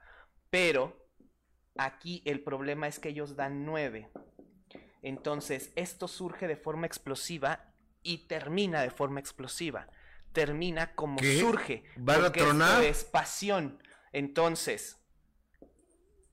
pero 0.50 1.08
aquí 1.76 2.22
el 2.24 2.42
problema 2.42 2.88
es 2.88 2.98
que 2.98 3.10
ellos 3.10 3.36
dan 3.36 3.64
nueve. 3.64 4.10
Entonces, 5.02 5.72
esto 5.76 6.08
surge 6.08 6.48
de 6.48 6.56
forma 6.56 6.86
explosiva 6.86 7.72
y 8.02 8.26
termina 8.26 8.82
de 8.82 8.90
forma 8.90 9.20
explosiva. 9.20 9.88
Termina 10.32 10.94
como 10.94 11.18
¿Qué? 11.18 11.38
surge. 11.38 11.84
¿Van 11.96 12.22
a 12.22 12.26
esto 12.26 12.38
tronar? 12.38 12.82
es 12.84 13.04
pasión. 13.04 13.82
Entonces, 14.12 14.96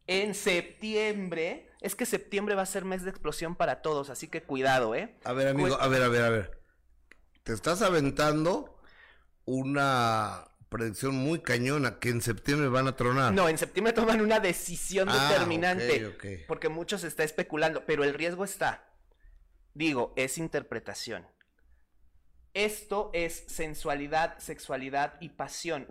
en 0.07 0.36
septiembre, 0.36 1.70
es 1.82 1.95
que 1.95 2.05
septiembre 2.05 2.55
va 2.55 2.63
a 2.63 2.68
ser 2.68 2.86
mes 2.86 3.03
de 3.03 3.09
explosión 3.09 3.55
para 3.55 3.82
todos, 3.82 4.09
así 4.09 4.28
que 4.28 4.43
cuidado, 4.43 4.95
¿eh? 4.95 5.16
A 5.24 5.34
ver, 5.34 5.47
amigo, 5.47 5.76
a 5.80 5.88
ver, 5.88 6.03
a 6.03 6.07
ver, 6.07 6.24
a 6.24 6.30
ver. 6.30 6.61
Te 7.43 7.53
estás 7.53 7.82
aventando 7.82 8.80
una 9.45 10.45
predicción 10.70 11.16
muy 11.16 11.39
cañona 11.39 11.99
que 11.99 12.09
en 12.09 12.22
septiembre 12.22 12.68
van 12.70 12.88
a 12.88 12.95
tronar. 12.95 13.34
No, 13.34 13.47
en 13.49 13.57
septiembre 13.57 13.93
toman 13.93 14.22
una 14.22 14.39
decisión 14.39 15.07
Ah, 15.09 15.30
determinante. 15.30 16.07
ok, 16.07 16.16
ok. 16.16 16.26
Porque 16.47 16.70
mucho 16.70 16.97
se 16.97 17.07
está 17.07 17.24
especulando, 17.24 17.86
pero 17.86 18.03
el 18.03 18.13
riesgo 18.13 18.43
está. 18.43 18.89
Digo, 19.74 20.13
es 20.16 20.38
interpretación. 20.38 21.26
Esto 22.53 23.09
es 23.13 23.43
sensualidad, 23.47 24.38
sexualidad 24.39 25.16
y 25.20 25.30
pasión. 25.30 25.88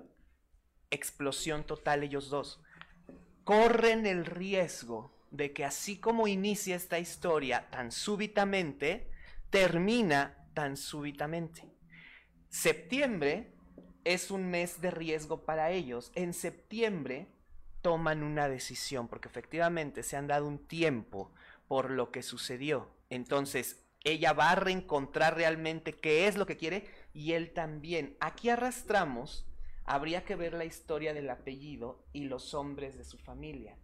Explosión 0.91 1.65
total 1.65 2.03
ellos 2.03 2.31
dos. 2.31 2.63
Corren 3.45 4.07
el 4.07 4.25
riesgo 4.25 5.15
de 5.31 5.53
que 5.53 5.65
así 5.65 5.99
como 5.99 6.29
inicia 6.29 6.77
esta 6.77 6.99
historia 6.99 7.69
tan 7.71 7.93
súbitamente, 7.93 9.11
termina 9.51 10.49
tan 10.55 10.77
súbitamente. 10.77 11.69
Septiembre 12.49 13.54
es 14.05 14.31
un 14.31 14.51
mes 14.51 14.81
de 14.81 14.91
riesgo 14.91 15.45
para 15.45 15.71
ellos. 15.71 16.13
En 16.15 16.33
septiembre 16.33 17.27
toman 17.83 18.23
una 18.23 18.49
decisión 18.49 19.09
porque 19.09 19.29
efectivamente 19.29 20.03
se 20.03 20.17
han 20.17 20.27
dado 20.27 20.47
un 20.47 20.59
tiempo 20.59 21.33
por 21.69 21.91
lo 21.91 22.11
que 22.11 22.23
sucedió. 22.23 22.89
Entonces, 23.11 23.85
ella 24.05 24.33
va 24.35 24.51
a 24.51 24.55
reencontrar 24.55 25.37
realmente 25.37 25.95
qué 25.95 26.27
es 26.29 26.37
lo 26.37 26.47
que 26.47 26.57
quiere 26.57 26.87
y 27.15 27.33
él 27.33 27.53
también. 27.53 28.17
Aquí 28.21 28.51
arrastramos, 28.51 29.47
habría 29.85 30.25
que 30.25 30.37
ver 30.37 30.53
la 30.53 30.67
historia 30.67 31.15
del 31.15 31.31
apellido 31.31 32.05
y 32.13 32.25
los 32.25 32.55
hombres 32.55 32.99
de 32.99 33.05
su 33.05 33.19
familia, 33.19 33.77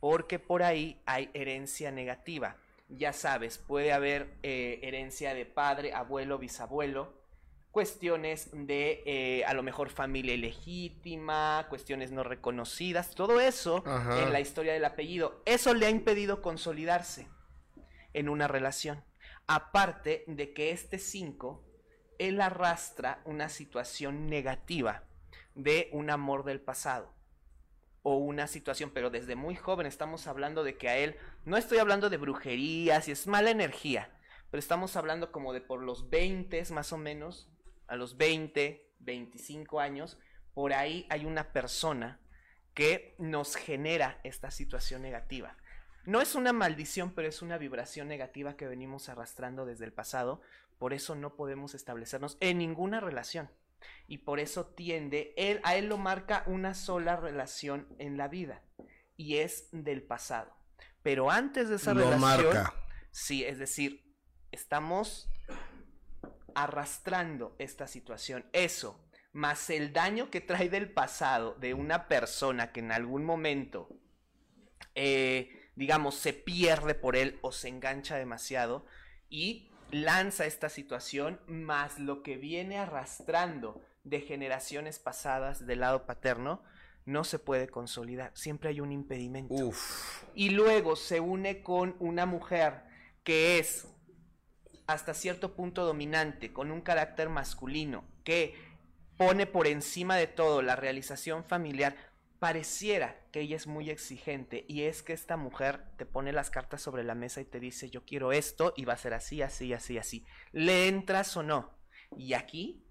porque 0.00 0.38
por 0.38 0.62
ahí 0.62 1.00
hay 1.06 1.30
herencia 1.34 1.92
negativa. 1.92 2.56
Ya 2.88 3.12
sabes, 3.12 3.58
puede 3.58 3.92
haber 3.92 4.34
eh, 4.42 4.80
herencia 4.82 5.34
de 5.34 5.46
padre, 5.46 5.92
abuelo, 5.92 6.38
bisabuelo, 6.38 7.19
cuestiones 7.70 8.50
de 8.52 9.02
eh, 9.06 9.44
a 9.44 9.54
lo 9.54 9.62
mejor 9.62 9.90
familia 9.90 10.34
ilegítima, 10.34 11.66
cuestiones 11.68 12.10
no 12.10 12.22
reconocidas, 12.24 13.14
todo 13.14 13.40
eso 13.40 13.82
Ajá. 13.86 14.22
en 14.22 14.32
la 14.32 14.40
historia 14.40 14.72
del 14.72 14.84
apellido. 14.84 15.42
Eso 15.46 15.74
le 15.74 15.86
ha 15.86 15.90
impedido 15.90 16.42
consolidarse 16.42 17.28
en 18.12 18.28
una 18.28 18.48
relación. 18.48 19.04
Aparte 19.46 20.24
de 20.26 20.52
que 20.52 20.70
este 20.70 20.98
5, 20.98 21.64
él 22.18 22.40
arrastra 22.40 23.22
una 23.24 23.48
situación 23.48 24.26
negativa 24.28 25.04
de 25.54 25.88
un 25.92 26.10
amor 26.10 26.44
del 26.44 26.60
pasado 26.60 27.12
o 28.02 28.16
una 28.16 28.46
situación, 28.46 28.90
pero 28.92 29.10
desde 29.10 29.36
muy 29.36 29.56
joven 29.56 29.86
estamos 29.86 30.26
hablando 30.26 30.64
de 30.64 30.76
que 30.76 30.88
a 30.88 30.96
él, 30.96 31.16
no 31.44 31.56
estoy 31.56 31.78
hablando 31.78 32.10
de 32.10 32.16
brujerías 32.16 33.08
y 33.08 33.12
es 33.12 33.26
mala 33.26 33.50
energía, 33.50 34.10
pero 34.50 34.58
estamos 34.58 34.96
hablando 34.96 35.32
como 35.32 35.52
de 35.52 35.60
por 35.60 35.82
los 35.82 36.08
20 36.08 36.64
más 36.72 36.92
o 36.92 36.98
menos, 36.98 37.48
a 37.90 37.96
los 37.96 38.16
20, 38.16 38.94
25 39.00 39.80
años, 39.80 40.18
por 40.54 40.72
ahí 40.72 41.06
hay 41.10 41.26
una 41.26 41.52
persona 41.52 42.20
que 42.74 43.14
nos 43.18 43.56
genera 43.56 44.20
esta 44.24 44.50
situación 44.50 45.02
negativa. 45.02 45.56
No 46.04 46.20
es 46.20 46.34
una 46.34 46.52
maldición, 46.52 47.12
pero 47.14 47.28
es 47.28 47.42
una 47.42 47.58
vibración 47.58 48.08
negativa 48.08 48.56
que 48.56 48.66
venimos 48.66 49.08
arrastrando 49.08 49.66
desde 49.66 49.84
el 49.84 49.92
pasado. 49.92 50.40
Por 50.78 50.94
eso 50.94 51.14
no 51.14 51.36
podemos 51.36 51.74
establecernos 51.74 52.38
en 52.40 52.58
ninguna 52.58 53.00
relación. 53.00 53.50
Y 54.06 54.18
por 54.18 54.40
eso 54.40 54.66
tiende, 54.66 55.34
él, 55.36 55.60
a 55.62 55.76
él 55.76 55.86
lo 55.88 55.98
marca 55.98 56.44
una 56.46 56.74
sola 56.74 57.16
relación 57.16 57.86
en 57.98 58.16
la 58.16 58.28
vida. 58.28 58.62
Y 59.16 59.38
es 59.38 59.68
del 59.72 60.02
pasado. 60.02 60.54
Pero 61.02 61.30
antes 61.30 61.68
de 61.68 61.76
esa 61.76 61.92
Lo 61.92 62.04
relación. 62.10 62.54
marca. 62.54 62.74
Sí, 63.10 63.44
es 63.44 63.58
decir, 63.58 64.14
estamos 64.52 65.30
arrastrando 66.54 67.54
esta 67.58 67.86
situación. 67.86 68.46
Eso, 68.52 69.04
más 69.32 69.70
el 69.70 69.92
daño 69.92 70.30
que 70.30 70.40
trae 70.40 70.68
del 70.68 70.92
pasado 70.92 71.54
de 71.54 71.74
una 71.74 72.08
persona 72.08 72.72
que 72.72 72.80
en 72.80 72.92
algún 72.92 73.24
momento, 73.24 73.88
eh, 74.94 75.70
digamos, 75.76 76.14
se 76.16 76.32
pierde 76.32 76.94
por 76.94 77.16
él 77.16 77.38
o 77.42 77.52
se 77.52 77.68
engancha 77.68 78.16
demasiado 78.16 78.86
y 79.28 79.70
lanza 79.90 80.46
esta 80.46 80.68
situación, 80.68 81.40
más 81.46 81.98
lo 81.98 82.22
que 82.22 82.36
viene 82.36 82.78
arrastrando 82.78 83.80
de 84.04 84.20
generaciones 84.20 84.98
pasadas 84.98 85.66
del 85.66 85.80
lado 85.80 86.06
paterno, 86.06 86.62
no 87.04 87.24
se 87.24 87.38
puede 87.38 87.68
consolidar. 87.68 88.30
Siempre 88.34 88.70
hay 88.70 88.80
un 88.80 88.92
impedimento 88.92 89.54
Uf. 89.54 90.24
y 90.34 90.50
luego 90.50 90.96
se 90.96 91.20
une 91.20 91.62
con 91.62 91.96
una 91.98 92.26
mujer 92.26 92.84
que 93.24 93.58
es 93.58 93.86
hasta 94.92 95.14
cierto 95.14 95.54
punto 95.54 95.84
dominante, 95.84 96.52
con 96.52 96.70
un 96.70 96.80
carácter 96.80 97.28
masculino, 97.28 98.04
que 98.24 98.54
pone 99.16 99.46
por 99.46 99.66
encima 99.66 100.16
de 100.16 100.26
todo 100.26 100.62
la 100.62 100.76
realización 100.76 101.44
familiar, 101.44 101.96
pareciera 102.38 103.20
que 103.32 103.40
ella 103.40 103.56
es 103.56 103.66
muy 103.66 103.90
exigente 103.90 104.64
y 104.66 104.82
es 104.84 105.02
que 105.02 105.12
esta 105.12 105.36
mujer 105.36 105.84
te 105.98 106.06
pone 106.06 106.32
las 106.32 106.50
cartas 106.50 106.80
sobre 106.80 107.04
la 107.04 107.14
mesa 107.14 107.42
y 107.42 107.44
te 107.44 107.60
dice 107.60 107.90
yo 107.90 108.04
quiero 108.06 108.32
esto 108.32 108.72
y 108.76 108.86
va 108.86 108.94
a 108.94 108.96
ser 108.96 109.12
así, 109.12 109.42
así, 109.42 109.72
así, 109.74 109.98
así. 109.98 110.26
¿Le 110.52 110.88
entras 110.88 111.36
o 111.36 111.42
no? 111.42 111.78
Y 112.16 112.32
aquí 112.32 112.86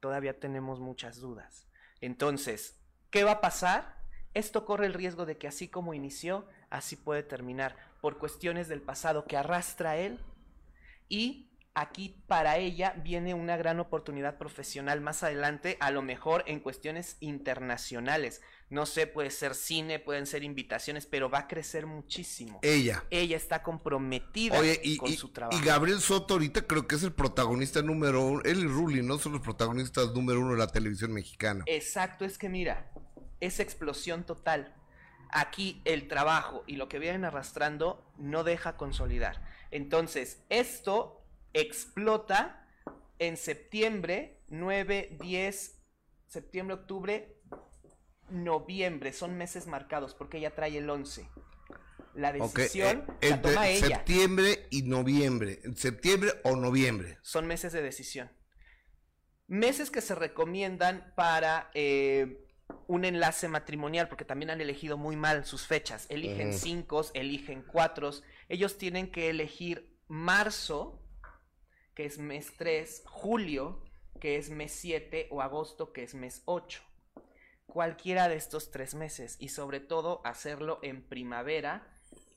todavía 0.00 0.40
tenemos 0.40 0.80
muchas 0.80 1.18
dudas. 1.18 1.68
Entonces, 2.00 2.80
¿qué 3.10 3.22
va 3.22 3.32
a 3.32 3.40
pasar? 3.40 3.98
Esto 4.32 4.64
corre 4.64 4.86
el 4.86 4.94
riesgo 4.94 5.26
de 5.26 5.36
que 5.36 5.48
así 5.48 5.68
como 5.68 5.94
inició, 5.94 6.48
así 6.70 6.96
puede 6.96 7.22
terminar, 7.22 7.76
por 8.00 8.18
cuestiones 8.18 8.68
del 8.68 8.80
pasado 8.82 9.26
que 9.26 9.36
arrastra 9.36 9.96
él. 9.96 10.20
Y 11.08 11.50
aquí 11.74 12.22
para 12.26 12.56
ella 12.58 12.94
viene 13.04 13.34
una 13.34 13.56
gran 13.56 13.78
oportunidad 13.78 14.36
profesional 14.36 15.00
más 15.00 15.22
adelante, 15.22 15.76
a 15.80 15.90
lo 15.92 16.02
mejor 16.02 16.42
en 16.46 16.58
cuestiones 16.60 17.16
internacionales. 17.20 18.42
No 18.70 18.84
sé, 18.84 19.06
puede 19.06 19.30
ser 19.30 19.54
cine, 19.54 19.98
pueden 19.98 20.26
ser 20.26 20.42
invitaciones, 20.44 21.06
pero 21.06 21.30
va 21.30 21.38
a 21.40 21.48
crecer 21.48 21.86
muchísimo. 21.86 22.58
Ella. 22.62 23.04
Ella 23.10 23.36
está 23.36 23.62
comprometida 23.62 24.58
Oye, 24.58 24.80
y, 24.82 24.96
con 24.98 25.10
y- 25.10 25.16
su 25.16 25.28
trabajo. 25.30 25.58
y 25.58 25.64
Gabriel 25.64 26.00
Soto 26.00 26.34
ahorita 26.34 26.66
creo 26.66 26.86
que 26.86 26.96
es 26.96 27.02
el 27.04 27.12
protagonista 27.12 27.80
número 27.80 28.22
uno. 28.24 28.42
Él 28.44 28.58
y 28.60 28.66
Ruli, 28.66 29.02
¿no? 29.02 29.18
Son 29.18 29.32
los 29.32 29.40
protagonistas 29.40 30.12
número 30.12 30.40
uno 30.40 30.52
de 30.52 30.58
la 30.58 30.66
televisión 30.66 31.12
mexicana. 31.12 31.64
Exacto, 31.66 32.24
es 32.24 32.36
que 32.38 32.48
mira, 32.48 32.90
esa 33.40 33.62
explosión 33.62 34.24
total. 34.24 34.74
Aquí 35.30 35.80
el 35.84 36.08
trabajo 36.08 36.64
y 36.66 36.76
lo 36.76 36.88
que 36.88 36.98
vienen 36.98 37.24
arrastrando 37.24 38.04
no 38.18 38.44
deja 38.44 38.76
consolidar. 38.76 39.42
Entonces, 39.70 40.42
esto 40.48 41.24
explota 41.52 42.66
en 43.18 43.36
septiembre, 43.36 44.42
9, 44.48 45.18
10, 45.20 45.78
septiembre, 46.26 46.74
octubre, 46.74 47.36
noviembre. 48.30 49.12
Son 49.12 49.36
meses 49.36 49.66
marcados 49.66 50.14
porque 50.14 50.38
ella 50.38 50.54
trae 50.54 50.78
el 50.78 50.88
11. 50.88 51.28
La 52.14 52.32
decisión 52.32 53.04
eh, 53.20 53.28
la 53.28 53.36
entre 53.36 53.52
toma 53.52 53.68
ella. 53.68 53.96
septiembre 53.96 54.66
y 54.70 54.82
noviembre. 54.82 55.60
Septiembre 55.76 56.32
o 56.44 56.56
noviembre. 56.56 57.18
son 57.22 57.46
meses 57.46 57.72
de 57.72 57.82
decisión. 57.82 58.30
Meses 59.46 59.90
que 59.90 60.00
se 60.00 60.14
recomiendan 60.14 61.12
para 61.16 61.70
eh, 61.74 62.47
un 62.86 63.04
enlace 63.04 63.48
matrimonial, 63.48 64.08
porque 64.08 64.24
también 64.24 64.50
han 64.50 64.60
elegido 64.60 64.96
muy 64.96 65.16
mal 65.16 65.44
sus 65.44 65.66
fechas. 65.66 66.06
Eligen 66.08 66.52
cinco, 66.52 67.04
eligen 67.14 67.62
cuatro. 67.62 68.10
Ellos 68.48 68.78
tienen 68.78 69.10
que 69.10 69.30
elegir 69.30 69.96
marzo, 70.08 71.02
que 71.94 72.06
es 72.06 72.18
mes 72.18 72.52
3, 72.56 73.02
julio, 73.06 73.84
que 74.20 74.36
es 74.36 74.50
mes 74.50 74.72
7, 74.72 75.28
o 75.30 75.42
agosto, 75.42 75.92
que 75.92 76.02
es 76.02 76.14
mes 76.14 76.42
8. 76.46 76.82
Cualquiera 77.66 78.28
de 78.28 78.36
estos 78.36 78.70
tres 78.70 78.94
meses, 78.94 79.36
y 79.38 79.50
sobre 79.50 79.80
todo 79.80 80.22
hacerlo 80.24 80.78
en 80.82 81.02
primavera 81.02 81.86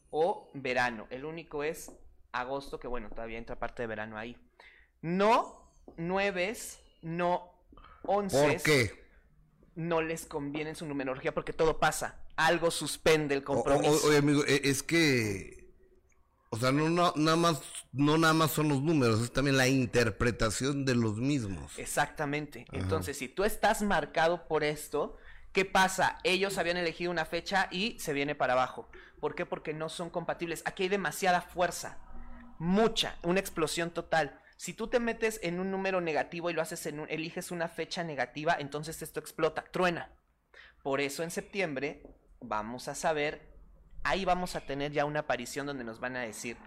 o 0.10 0.50
verano. 0.54 1.08
El 1.10 1.24
único 1.24 1.64
es 1.64 1.92
agosto, 2.34 2.80
que 2.80 2.88
bueno, 2.88 3.10
todavía 3.10 3.38
entra 3.38 3.58
parte 3.58 3.84
de 3.84 3.88
verano 3.88 4.18
ahí. 4.18 4.36
No 5.02 5.72
nueves, 5.96 6.82
no 7.02 7.54
once. 8.04 8.54
¿Por 8.54 8.62
qué? 8.64 9.01
No 9.76 10.02
les 10.02 10.26
conviene 10.26 10.72
en 10.72 10.76
su 10.76 10.86
numerología 10.86 11.34
porque 11.34 11.54
todo 11.54 11.80
pasa. 11.80 12.20
Algo 12.36 12.72
suspende 12.72 13.36
el 13.36 13.42
O- 13.42 13.44
o- 13.44 13.64
compromiso. 13.64 14.08
oye, 14.08 14.18
amigo, 14.18 14.44
e- 14.46 14.62
es 14.66 14.84
que. 14.84 15.62
O 16.50 16.58
sea, 16.58 16.74
no, 16.74 16.90
no, 16.90 17.14
nada 17.16 17.38
más, 17.38 17.62
no 17.94 18.18
nada 18.18 18.34
más 18.34 18.52
son 18.52 18.68
los 18.68 18.82
números, 18.82 19.22
es 19.22 19.32
también 19.32 19.56
la 19.56 19.70
interpretación 19.70 20.84
de 20.84 20.96
los 20.96 21.16
mismos. 21.18 21.80
Exactamente. 21.80 22.66
Ajá. 22.68 22.78
Entonces, 22.82 23.18
si 23.18 23.30
tú 23.30 23.46
estás 23.46 23.82
marcado 23.82 24.48
por 24.50 24.66
esto, 24.66 25.16
¿qué 25.54 25.64
pasa? 25.64 26.18
Ellos 26.26 26.58
habían 26.58 26.76
elegido 26.76 27.10
una 27.10 27.24
fecha 27.24 27.70
y 27.72 27.98
se 28.00 28.12
viene 28.12 28.36
para 28.36 28.52
abajo. 28.54 28.90
¿Por 29.22 29.34
qué? 29.36 29.46
Porque 29.46 29.74
no 29.74 29.88
son 29.88 30.10
compatibles. 30.10 30.62
Aquí 30.66 30.84
hay 30.84 30.90
demasiada 30.90 31.42
fuerza. 31.42 32.00
Mucha. 32.60 33.16
Una 33.24 33.40
explosión 33.40 33.90
total. 33.92 34.38
Si 34.62 34.76
tú 34.76 34.90
te 34.90 35.00
metes 35.00 35.40
en 35.42 35.60
un 35.60 35.72
número 35.72 36.02
negativo 36.02 36.52
y 36.52 36.54
lo 36.54 36.62
haces 36.62 36.86
en 36.86 37.00
un, 37.00 37.10
eliges 37.10 37.50
una 37.50 37.68
fecha 37.68 38.04
negativa, 38.04 38.56
entonces 38.60 39.02
esto 39.02 39.20
explota, 39.20 39.64
truena. 39.64 40.12
Por 40.84 41.02
eso 41.02 41.24
en 41.24 41.32
septiembre 41.32 42.04
vamos 42.42 42.88
a 42.88 42.94
saber, 42.94 43.42
ahí 44.04 44.24
vamos 44.24 44.56
a 44.56 44.62
tener 44.62 44.92
ya 44.92 45.06
una 45.06 45.22
aparición 45.22 45.66
donde 45.66 45.84
nos 45.84 46.00
van 46.00 46.16
a 46.16 46.22
decir, 46.22 46.58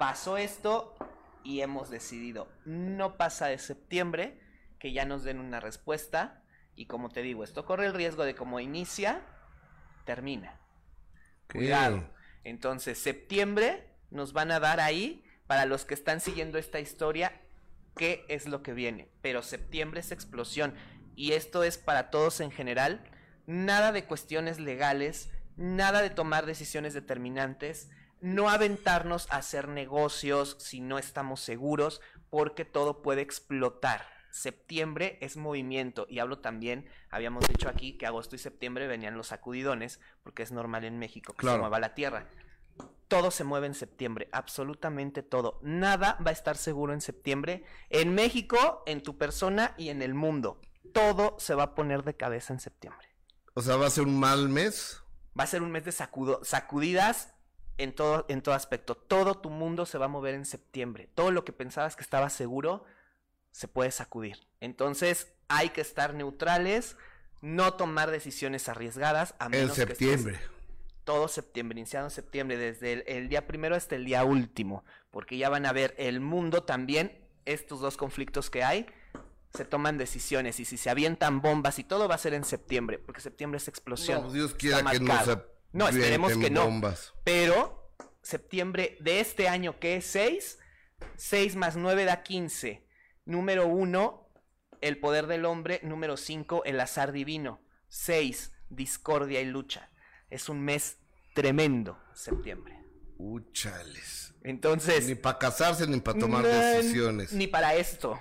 pasó 0.00 0.36
esto 0.36 0.96
y 1.44 1.60
hemos 1.60 1.90
decidido, 1.90 2.48
no 2.64 3.16
pasa 3.16 3.46
de 3.46 3.58
septiembre, 3.58 4.40
que 4.80 4.90
ya 4.92 5.04
nos 5.04 5.22
den 5.22 5.38
una 5.38 5.60
respuesta. 5.60 6.42
Y 6.74 6.86
como 6.86 7.10
te 7.10 7.22
digo, 7.22 7.44
esto 7.44 7.64
corre 7.66 7.86
el 7.86 7.94
riesgo 7.94 8.24
de 8.24 8.34
como 8.34 8.58
inicia, 8.58 9.22
termina. 10.06 10.58
Cuidado. 11.52 12.02
Entonces, 12.42 12.98
septiembre 12.98 13.94
nos 14.10 14.32
van 14.32 14.50
a 14.50 14.58
dar 14.58 14.80
ahí, 14.80 15.22
para 15.46 15.66
los 15.66 15.84
que 15.84 15.94
están 15.94 16.20
siguiendo 16.20 16.58
esta 16.58 16.80
historia, 16.80 17.40
qué 17.96 18.24
es 18.28 18.46
lo 18.46 18.62
que 18.62 18.72
viene. 18.72 19.08
Pero 19.22 19.42
septiembre 19.42 20.00
es 20.00 20.12
explosión. 20.12 20.74
Y 21.14 21.32
esto 21.32 21.62
es 21.64 21.78
para 21.78 22.10
todos 22.10 22.40
en 22.40 22.50
general. 22.50 23.02
Nada 23.46 23.92
de 23.92 24.04
cuestiones 24.04 24.60
legales, 24.60 25.30
nada 25.56 26.02
de 26.02 26.10
tomar 26.10 26.46
decisiones 26.46 26.94
determinantes, 26.94 27.90
no 28.20 28.48
aventarnos 28.48 29.30
a 29.30 29.36
hacer 29.36 29.68
negocios 29.68 30.56
si 30.58 30.80
no 30.80 30.98
estamos 30.98 31.40
seguros, 31.40 32.00
porque 32.30 32.64
todo 32.64 33.02
puede 33.02 33.22
explotar. 33.22 34.06
Septiembre 34.30 35.16
es 35.22 35.36
movimiento 35.36 36.06
y 36.10 36.18
hablo 36.18 36.40
también, 36.40 36.86
habíamos 37.08 37.48
dicho 37.48 37.70
aquí 37.70 37.96
que 37.96 38.04
agosto 38.04 38.36
y 38.36 38.38
septiembre 38.38 38.86
venían 38.86 39.16
los 39.16 39.28
sacudidones, 39.28 40.00
porque 40.22 40.42
es 40.42 40.52
normal 40.52 40.84
en 40.84 40.98
México 40.98 41.32
que 41.32 41.46
se 41.46 41.56
mueva 41.56 41.80
la 41.80 41.94
tierra. 41.94 42.26
Todo 43.08 43.30
se 43.30 43.44
mueve 43.44 43.66
en 43.68 43.74
septiembre, 43.74 44.28
absolutamente 44.32 45.22
todo. 45.22 45.60
Nada 45.62 46.18
va 46.26 46.30
a 46.30 46.32
estar 46.32 46.56
seguro 46.56 46.92
en 46.92 47.00
septiembre, 47.00 47.64
en 47.90 48.14
México, 48.14 48.82
en 48.86 49.00
tu 49.02 49.16
persona 49.16 49.74
y 49.76 49.90
en 49.90 50.02
el 50.02 50.14
mundo. 50.14 50.60
Todo 50.92 51.36
se 51.38 51.54
va 51.54 51.62
a 51.64 51.74
poner 51.74 52.02
de 52.02 52.16
cabeza 52.16 52.52
en 52.52 52.58
septiembre. 52.60 53.06
O 53.54 53.62
sea, 53.62 53.76
va 53.76 53.86
a 53.86 53.90
ser 53.90 54.04
un 54.04 54.18
mal 54.18 54.48
mes. 54.48 55.02
Va 55.38 55.44
a 55.44 55.46
ser 55.46 55.62
un 55.62 55.70
mes 55.70 55.84
de 55.84 55.92
sacudo- 55.92 56.42
sacudidas 56.44 57.32
en 57.78 57.94
todo, 57.94 58.24
en 58.28 58.42
todo 58.42 58.54
aspecto. 58.54 58.96
Todo 58.96 59.36
tu 59.38 59.50
mundo 59.50 59.86
se 59.86 59.98
va 59.98 60.06
a 60.06 60.08
mover 60.08 60.34
en 60.34 60.44
septiembre. 60.44 61.08
Todo 61.14 61.30
lo 61.30 61.44
que 61.44 61.52
pensabas 61.52 61.94
que 61.94 62.02
estaba 62.02 62.28
seguro 62.30 62.84
se 63.52 63.68
puede 63.68 63.90
sacudir. 63.92 64.46
Entonces 64.60 65.32
hay 65.48 65.68
que 65.70 65.80
estar 65.80 66.14
neutrales, 66.14 66.96
no 67.40 67.74
tomar 67.74 68.10
decisiones 68.10 68.68
arriesgadas 68.68 69.34
a 69.38 69.44
En 69.46 69.50
menos 69.52 69.76
que 69.76 69.82
estés- 69.82 69.88
septiembre. 69.88 70.40
Todo 71.06 71.28
septiembre, 71.28 71.78
iniciado 71.78 72.06
en 72.06 72.10
septiembre, 72.10 72.58
desde 72.58 72.92
el, 72.92 73.04
el 73.06 73.28
día 73.30 73.46
primero 73.46 73.74
hasta 73.74 73.94
el 73.94 74.04
día 74.04 74.24
último, 74.24 74.84
porque 75.10 75.38
ya 75.38 75.48
van 75.48 75.64
a 75.64 75.72
ver 75.72 75.94
el 75.96 76.20
mundo 76.20 76.64
también, 76.64 77.24
estos 77.46 77.80
dos 77.80 77.96
conflictos 77.96 78.50
que 78.50 78.62
hay, 78.62 78.86
se 79.54 79.64
toman 79.64 79.96
decisiones 79.96 80.60
y 80.60 80.64
si 80.64 80.76
se 80.76 80.90
avientan 80.90 81.40
bombas 81.40 81.78
y 81.78 81.84
todo 81.84 82.08
va 82.08 82.16
a 82.16 82.18
ser 82.18 82.34
en 82.34 82.44
septiembre, 82.44 82.98
porque 82.98 83.22
septiembre 83.22 83.56
es 83.56 83.68
explosión. 83.68 84.24
No, 84.24 84.32
Dios 84.32 84.52
quiera 84.54 84.82
que 84.90 85.00
no 85.00 85.24
se 85.24 85.38
No, 85.72 85.88
esperemos 85.88 86.36
que 86.36 86.50
no. 86.50 86.64
bombas. 86.64 87.14
Pero 87.24 87.92
septiembre 88.20 88.98
de 89.00 89.20
este 89.20 89.48
año, 89.48 89.78
que 89.78 89.96
es 89.96 90.06
6, 90.06 90.58
6 91.16 91.56
más 91.56 91.76
9 91.76 92.04
da 92.04 92.22
15. 92.22 92.84
Número 93.24 93.66
1, 93.68 94.28
el 94.80 94.98
poder 94.98 95.28
del 95.28 95.44
hombre. 95.44 95.80
Número 95.84 96.16
5, 96.16 96.64
el 96.64 96.80
azar 96.80 97.12
divino. 97.12 97.60
6, 97.88 98.52
discordia 98.68 99.40
y 99.40 99.46
lucha. 99.46 99.88
Es 100.30 100.48
un 100.48 100.60
mes 100.64 100.96
tremendo 101.34 101.98
septiembre. 102.14 102.78
Uchales. 103.18 104.34
Entonces. 104.42 105.06
Ni 105.06 105.14
para 105.14 105.38
casarse 105.38 105.86
ni 105.86 106.00
para 106.00 106.18
tomar 106.18 106.42
no, 106.42 106.48
decisiones. 106.48 107.32
Ni 107.32 107.46
para 107.46 107.74
esto. 107.74 108.18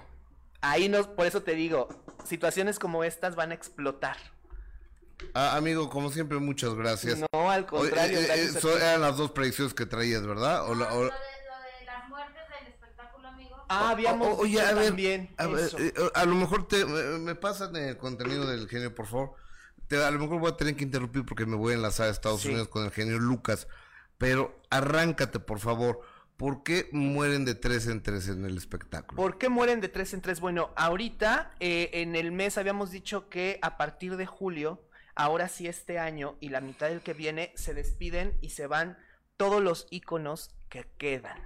Ahí 0.62 0.90
no, 0.90 1.16
por 1.16 1.28
eso 1.28 1.44
te 1.44 1.54
digo, 1.54 1.88
situaciones 2.26 2.80
como 2.80 3.04
estas 3.04 3.36
van 3.36 3.52
a 3.52 3.54
explotar. 3.54 4.18
Ah, 5.34 5.56
amigo, 5.56 5.90
como 5.90 6.12
siempre, 6.12 6.40
muchas 6.40 6.74
gracias. 6.74 7.20
No, 7.32 7.50
al 7.52 7.66
contrario. 7.66 8.18
Oye, 8.20 8.34
eh, 8.46 8.50
eh, 8.54 8.76
eran 8.78 9.02
las 9.02 9.18
dos 9.18 9.32
predicciones 9.32 9.74
que 9.74 9.86
traías, 9.86 10.26
¿verdad? 10.26 10.68
O 10.70 10.76
la- 10.76 10.92
o- 10.94 11.04
Lo 11.04 11.04
de, 11.04 11.10
lo 11.10 11.80
de 11.80 11.86
las 11.86 12.10
muertes 12.10 12.42
del 12.60 12.74
espectáculo, 12.74 13.28
amigo. 13.28 13.56
Ah, 13.70 13.92
habíamos 13.92 14.28
o- 14.28 14.38
oye, 14.42 14.60
a 14.62 14.74
ver, 14.74 14.88
también 14.88 15.34
a, 15.38 15.48
ver, 15.48 15.66
eso. 15.66 15.78
eh, 15.80 15.94
a 16.16 16.26
lo 16.26 16.36
mejor 16.36 16.68
te, 16.68 16.84
me, 16.86 17.02
me 17.20 17.36
pasan 17.36 17.76
el 17.76 17.98
contenido 17.98 18.46
del 18.48 18.68
genio, 18.68 18.94
por 18.94 19.06
favor. 19.08 19.36
Te- 19.88 20.04
a 20.04 20.12
lo 20.12 20.20
mejor 20.20 20.40
voy 20.40 20.52
a 20.52 20.58
tener 20.58 20.76
que 20.76 20.84
interrumpir 20.84 21.26
porque 21.26 21.46
me 21.46 21.56
voy 21.56 21.74
a 21.74 21.76
enlazar 21.76 22.08
a 22.08 22.12
Estados 22.12 22.42
Sí. 22.42 22.50
Unidos 22.50 22.68
con 22.70 22.86
el 22.86 22.92
genio 22.92 23.20
Lucas. 23.20 23.68
Pero 24.18 24.60
arráncate, 24.70 25.40
por 25.40 25.60
favor. 25.60 26.02
¿Por 26.38 26.64
qué 26.64 26.90
mueren 26.92 27.46
de 27.46 27.56
tres 27.56 27.88
en 27.88 28.02
tres 28.04 28.28
en 28.28 28.44
el 28.46 28.58
espectáculo? 28.58 29.16
¿Por 29.22 29.38
qué 29.38 29.48
mueren 29.48 29.80
de 29.80 29.88
tres 29.88 30.14
en 30.14 30.22
tres? 30.22 30.42
Bueno, 30.42 30.72
ahorita 30.76 31.54
eh, 31.62 31.90
en 31.94 32.16
el 32.16 32.32
mes 32.34 32.58
habíamos 32.58 32.92
dicho 32.92 33.30
que 33.30 33.58
a 33.62 33.78
partir 33.78 34.18
de 34.18 34.26
julio, 34.26 34.82
ahora 35.16 35.48
sí 35.48 35.68
este 35.68 35.98
año 35.98 36.36
y 36.42 36.50
la 36.50 36.60
mitad 36.60 36.90
del 36.90 37.00
que 37.02 37.14
viene, 37.14 37.54
se 37.56 37.74
despiden 37.74 38.38
y 38.42 38.50
se 38.50 38.68
van 38.68 38.98
todos 39.38 39.64
los 39.64 39.88
íconos 39.92 40.54
que 40.68 40.86
quedan. 40.98 41.38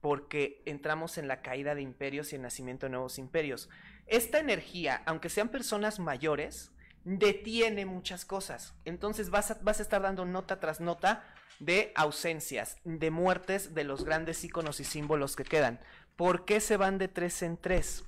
Porque 0.00 0.62
entramos 0.66 1.18
en 1.18 1.26
la 1.26 1.42
caída 1.42 1.74
de 1.74 1.82
imperios 1.82 2.32
y 2.32 2.36
el 2.36 2.42
nacimiento 2.42 2.86
de 2.86 2.90
nuevos 2.90 3.18
imperios. 3.18 3.68
Esta 4.06 4.38
energía, 4.38 5.02
aunque 5.06 5.30
sean 5.30 5.48
personas 5.48 5.98
mayores, 5.98 6.70
detiene 7.16 7.86
muchas 7.86 8.26
cosas. 8.26 8.74
Entonces 8.84 9.30
vas 9.30 9.50
a, 9.50 9.58
vas 9.62 9.78
a 9.78 9.82
estar 9.82 10.02
dando 10.02 10.26
nota 10.26 10.60
tras 10.60 10.80
nota 10.80 11.24
de 11.58 11.92
ausencias, 11.96 12.76
de 12.84 13.10
muertes 13.10 13.74
de 13.74 13.84
los 13.84 14.04
grandes 14.04 14.44
íconos 14.44 14.78
y 14.80 14.84
símbolos 14.84 15.34
que 15.34 15.44
quedan. 15.44 15.80
¿Por 16.16 16.44
qué 16.44 16.60
se 16.60 16.76
van 16.76 16.98
de 16.98 17.08
tres 17.08 17.42
en 17.42 17.56
tres? 17.56 18.04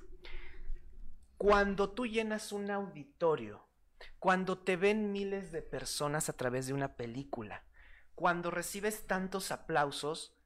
Cuando 1.37 1.89
tú 1.89 2.05
llenas 2.05 2.51
un 2.51 2.69
auditorio, 2.69 3.67
cuando 4.19 4.59
te 4.59 4.77
ven 4.77 5.11
miles 5.11 5.51
de 5.51 5.63
personas 5.63 6.29
a 6.29 6.33
través 6.33 6.67
de 6.67 6.73
una 6.73 6.95
película, 6.95 7.63
cuando 8.13 8.51
recibes 8.51 9.07
tantos 9.07 9.51
aplausos, 9.51 10.37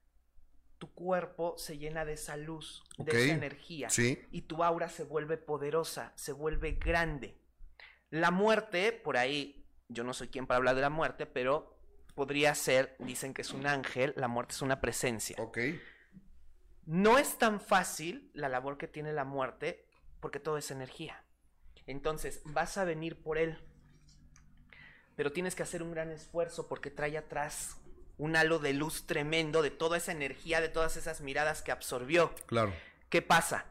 tu 0.78 0.94
cuerpo 0.94 1.56
se 1.58 1.78
llena 1.78 2.06
de 2.06 2.14
esa 2.14 2.38
luz, 2.38 2.84
de 2.98 3.12
esa 3.12 3.34
energía, 3.34 3.90
sí. 3.90 4.22
y 4.32 4.44
tu 4.44 4.64
aura 4.64 4.88
se 4.88 5.04
vuelve 5.04 5.38
poderosa, 5.38 6.14
se 6.16 6.32
vuelve 6.32 6.74
grande. 6.74 7.38
La 8.16 8.32
muerte, 8.32 8.94
por 8.94 9.18
ahí, 9.18 9.68
yo 9.90 10.06
no 10.06 10.14
soy 10.14 10.30
quien 10.30 10.48
para 10.48 10.56
hablar 10.56 10.76
de 10.76 10.82
la 10.82 10.90
muerte, 10.90 11.26
pero 11.26 11.78
podría 12.14 12.56
ser, 12.56 12.96
dicen 13.00 13.34
que 13.34 13.42
es 13.42 13.52
un 13.52 13.68
ángel, 13.68 14.14
la 14.16 14.30
muerte 14.30 14.54
es 14.54 14.62
una 14.62 14.80
presencia. 14.80 15.36
Ok. 15.38 15.58
No 16.86 17.18
es 17.18 17.38
tan 17.38 17.60
fácil 17.60 18.32
la 18.34 18.48
labor 18.48 18.78
que 18.78 18.88
tiene 18.88 19.12
la 19.12 19.26
muerte 19.26 19.86
porque 20.22 20.40
todo 20.40 20.58
es 20.58 20.72
energía. 20.72 21.26
Entonces, 21.88 22.42
vas 22.46 22.78
a 22.78 22.86
venir 22.86 23.22
por 23.22 23.38
él. 23.38 23.60
Pero 25.18 25.34
tienes 25.34 25.54
que 25.54 25.64
hacer 25.64 25.84
un 25.84 25.92
gran 25.92 26.10
esfuerzo 26.10 26.70
porque 26.70 26.92
trae 26.92 27.18
atrás 27.18 27.82
un 28.18 28.38
halo 28.38 28.60
de 28.60 28.72
luz 28.72 29.08
tremendo 29.08 29.62
de 29.62 29.72
toda 29.72 29.98
esa 29.98 30.14
energía, 30.14 30.62
de 30.62 30.70
todas 30.70 30.96
esas 30.96 31.20
miradas 31.20 31.62
que 31.62 31.74
absorbió. 31.74 32.34
Claro. 32.46 32.74
¿Qué 33.10 33.22
pasa? 33.22 33.66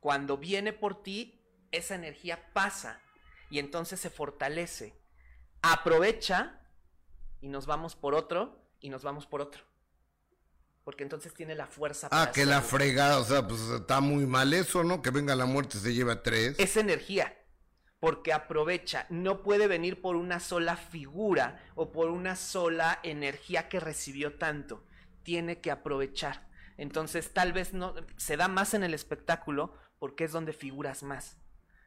Cuando 0.00 0.36
viene 0.36 0.72
por 0.72 1.00
ti, 1.04 1.40
esa 1.70 1.94
energía 1.94 2.52
pasa 2.52 3.00
y 3.54 3.60
entonces 3.60 4.00
se 4.00 4.10
fortalece. 4.10 4.98
Aprovecha 5.62 6.58
y 7.40 7.46
nos 7.46 7.66
vamos 7.66 7.94
por 7.94 8.16
otro 8.16 8.58
y 8.80 8.88
nos 8.88 9.04
vamos 9.04 9.28
por 9.28 9.40
otro. 9.40 9.62
Porque 10.82 11.04
entonces 11.04 11.32
tiene 11.34 11.54
la 11.54 11.68
fuerza 11.68 12.08
Ah, 12.08 12.10
para 12.10 12.32
que 12.32 12.46
la 12.46 12.62
fregada, 12.62 13.20
o 13.20 13.24
sea, 13.24 13.46
pues 13.46 13.60
está 13.60 14.00
muy 14.00 14.26
mal 14.26 14.52
eso, 14.52 14.82
¿no? 14.82 15.02
Que 15.02 15.10
venga 15.10 15.36
la 15.36 15.46
muerte 15.46 15.78
y 15.78 15.80
se 15.82 15.94
lleva 15.94 16.24
tres. 16.24 16.58
Es 16.58 16.76
energía. 16.76 17.32
Porque 18.00 18.32
aprovecha, 18.32 19.06
no 19.08 19.44
puede 19.44 19.68
venir 19.68 20.02
por 20.02 20.16
una 20.16 20.40
sola 20.40 20.76
figura 20.76 21.62
o 21.76 21.92
por 21.92 22.10
una 22.10 22.34
sola 22.34 22.98
energía 23.04 23.68
que 23.68 23.78
recibió 23.78 24.36
tanto. 24.36 24.84
Tiene 25.22 25.60
que 25.60 25.70
aprovechar. 25.70 26.48
Entonces, 26.76 27.32
tal 27.32 27.52
vez 27.52 27.72
no 27.72 27.94
se 28.16 28.36
da 28.36 28.48
más 28.48 28.74
en 28.74 28.82
el 28.82 28.94
espectáculo 28.94 29.72
porque 30.00 30.24
es 30.24 30.32
donde 30.32 30.52
figuras 30.54 31.04
más. 31.04 31.36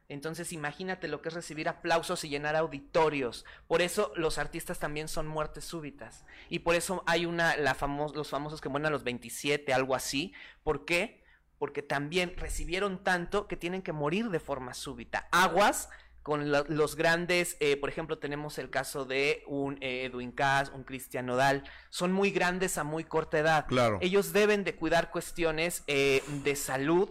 Entonces, 0.08 0.52
imagínate 0.54 1.06
lo 1.06 1.20
que 1.20 1.28
es 1.28 1.34
recibir 1.34 1.68
aplausos 1.68 2.24
y 2.24 2.30
llenar 2.30 2.56
auditorios. 2.56 3.44
Por 3.66 3.82
eso 3.82 4.10
los 4.16 4.38
artistas 4.38 4.78
también 4.78 5.06
son 5.06 5.26
muertes 5.26 5.64
súbitas. 5.64 6.24
Y 6.48 6.60
por 6.60 6.74
eso 6.74 7.02
hay 7.06 7.26
una, 7.26 7.56
la 7.56 7.74
famos- 7.74 8.14
los 8.14 8.30
famosos 8.30 8.60
que 8.62 8.70
mueren 8.70 8.86
a 8.86 8.90
los 8.90 9.04
27, 9.04 9.72
algo 9.74 9.94
así. 9.94 10.32
¿Por 10.64 10.86
qué? 10.86 11.22
Porque 11.58 11.82
también 11.82 12.34
recibieron 12.38 13.04
tanto 13.04 13.46
que 13.48 13.56
tienen 13.56 13.82
que 13.82 13.92
morir 13.92 14.30
de 14.30 14.40
forma 14.40 14.72
súbita. 14.72 15.28
Aguas 15.30 15.90
con 16.22 16.50
lo- 16.50 16.64
los 16.68 16.96
grandes, 16.96 17.56
eh, 17.60 17.76
por 17.76 17.90
ejemplo, 17.90 18.18
tenemos 18.18 18.56
el 18.58 18.70
caso 18.70 19.04
de 19.04 19.42
un 19.46 19.76
eh, 19.82 20.04
Edwin 20.06 20.32
Cass, 20.32 20.70
un 20.74 20.84
Cristian 20.84 21.26
Nodal. 21.26 21.64
Son 21.90 22.12
muy 22.12 22.30
grandes 22.30 22.78
a 22.78 22.84
muy 22.84 23.04
corta 23.04 23.38
edad. 23.38 23.66
Claro. 23.66 23.98
Ellos 24.00 24.32
deben 24.32 24.64
de 24.64 24.74
cuidar 24.74 25.10
cuestiones 25.10 25.84
eh, 25.86 26.22
de 26.44 26.56
salud 26.56 27.10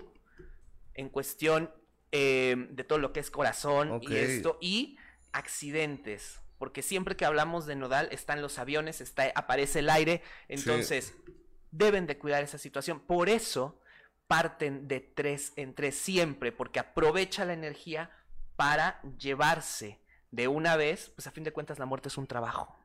en 0.95 1.09
cuestión 1.09 1.71
eh, 2.11 2.67
de 2.69 2.83
todo 2.83 2.99
lo 2.99 3.13
que 3.13 3.19
es 3.19 3.31
corazón 3.31 3.99
y 4.01 4.15
esto 4.15 4.57
y 4.61 4.97
accidentes 5.31 6.39
porque 6.57 6.81
siempre 6.81 7.15
que 7.15 7.25
hablamos 7.25 7.65
de 7.65 7.75
nodal 7.75 8.07
están 8.11 8.41
los 8.41 8.57
aviones 8.57 9.01
está 9.01 9.31
aparece 9.35 9.79
el 9.79 9.89
aire 9.89 10.21
entonces 10.47 11.13
deben 11.71 12.07
de 12.07 12.17
cuidar 12.17 12.43
esa 12.43 12.57
situación. 12.57 12.99
Por 12.99 13.29
eso 13.29 13.79
parten 14.27 14.87
de 14.87 14.99
tres 14.99 15.53
en 15.55 15.73
tres 15.73 15.95
siempre 15.95 16.51
porque 16.51 16.79
aprovecha 16.79 17.45
la 17.45 17.53
energía 17.53 18.11
para 18.55 19.01
llevarse 19.17 19.99
de 20.31 20.47
una 20.47 20.75
vez 20.75 21.11
pues 21.15 21.27
a 21.27 21.31
fin 21.31 21.43
de 21.43 21.53
cuentas 21.53 21.79
la 21.79 21.85
muerte 21.85 22.09
es 22.09 22.17
un 22.17 22.27
trabajo. 22.27 22.77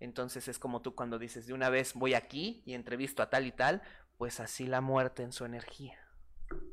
Entonces 0.00 0.48
es 0.48 0.58
como 0.58 0.82
tú 0.82 0.94
cuando 0.94 1.18
dices 1.18 1.46
de 1.46 1.54
una 1.54 1.70
vez 1.70 1.94
voy 1.94 2.14
aquí 2.14 2.62
y 2.66 2.74
entrevisto 2.74 3.22
a 3.22 3.30
tal 3.30 3.46
y 3.46 3.52
tal 3.52 3.82
pues 4.18 4.40
así 4.40 4.66
la 4.66 4.80
muerte 4.80 5.22
en 5.22 5.32
su 5.32 5.44
energía 5.44 5.98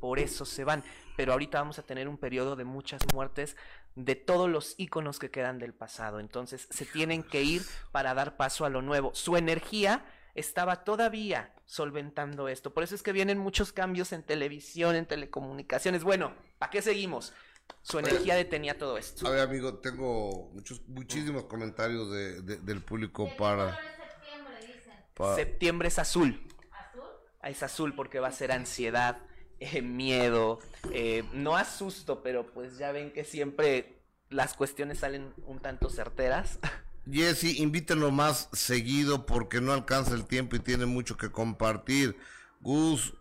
por 0.00 0.18
eso 0.18 0.44
se 0.44 0.64
van. 0.64 0.82
Pero 1.16 1.32
ahorita 1.32 1.58
vamos 1.58 1.78
a 1.78 1.82
tener 1.82 2.08
un 2.08 2.16
periodo 2.18 2.56
de 2.56 2.64
muchas 2.64 3.02
muertes 3.12 3.56
de 3.94 4.14
todos 4.16 4.48
los 4.48 4.74
íconos 4.78 5.18
que 5.18 5.30
quedan 5.30 5.58
del 5.58 5.74
pasado. 5.74 6.20
Entonces 6.20 6.66
se 6.70 6.86
tienen 6.86 7.22
que 7.22 7.42
ir 7.42 7.62
para 7.92 8.14
dar 8.14 8.36
paso 8.36 8.64
a 8.64 8.70
lo 8.70 8.80
nuevo. 8.82 9.14
Su 9.14 9.36
energía 9.36 10.04
estaba 10.34 10.84
todavía 10.84 11.52
solventando 11.66 12.48
esto. 12.48 12.72
Por 12.72 12.82
eso 12.84 12.94
es 12.94 13.02
que 13.02 13.12
vienen 13.12 13.36
muchos 13.38 13.72
cambios 13.72 14.12
en 14.12 14.22
televisión, 14.22 14.96
en 14.96 15.04
telecomunicaciones. 15.06 16.04
Bueno, 16.04 16.34
¿para 16.58 16.70
qué 16.70 16.80
seguimos? 16.80 17.34
Su 17.82 17.98
energía 17.98 18.34
detenía 18.34 18.78
todo 18.78 18.96
esto. 18.96 19.26
A 19.26 19.30
ver, 19.30 19.40
amigo, 19.40 19.78
tengo 19.78 20.50
muchos, 20.54 20.80
muchísimos 20.88 21.44
comentarios 21.44 22.10
de- 22.10 22.40
de- 22.42 22.56
del 22.58 22.80
público 22.82 23.24
¿De 23.24 23.30
qué 23.30 23.36
para, 23.36 23.76
septiembre, 23.76 24.56
dicen? 24.60 24.92
para- 25.14 25.36
Septiembre 25.36 25.88
es 25.88 25.98
azul. 25.98 26.48
¿Azul? 26.70 27.02
Es 27.42 27.62
azul 27.62 27.94
porque 27.94 28.18
va 28.20 28.28
a 28.28 28.32
ser 28.32 28.52
ansiedad, 28.52 29.18
eh, 29.62 29.82
miedo, 29.82 30.58
eh, 30.90 31.24
no 31.32 31.56
asusto, 31.56 32.22
pero 32.22 32.46
pues 32.46 32.78
ya 32.78 32.92
ven 32.92 33.12
que 33.12 33.24
siempre 33.24 34.02
las 34.30 34.54
cuestiones 34.54 34.98
salen 34.98 35.32
un 35.46 35.60
tanto 35.60 35.88
certeras. 35.88 36.58
Jesse, 37.10 37.58
invítenlo 37.58 38.10
más 38.10 38.48
seguido 38.52 39.26
porque 39.26 39.60
no 39.60 39.72
alcanza 39.72 40.14
el 40.14 40.24
tiempo 40.26 40.56
y 40.56 40.60
tiene 40.60 40.86
mucho 40.86 41.16
que 41.16 41.30
compartir. 41.30 42.16
Gus, 42.60 43.14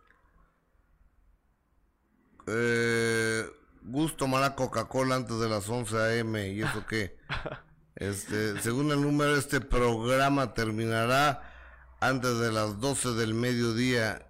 eh, 2.47 3.45
Gus 3.83 4.17
tomará 4.17 4.55
Coca-Cola 4.55 5.15
antes 5.15 5.39
de 5.39 5.49
las 5.49 5.67
11 5.69 5.97
a.m. 5.97 6.49
¿Y 6.49 6.61
eso 6.61 6.85
qué? 6.87 7.17
Este, 7.93 8.59
según 8.61 8.89
el 8.91 9.01
número, 9.01 9.35
este 9.35 9.61
programa 9.61 10.55
terminará 10.55 11.51
antes 11.99 12.39
de 12.39 12.51
las 12.51 12.79
12 12.79 13.09
del 13.09 13.35
mediodía. 13.35 14.27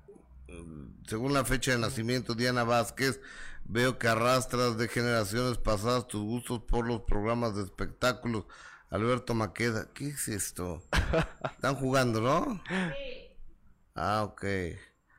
Según 1.11 1.33
la 1.33 1.43
fecha 1.43 1.71
de 1.73 1.77
nacimiento, 1.77 2.35
Diana 2.35 2.63
Vázquez, 2.63 3.19
veo 3.65 3.99
que 3.99 4.07
arrastras 4.07 4.77
de 4.77 4.87
generaciones 4.87 5.57
pasadas 5.57 6.07
tus 6.07 6.21
gustos 6.23 6.61
por 6.65 6.87
los 6.87 7.01
programas 7.01 7.53
de 7.53 7.63
espectáculos. 7.63 8.45
Alberto 8.89 9.33
Maqueda, 9.33 9.89
¿qué 9.93 10.07
es 10.07 10.29
esto? 10.29 10.81
Están 11.51 11.75
jugando, 11.75 12.21
¿no? 12.21 12.63
Sí. 12.69 13.35
Ah, 13.93 14.23
ok. 14.23 14.41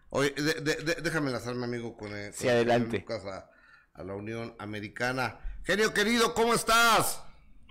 Oye, 0.09 0.31
de- 0.31 0.63
de- 0.63 0.77
de- 0.77 1.03
déjame 1.03 1.27
enlazarme, 1.27 1.67
amigo, 1.67 1.95
con 1.95 2.15
el, 2.17 2.33
Sí, 2.33 2.45
con 2.45 2.49
el 2.49 2.71
adelante. 2.71 3.05
A, 3.31 3.51
a 3.93 4.03
la 4.03 4.15
Unión 4.15 4.57
Americana. 4.59 5.41
Genio 5.65 5.93
querido, 5.93 6.33
¿cómo 6.33 6.55
estás? 6.55 7.23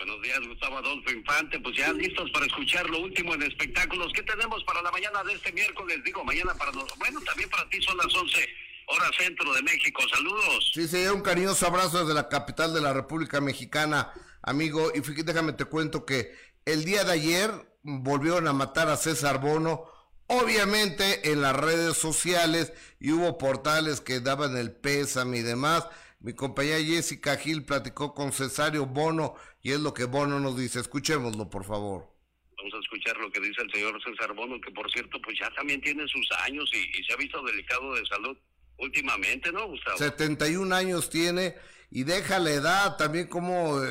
Buenos 0.04 0.22
días, 0.24 0.40
Gustavo 0.48 0.80
Adolfo 0.80 1.12
Infante. 1.12 1.60
Pues 1.60 1.78
ya 1.78 1.94
listos 1.94 2.32
para 2.32 2.48
escuchar 2.48 2.90
lo 2.90 3.02
último 3.02 3.36
en 3.36 3.44
espectáculos. 3.44 4.12
¿Qué 4.16 4.24
tenemos 4.24 4.64
para 4.64 4.82
la 4.82 4.92
mañana 4.92 5.24
de 5.24 5.34
este 5.34 5.52
miércoles? 5.52 6.00
Digo, 6.04 6.24
mañana 6.24 6.56
para 6.56 6.72
nosotros. 6.72 6.98
Bueno, 6.98 7.22
también 7.22 7.48
para 7.52 7.70
ti 7.70 7.80
son 7.84 7.96
las 7.98 8.08
11 8.08 8.50
horas 8.88 9.12
centro 9.16 9.54
de 9.54 9.62
México. 9.62 10.02
Saludos. 10.12 10.72
Sí, 10.74 10.88
sí, 10.88 11.06
un 11.06 11.22
cariñoso 11.22 11.68
abrazo 11.68 12.00
desde 12.00 12.16
la 12.16 12.30
capital 12.30 12.74
de 12.74 12.82
la 12.82 12.94
República 12.94 13.42
Mexicana, 13.42 14.12
amigo. 14.42 14.92
Y 14.96 15.02
fíjate, 15.02 15.22
déjame 15.22 15.54
te 15.54 15.66
cuento 15.66 16.04
que 16.04 16.36
el 16.66 16.84
día 16.84 17.04
de 17.04 17.12
ayer 17.12 17.52
volvieron 17.84 18.48
a 18.48 18.54
matar 18.54 18.90
a 18.90 18.98
César 18.98 19.40
Bono, 19.40 19.86
obviamente 20.26 21.32
en 21.32 21.42
las 21.42 21.56
redes 21.56 21.96
sociales 21.96 22.74
y 23.00 23.12
hubo 23.12 23.38
portales 23.38 24.02
que 24.02 24.20
daban 24.20 24.58
el 24.58 24.72
pésame 24.72 25.38
y 25.38 25.42
demás. 25.44 25.86
Mi 26.22 26.34
compañera 26.34 26.78
Jessica 26.78 27.36
Gil 27.36 27.66
platicó 27.66 28.14
con 28.14 28.32
Cesario 28.32 28.86
Bono 28.86 29.36
y 29.64 29.72
es 29.72 29.80
lo 29.80 29.94
que 29.94 30.06
Bono 30.06 30.40
nos 30.40 30.56
dice. 30.56 30.80
Escuchémoslo, 30.80 31.50
por 31.50 31.66
favor. 31.66 32.12
Vamos 32.58 32.74
a 32.76 32.80
escuchar 32.80 33.18
lo 33.18 33.32
que 33.32 33.40
dice 33.40 33.64
el 33.64 33.72
señor 33.72 34.00
César 34.04 34.34
Bono, 34.36 34.62
que 34.62 34.70
por 34.72 34.90
cierto, 34.92 35.20
pues 35.24 35.40
ya 35.40 35.50
también 35.56 35.82
tiene 35.82 36.08
sus 36.08 36.28
años 36.44 36.70
y, 36.74 37.04
se 37.04 37.14
ha 37.14 37.18
visto 37.18 37.42
delicado 37.42 37.96
de 37.96 38.06
salud 38.06 38.38
últimamente, 38.78 39.52
¿no, 39.52 39.68
Gustavo? 39.68 39.98
71 39.98 40.76
años 40.76 41.10
tiene 41.10 41.56
y 41.90 42.04
deja 42.04 42.38
la 42.38 42.52
edad 42.52 42.98
también 42.98 43.28
como, 43.28 43.82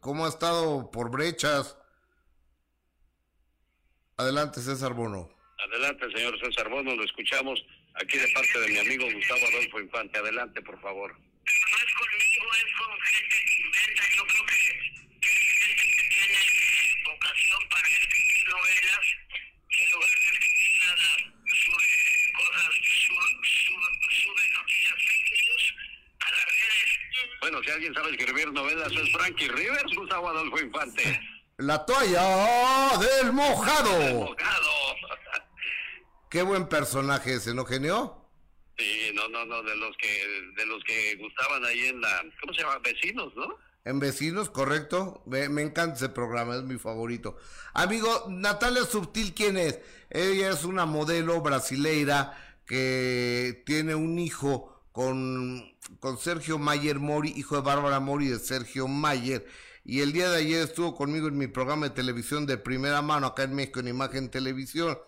como 0.00 0.26
ha 0.26 0.28
estado 0.28 0.90
por 0.90 1.12
brechas. 1.12 1.76
Adelante, 4.16 4.60
César 4.60 4.94
Bono. 4.94 5.30
Adelante, 5.64 6.06
señor 6.12 6.38
César 6.40 6.68
Bono, 6.68 6.96
lo 6.96 7.04
escuchamos 7.04 7.64
aquí 7.94 8.18
de 8.18 8.28
parte 8.28 8.60
de 8.60 8.68
mi 8.68 8.78
amigo 8.78 9.10
Gustavo 9.12 9.46
Adolfo 9.46 9.80
Infante. 9.80 10.18
Adelante, 10.18 10.62
por 10.62 10.80
favor. 10.80 11.12
No 11.12 11.78
es 11.78 11.94
conmigo, 11.94 12.54
es 12.54 12.72
con 12.78 13.00
gente 13.00 13.36
que 13.44 13.62
inventa. 13.62 14.02
Yo 14.16 14.26
creo 14.26 14.46
que, 14.46 14.54
que 15.20 15.28
es 15.28 15.64
gente 15.64 15.92
que 15.96 16.08
tiene 16.08 17.04
vocación 17.04 17.68
para 17.68 17.88
escribir 17.88 18.48
novelas 18.48 19.06
en 19.80 19.90
lugar 19.92 20.10
de 20.10 20.16
escribir 20.16 20.80
nada, 20.84 21.16
sube 21.64 21.86
cosas, 22.34 22.74
sube, 23.06 24.50
noticias 24.52 24.94
fake 24.94 25.46
news 25.46 25.74
a 26.20 26.30
las 26.30 26.44
redes. 26.44 27.40
Bueno, 27.40 27.62
si 27.62 27.70
alguien 27.70 27.94
sabe 27.94 28.10
escribir 28.10 28.52
novelas 28.52 28.92
es 28.92 29.12
Frankie 29.12 29.48
Rivers, 29.48 29.94
Gustavo 29.96 30.28
Adolfo 30.28 30.60
Infante. 30.60 31.20
La 31.58 31.84
toalla 31.84 32.98
del 32.98 33.32
mojado. 33.32 34.34
Qué 36.30 36.42
buen 36.42 36.68
personaje 36.68 37.34
ese, 37.34 37.54
¿no, 37.54 37.64
genio? 37.64 38.16
Sí, 38.78 39.10
no, 39.14 39.28
no, 39.28 39.44
no, 39.44 39.62
de 39.64 39.76
los 39.76 39.96
que, 39.96 40.52
de 40.56 40.64
los 40.64 40.82
que 40.84 41.16
gustaban 41.16 41.64
ahí 41.64 41.86
en 41.86 42.00
la, 42.00 42.22
¿cómo 42.40 42.54
se 42.54 42.62
llama? 42.62 42.78
Vecinos, 42.78 43.34
¿no? 43.34 43.48
En 43.84 43.98
Vecinos, 43.98 44.48
correcto. 44.48 45.24
Me, 45.26 45.44
encanta 45.44 45.96
ese 45.96 46.08
programa, 46.08 46.54
es 46.54 46.62
mi 46.62 46.78
favorito. 46.78 47.36
Amigo, 47.74 48.26
Natalia 48.28 48.84
Subtil, 48.84 49.34
¿quién 49.34 49.56
es? 49.56 49.80
Ella 50.08 50.50
es 50.50 50.64
una 50.64 50.86
modelo 50.86 51.40
brasileira 51.40 52.38
que 52.64 53.64
tiene 53.66 53.96
un 53.96 54.18
hijo 54.20 54.84
con, 54.92 55.76
con 55.98 56.16
Sergio 56.16 56.58
Mayer 56.58 57.00
Mori, 57.00 57.32
hijo 57.34 57.56
de 57.56 57.62
Bárbara 57.62 57.98
Mori 57.98 58.28
de 58.28 58.38
Sergio 58.38 58.86
Mayer 58.86 59.46
y 59.84 60.02
el 60.02 60.12
día 60.12 60.30
de 60.30 60.38
ayer 60.38 60.62
estuvo 60.62 60.94
conmigo 60.94 61.26
en 61.26 61.38
mi 61.38 61.48
programa 61.48 61.88
de 61.88 61.94
televisión 61.94 62.46
de 62.46 62.58
primera 62.58 63.02
mano 63.02 63.28
acá 63.28 63.42
en 63.42 63.54
México 63.54 63.80
en 63.80 63.88
Imagen 63.88 64.30
Televisión 64.30 64.98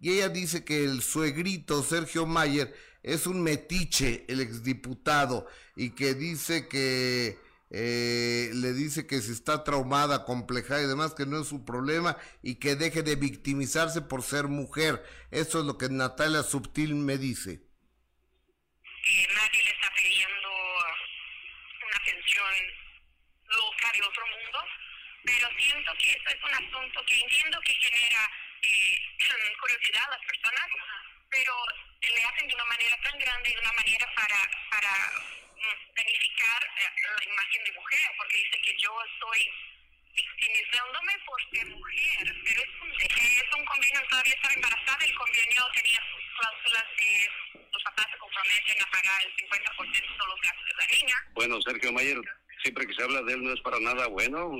y 0.00 0.12
ella 0.12 0.30
dice 0.30 0.64
que 0.64 0.82
el 0.84 1.02
suegrito 1.02 1.82
Sergio 1.82 2.24
Mayer 2.26 2.74
es 3.02 3.26
un 3.26 3.42
metiche, 3.42 4.24
el 4.28 4.40
exdiputado, 4.40 5.46
y 5.76 5.90
que 5.90 6.14
dice 6.14 6.68
que 6.68 7.38
eh, 7.70 8.50
le 8.54 8.72
dice 8.72 9.06
que 9.06 9.20
si 9.20 9.32
está 9.32 9.62
traumada, 9.62 10.24
complejada 10.24 10.82
y 10.82 10.86
demás, 10.86 11.14
que 11.14 11.26
no 11.26 11.40
es 11.40 11.48
su 11.48 11.64
problema 11.64 12.16
y 12.42 12.56
que 12.56 12.76
deje 12.76 13.02
de 13.02 13.14
victimizarse 13.14 14.00
por 14.00 14.22
ser 14.22 14.48
mujer. 14.48 15.04
Eso 15.30 15.60
es 15.60 15.66
lo 15.66 15.78
que 15.78 15.88
Natalia 15.88 16.42
Subtil 16.42 16.94
me 16.94 17.16
dice. 17.16 17.60
nadie 19.34 19.62
le 19.64 19.70
está 19.70 19.92
pidiendo 19.94 20.48
una 21.86 22.04
pensión 22.04 22.54
local 23.48 23.92
de 23.94 24.02
otro 24.02 24.22
mundo, 24.26 24.58
pero 25.24 25.48
siento 25.58 25.92
que 25.98 26.10
esto 26.10 26.30
es 26.30 26.42
un 26.42 26.54
asunto 26.54 27.00
que 27.06 27.20
entiendo 27.20 27.60
que 27.64 27.72
genera 27.74 28.30
eh, 28.62 29.56
curiosidad 29.60 30.04
a 30.04 30.16
las 30.16 30.26
personas, 30.26 30.66
pero 31.30 31.54
le 32.00 32.22
hacen 32.24 32.48
de 32.48 32.54
una 32.54 32.64
manera 32.64 32.96
tan 33.02 33.18
grande 33.18 33.50
y 33.50 33.54
de 33.54 33.60
una 33.60 33.72
manera 33.72 34.06
para, 34.14 34.50
para 34.70 34.92
verificar 35.94 36.60
mm, 36.64 36.80
eh, 36.80 36.90
la 37.18 37.32
imagen 37.32 37.64
de 37.64 37.72
mujer, 37.72 38.10
porque 38.16 38.38
dice 38.38 38.60
que 38.62 38.76
yo 38.78 38.96
estoy 39.04 39.50
victimizándome 40.14 41.18
por 41.24 41.38
ser 41.50 41.66
mujer, 41.66 42.34
pero 42.44 42.60
es 42.60 42.80
un, 42.80 42.92
es 43.00 43.54
un 43.56 43.64
convenio, 43.64 44.02
todavía 44.08 44.34
estaba 44.34 44.54
embarazada, 44.54 45.04
el 45.04 45.14
convenio 45.14 45.70
tenía 45.74 46.00
cláusulas 46.40 46.84
de 46.96 47.30
los 47.72 47.82
papás 47.84 48.06
comprometen 48.18 48.82
a 48.82 48.90
pagar 48.90 49.22
el 49.24 49.36
50% 49.36 49.92
de 49.92 50.26
los 50.26 50.40
gastos 50.40 50.66
de 50.66 50.74
la 50.74 50.86
niña. 50.86 51.16
Bueno, 51.32 51.62
Sergio 51.62 51.92
Mayer, 51.92 52.18
siempre 52.62 52.86
que 52.86 52.94
se 52.94 53.02
habla 53.02 53.22
de 53.22 53.32
él 53.34 53.42
no 53.42 53.52
es 53.52 53.60
para 53.60 53.80
nada 53.80 54.06
bueno. 54.08 54.50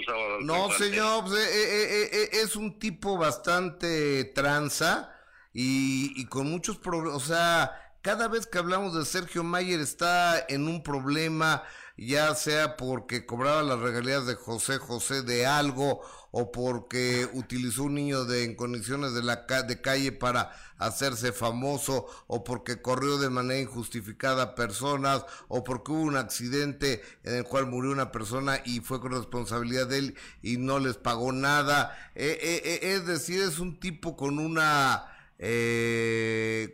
no, 0.40 0.70
señor, 0.72 1.24
pues, 1.24 1.34
eh, 1.34 2.02
eh, 2.02 2.10
eh, 2.12 2.28
es 2.32 2.56
un 2.56 2.78
tipo 2.78 3.18
bastante 3.18 4.24
tranza 4.24 5.14
y, 5.52 6.12
y 6.20 6.26
con 6.26 6.50
muchos 6.50 6.78
problemas. 6.78 7.16
O 7.16 7.26
sea, 7.26 7.94
cada 8.02 8.28
vez 8.28 8.46
que 8.46 8.58
hablamos 8.58 8.94
de 8.94 9.04
Sergio 9.04 9.44
Mayer 9.44 9.80
está 9.80 10.44
en 10.48 10.68
un 10.68 10.82
problema 10.82 11.62
ya 12.06 12.34
sea 12.34 12.78
porque 12.78 13.26
cobraba 13.26 13.62
las 13.62 13.78
regalías 13.78 14.24
de 14.26 14.34
José 14.34 14.78
José 14.78 15.22
de 15.22 15.44
algo 15.44 16.00
o 16.30 16.50
porque 16.50 17.28
utilizó 17.34 17.84
un 17.84 17.94
niño 17.94 18.24
de, 18.24 18.44
en 18.44 18.54
condiciones 18.54 19.12
de, 19.12 19.22
la, 19.22 19.44
de 19.66 19.80
calle 19.82 20.10
para 20.10 20.50
hacerse 20.78 21.32
famoso 21.32 22.06
o 22.26 22.42
porque 22.42 22.80
corrió 22.80 23.18
de 23.18 23.28
manera 23.28 23.60
injustificada 23.60 24.54
personas 24.54 25.26
o 25.48 25.62
porque 25.62 25.92
hubo 25.92 26.00
un 26.00 26.16
accidente 26.16 27.02
en 27.22 27.34
el 27.34 27.44
cual 27.44 27.66
murió 27.66 27.92
una 27.92 28.12
persona 28.12 28.62
y 28.64 28.80
fue 28.80 28.98
con 29.00 29.12
responsabilidad 29.12 29.86
de 29.86 29.98
él 29.98 30.16
y 30.40 30.56
no 30.56 30.78
les 30.78 30.96
pagó 30.96 31.32
nada. 31.32 31.94
Eh, 32.14 32.38
eh, 32.40 32.62
eh, 32.64 32.94
es 32.94 33.06
decir, 33.06 33.42
es 33.42 33.58
un 33.58 33.78
tipo 33.78 34.16
con 34.16 34.38
una... 34.38 35.06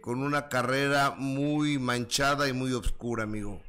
con 0.02 0.22
una 0.22 0.48
carrera 0.48 1.14
muy 1.16 1.78
manchada 1.78 2.48
y 2.48 2.52
muy 2.52 2.72
oscura, 2.72 3.24
amigo. 3.24 3.65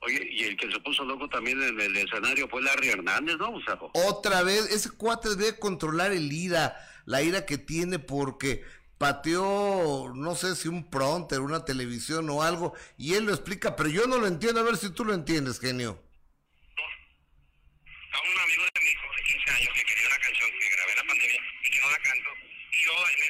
Oye, 0.00 0.28
y 0.30 0.44
el 0.44 0.56
que 0.56 0.70
se 0.70 0.78
puso 0.80 1.04
loco 1.04 1.28
también 1.28 1.60
en 1.60 1.80
el 1.80 1.96
escenario 1.96 2.48
fue 2.48 2.62
Larry 2.62 2.90
Hernández, 2.90 3.36
¿no, 3.36 3.50
Gustavo? 3.50 3.90
Otra 3.94 4.42
vez, 4.42 4.70
ese 4.70 4.90
cuate 4.90 5.34
debe 5.34 5.58
controlar 5.58 6.12
el 6.12 6.32
ira, 6.32 6.76
la 7.04 7.22
ira 7.22 7.44
que 7.44 7.58
tiene 7.58 7.98
porque 7.98 8.64
pateó, 8.96 10.12
no 10.14 10.34
sé 10.36 10.54
si 10.54 10.68
un 10.68 10.88
pronter, 10.88 11.40
una 11.40 11.64
televisión 11.64 12.30
o 12.30 12.42
algo, 12.42 12.74
y 12.96 13.14
él 13.14 13.24
lo 13.24 13.32
explica, 13.32 13.74
pero 13.74 13.88
yo 13.88 14.06
no 14.06 14.18
lo 14.18 14.26
entiendo, 14.26 14.60
a 14.60 14.64
ver 14.64 14.76
si 14.76 14.90
tú 14.92 15.04
lo 15.04 15.14
entiendes, 15.14 15.58
genio. 15.58 16.02
A 18.12 18.20
un 18.20 18.38
amigo 18.40 18.62
de 18.62 18.80
mi 18.82 18.90
hijo 18.90 19.06
de 19.16 19.22
15 19.22 19.50
años 19.50 19.74
que 19.74 19.82
quería 19.82 20.08
una 20.08 20.18
canción 20.18 20.50
que 20.50 20.68
grabé 20.74 20.92
en 20.92 20.98
la 20.98 21.04
pandemia 21.04 21.42
y 21.62 21.70
que 21.70 21.80
no 21.80 21.90
la 21.90 21.98
canto, 21.98 22.30
y 22.70 22.84
yo 22.84 22.92
en, 22.92 23.22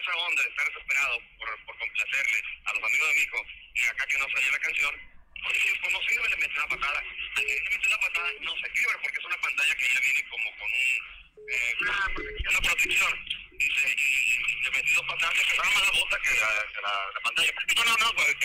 esa 0.00 0.16
onda 0.28 0.42
de 0.42 0.48
estar 0.48 0.66
desesperado 0.68 1.18
por, 1.38 1.48
por 1.64 1.78
complacerle 1.78 2.38
a 2.64 2.72
los 2.74 2.84
amigos 2.84 3.08
de 3.08 3.14
mi 3.14 3.20
hijo, 3.20 3.38
y 3.74 3.88
acá 3.88 4.06
que 4.06 4.18
no 4.18 4.26
salió 4.28 4.50
la 4.52 4.58
canción, 4.58 5.19
por 5.42 5.56
ejemplo, 5.56 5.90
no 5.90 6.00
sirve, 6.08 6.28
le 6.28 6.36
mete 6.36 6.54
una 6.54 6.68
patada. 6.68 6.98
Al 7.00 7.44
que 7.44 7.54
le 7.54 7.70
mete 7.70 7.88
una 7.88 7.98
patada 7.98 8.28
no 8.40 8.52
se 8.56 8.68
quiebra 8.72 8.98
porque 9.02 9.18
es 9.18 9.26
una 9.26 9.40
pantalla 9.40 9.74
que 9.74 9.86
ya 9.94 10.00
viene 10.00 10.22
como 10.30 10.48
con 10.56 10.68
un, 10.70 10.90
eh, 11.48 11.74
una 11.80 12.60
protección. 12.60 13.12
Dice, 13.60 13.88
y 13.92 14.64
le 14.64 14.70
metí 14.70 14.92
dos 14.94 15.06
patadas, 15.06 15.36
me 15.36 15.44
cerraron 15.44 15.74
más 15.74 15.84
la 15.84 16.00
bota 16.00 16.16
que 16.24 16.32
la, 16.40 16.50
la, 16.80 16.92
la 17.12 17.20
pantalla. 17.20 17.52
No, 17.76 17.84
no, 17.84 17.94
no, 17.98 18.14
pues, 18.14 18.36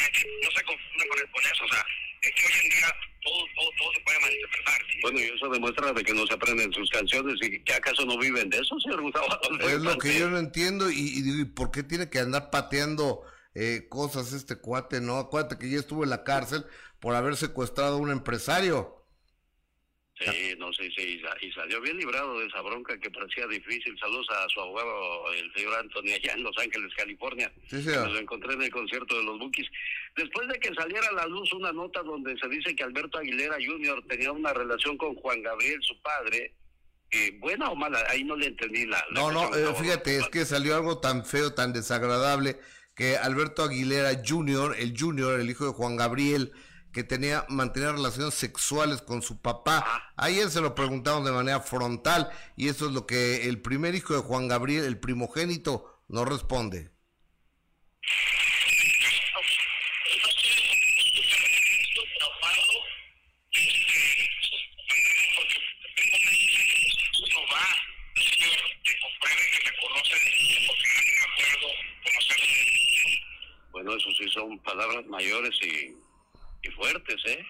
no 0.43 0.51
se 0.51 0.63
confunde 0.63 1.07
con, 1.07 1.19
con 1.31 1.43
eso. 1.43 1.63
O 1.63 1.69
sea, 1.69 1.85
es 2.21 2.31
que 2.35 2.45
hoy 2.45 2.53
en 2.63 2.69
día 2.69 2.89
todo, 3.23 3.45
todo, 3.55 3.71
todo 3.77 3.93
se 3.93 3.99
puede 4.01 4.19
malinterpretar. 4.19 4.81
Bueno, 5.01 5.19
y 5.19 5.23
eso 5.23 5.49
demuestra 5.49 5.93
de 5.93 6.03
que 6.03 6.13
no 6.13 6.27
se 6.27 6.33
aprenden 6.33 6.73
sus 6.73 6.89
canciones 6.89 7.35
y 7.41 7.63
que 7.63 7.73
acaso 7.73 8.05
no 8.05 8.17
viven 8.17 8.49
de 8.49 8.57
eso, 8.57 8.79
señor 8.79 9.01
Gustavo. 9.01 9.27
Es 9.61 9.79
lo 9.79 9.97
que 9.97 10.19
yo 10.19 10.29
no 10.29 10.37
entiendo 10.37 10.91
y, 10.91 10.99
y, 10.99 11.41
y 11.41 11.45
por 11.45 11.71
qué 11.71 11.83
tiene 11.83 12.09
que 12.09 12.19
andar 12.19 12.49
pateando 12.49 13.23
eh, 13.53 13.87
cosas 13.89 14.33
este 14.33 14.57
cuate, 14.57 14.99
¿no? 14.99 15.17
Acuérdate 15.17 15.57
que 15.57 15.69
ya 15.69 15.79
estuvo 15.79 16.03
en 16.03 16.09
la 16.09 16.23
cárcel 16.25 16.65
por 17.05 17.13
haber 17.13 17.35
secuestrado 17.35 17.97
a 17.97 17.99
un 17.99 18.09
empresario. 18.09 19.05
Sí, 20.19 20.55
no 20.57 20.73
sé, 20.73 20.89
sí, 20.97 21.21
y 21.41 21.51
salió 21.51 21.79
bien 21.79 21.97
librado 21.97 22.39
de 22.39 22.47
esa 22.47 22.61
bronca 22.61 22.99
que 22.99 23.11
parecía 23.11 23.45
difícil. 23.45 23.95
Saludos 23.99 24.25
a 24.31 24.49
su 24.49 24.59
abogado, 24.59 25.31
el 25.33 25.53
señor 25.53 25.75
Anthony, 25.75 26.15
allá 26.15 26.33
en 26.33 26.41
Los 26.41 26.57
Ángeles, 26.57 26.91
California. 26.97 27.53
Sí, 27.69 27.83
sí. 27.83 27.91
Lo 27.93 28.17
encontré 28.17 28.55
en 28.55 28.63
el 28.63 28.71
concierto 28.71 29.15
de 29.15 29.23
los 29.23 29.37
Bookies. 29.37 29.67
Después 30.15 30.47
de 30.47 30.59
que 30.59 30.73
saliera 30.73 31.07
a 31.09 31.13
la 31.13 31.27
luz 31.27 31.53
una 31.53 31.71
nota 31.71 32.01
donde 32.01 32.35
se 32.39 32.49
dice 32.49 32.75
que 32.75 32.83
Alberto 32.83 33.19
Aguilera 33.19 33.57
Jr. 33.63 34.03
tenía 34.07 34.31
una 34.31 34.51
relación 34.51 34.97
con 34.97 35.13
Juan 35.13 35.43
Gabriel, 35.43 35.77
su 35.83 36.01
padre, 36.01 36.55
eh, 37.11 37.37
buena 37.39 37.69
o 37.69 37.75
mala, 37.75 38.03
ahí 38.09 38.23
no 38.23 38.35
le 38.35 38.47
entendí 38.47 38.87
la... 38.87 39.05
no, 39.11 39.31
no, 39.31 39.55
eh, 39.55 39.75
fíjate, 39.79 40.17
es 40.17 40.27
que 40.29 40.43
salió 40.43 40.73
algo 40.73 40.97
tan 40.97 41.23
feo, 41.23 41.53
tan 41.53 41.71
desagradable, 41.71 42.57
que 42.95 43.15
Alberto 43.15 43.61
Aguilera 43.61 44.23
Jr., 44.25 44.75
el 44.79 44.99
Junior, 44.99 45.39
el 45.39 45.51
hijo 45.51 45.67
de 45.67 45.71
Juan 45.71 45.97
Gabriel, 45.97 46.51
que 46.95 47.03
tenía 47.03 47.45
mantener 47.49 47.91
relaciones 47.91 48.35
sexuales 48.35 49.01
con 49.01 49.21
su 49.21 49.41
papá. 49.41 50.13
Ayer 50.15 50.49
se 50.49 50.61
lo 50.61 50.73
preguntamos 50.75 51.25
de 51.25 51.33
manera 51.33 51.59
frontal 51.59 52.29
y 52.55 52.69
eso 52.69 52.85
es 52.85 52.93
lo 52.93 53.05
que 53.05 53.49
el 53.49 53.61
primer 53.61 53.95
hijo 53.95 54.13
de 54.13 54.21
Juan 54.21 54.47
Gabriel, 54.47 54.85
el 54.85 54.97
primogénito, 54.97 55.99
no 56.07 56.23
responde. 56.23 56.91
Bueno, 73.71 73.97
eso 73.97 74.09
sí 74.17 74.29
son 74.29 74.57
palabras 74.59 75.05
mayores 75.07 75.53
y, 75.61 76.04
y 76.67 76.71
fuertes, 76.71 77.15
¿eh? 77.27 77.43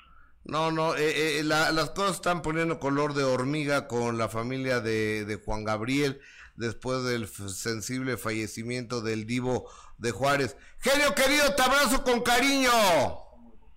No, 0.44 0.72
no, 0.72 0.96
eh, 0.96 1.40
eh, 1.40 1.44
la- 1.44 1.72
las 1.72 1.90
cosas 1.92 2.18
están 2.18 2.42
poniendo 2.42 2.80
color 2.80 3.14
de 3.14 3.24
hormiga 3.24 3.88
con 3.88 4.18
la 4.18 4.30
familia 4.30 4.80
de, 4.80 5.26
de 5.26 5.36
Juan 5.38 5.64
Gabriel 5.64 6.22
después 6.56 7.04
del 7.04 7.28
sensible 7.28 8.18
fallecimiento 8.18 9.02
del 9.02 9.26
divo 9.26 9.70
de 9.98 10.12
Juárez. 10.12 10.56
Genio 10.80 11.16
querido, 11.16 11.56
te 11.56 11.62
abrazo 11.64 12.04
con 12.04 12.22
cariño. 12.22 12.70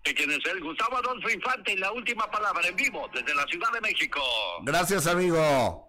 ¿De 0.05 0.15
quién 0.15 0.31
es 0.31 0.39
él? 0.51 0.63
Gustavo 0.63 0.97
Adolfo 0.99 1.29
Infante 1.31 1.73
y 1.73 1.77
la 1.77 1.91
última 1.93 2.31
palabra 2.31 2.67
en 2.69 2.77
vivo 2.77 3.09
desde 3.15 3.35
la 3.35 3.45
Ciudad 3.47 3.73
de 3.73 3.81
México. 3.81 4.21
Gracias, 4.63 5.07
amigo. 5.07 5.87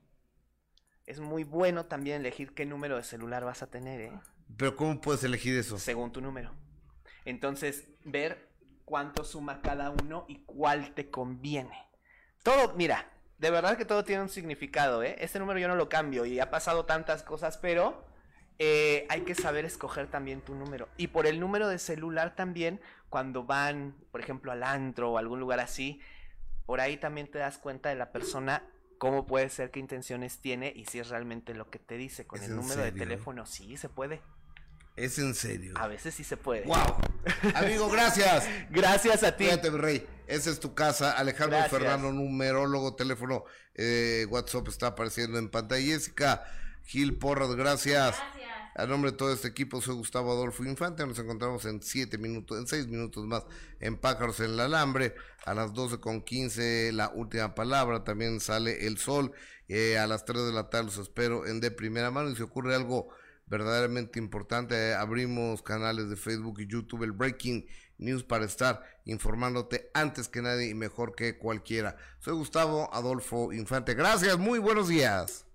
es 1.05 1.20
muy 1.20 1.43
bueno 1.43 1.86
también 1.86 2.22
elegir 2.22 2.55
qué 2.55 2.65
número 2.65 2.95
de 2.97 3.03
celular 3.03 3.45
vas 3.45 3.61
a 3.61 3.70
tener, 3.70 4.01
¿eh? 4.01 4.11
Pero 4.57 4.76
¿cómo 4.76 4.99
puedes 4.99 5.24
elegir 5.24 5.55
eso? 5.57 5.78
Según 5.78 6.11
tu 6.11 6.22
número. 6.22 6.55
Entonces, 7.26 7.89
ver 8.03 8.49
cuánto 8.86 9.24
suma 9.24 9.61
cada 9.61 9.91
uno 9.91 10.26
y 10.28 10.43
cuál 10.45 10.95
te 10.95 11.11
conviene. 11.11 11.88
Todo, 12.41 12.74
mira, 12.76 13.11
de 13.38 13.51
verdad 13.51 13.78
que 13.78 13.86
todo 13.86 14.03
tiene 14.03 14.24
un 14.24 14.30
significado, 14.30 15.03
¿eh? 15.03 15.18
Este 15.20 15.38
número 15.38 15.59
yo 15.59 15.68
no 15.68 15.76
lo 15.76 15.89
cambio 15.89 16.26
y 16.26 16.39
ha 16.39 16.49
pasado 16.49 16.86
tantas 16.86 17.22
cosas, 17.22 17.57
pero 17.57 18.07
eh, 18.60 19.05
hay 19.10 19.22
que 19.22 19.36
saber 19.36 19.66
escoger 19.66 20.08
también 20.08 20.41
tu 20.41 20.55
número. 20.55 20.89
Y 20.97 21.08
por 21.08 21.28
el 21.28 21.39
número 21.39 21.68
de 21.68 21.78
celular 21.78 22.36
también, 22.36 22.82
cuando 23.10 23.43
van, 23.43 23.95
por 24.12 24.22
ejemplo, 24.22 24.51
al 24.51 24.64
antro 24.64 25.12
o 25.12 25.18
algún 25.18 25.39
lugar 25.39 25.60
así, 25.60 26.01
por 26.66 26.82
ahí 26.82 26.97
también 26.97 27.30
te 27.30 27.38
das 27.38 27.58
cuenta 27.58 27.89
de 27.89 27.95
la 27.95 28.12
persona 28.12 28.64
cómo 28.97 29.28
puede 29.28 29.49
ser, 29.49 29.70
qué 29.70 29.80
intenciones 29.80 30.39
tiene 30.39 30.74
y 30.76 30.86
si 30.86 30.99
es 30.99 31.10
realmente 31.10 31.53
lo 31.53 31.70
que 31.70 31.78
te 31.78 31.97
dice. 31.97 32.26
Con 32.26 32.39
¿Es 32.39 32.49
el 32.49 32.55
número 32.55 32.82
de 32.82 32.91
teléfono, 32.91 33.45
sí, 33.45 33.78
se 33.78 33.89
puede. 33.89 34.22
Es 34.95 35.20
en 35.20 35.36
serio. 35.36 35.76
A 35.78 35.88
veces 35.88 36.16
sí 36.16 36.24
se 36.24 36.38
puede. 36.38 36.64
¡Wow! 36.64 36.97
Amigo, 37.53 37.88
gracias. 37.91 38.49
Gracias 38.72 39.22
a 39.24 39.38
ti. 39.38 39.43
Cuídate, 39.43 39.70
mi 39.70 39.78
rey. 39.78 40.08
Esa 40.26 40.49
es 40.49 40.60
tu 40.60 40.74
casa. 40.74 41.12
Alejandro 41.12 41.60
Gracias. 41.60 41.80
Fernando, 41.80 42.12
numerólogo, 42.12 42.95
teléfono, 42.95 43.43
eh, 43.76 44.26
WhatsApp 44.32 44.68
está 44.70 44.88
apareciendo 44.88 45.38
en 45.38 45.49
pantalla. 45.49 45.86
Jessica 45.86 46.43
Gil 46.88 47.18
Porras, 47.18 47.54
gracias. 47.54 48.16
A 48.74 48.86
nombre 48.86 49.12
de 49.12 49.18
todo 49.18 49.34
este 49.34 49.50
equipo, 49.50 49.82
soy 49.82 49.96
Gustavo 49.96 50.32
Adolfo 50.32 50.64
Infante. 50.64 51.06
Nos 51.06 51.20
encontramos 51.20 51.66
en 51.66 51.82
siete 51.82 52.18
minutos, 52.18 52.58
en 52.58 52.66
seis 52.66 52.88
minutos 52.88 53.26
más 53.26 53.44
en 53.82 53.98
Pájaros 53.98 54.40
en 54.40 54.52
el 54.52 54.60
Alambre. 54.62 55.14
A 55.46 55.54
las 55.54 55.74
12 55.74 56.00
con 56.00 56.22
15, 56.22 56.94
la 56.94 57.10
última 57.10 57.56
palabra. 57.56 58.06
También 58.06 58.40
sale 58.40 58.88
el 58.88 58.98
sol. 59.00 59.34
Eh, 59.68 59.98
a 59.98 60.08
las 60.08 60.24
3 60.24 60.46
de 60.46 60.54
la 60.54 60.70
tarde 60.70 60.86
los 60.86 60.98
espero 60.98 61.46
en 61.46 61.60
de 61.60 61.72
primera 61.72 62.10
mano. 62.10 62.30
Y 62.30 62.38
si 62.38 62.44
ocurre 62.44 62.74
algo 62.74 63.10
verdaderamente 63.48 64.18
importante, 64.18 64.76
eh, 64.76 64.94
abrimos 64.94 65.62
canales 65.64 66.10
de 66.10 66.16
Facebook 66.16 66.62
y 66.62 66.68
YouTube, 66.68 67.04
el 67.04 67.12
Breaking 67.12 67.68
News 67.98 68.24
para 68.24 68.46
estar 68.46 68.82
informándote 69.04 69.92
antes 69.94 70.30
que 70.30 70.42
nadie 70.42 70.70
y 70.70 70.74
mejor 70.74 71.16
que 71.16 71.38
cualquiera. 71.38 71.98
Soy 72.20 72.36
Gustavo 72.36 72.94
Adolfo 72.94 73.52
Infante. 73.52 73.94
Gracias, 73.94 74.38
muy 74.38 74.60
buenos 74.60 74.88
días. 74.88 75.47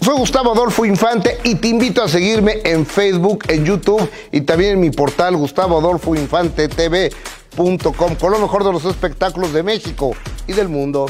Soy 0.00 0.16
Gustavo 0.16 0.52
Adolfo 0.52 0.84
Infante 0.84 1.38
y 1.44 1.54
te 1.54 1.68
invito 1.68 2.02
a 2.02 2.08
seguirme 2.08 2.60
en 2.64 2.84
Facebook, 2.84 3.44
en 3.48 3.64
YouTube 3.64 4.10
y 4.32 4.40
también 4.40 4.72
en 4.72 4.80
mi 4.80 4.90
portal 4.90 5.36
gustavoadolfoinfantetv.com 5.36 8.16
con 8.16 8.32
lo 8.32 8.38
mejor 8.38 8.64
de 8.64 8.72
los 8.72 8.84
espectáculos 8.84 9.52
de 9.52 9.62
México 9.62 10.16
y 10.46 10.54
del 10.54 10.68
mundo. 10.68 11.06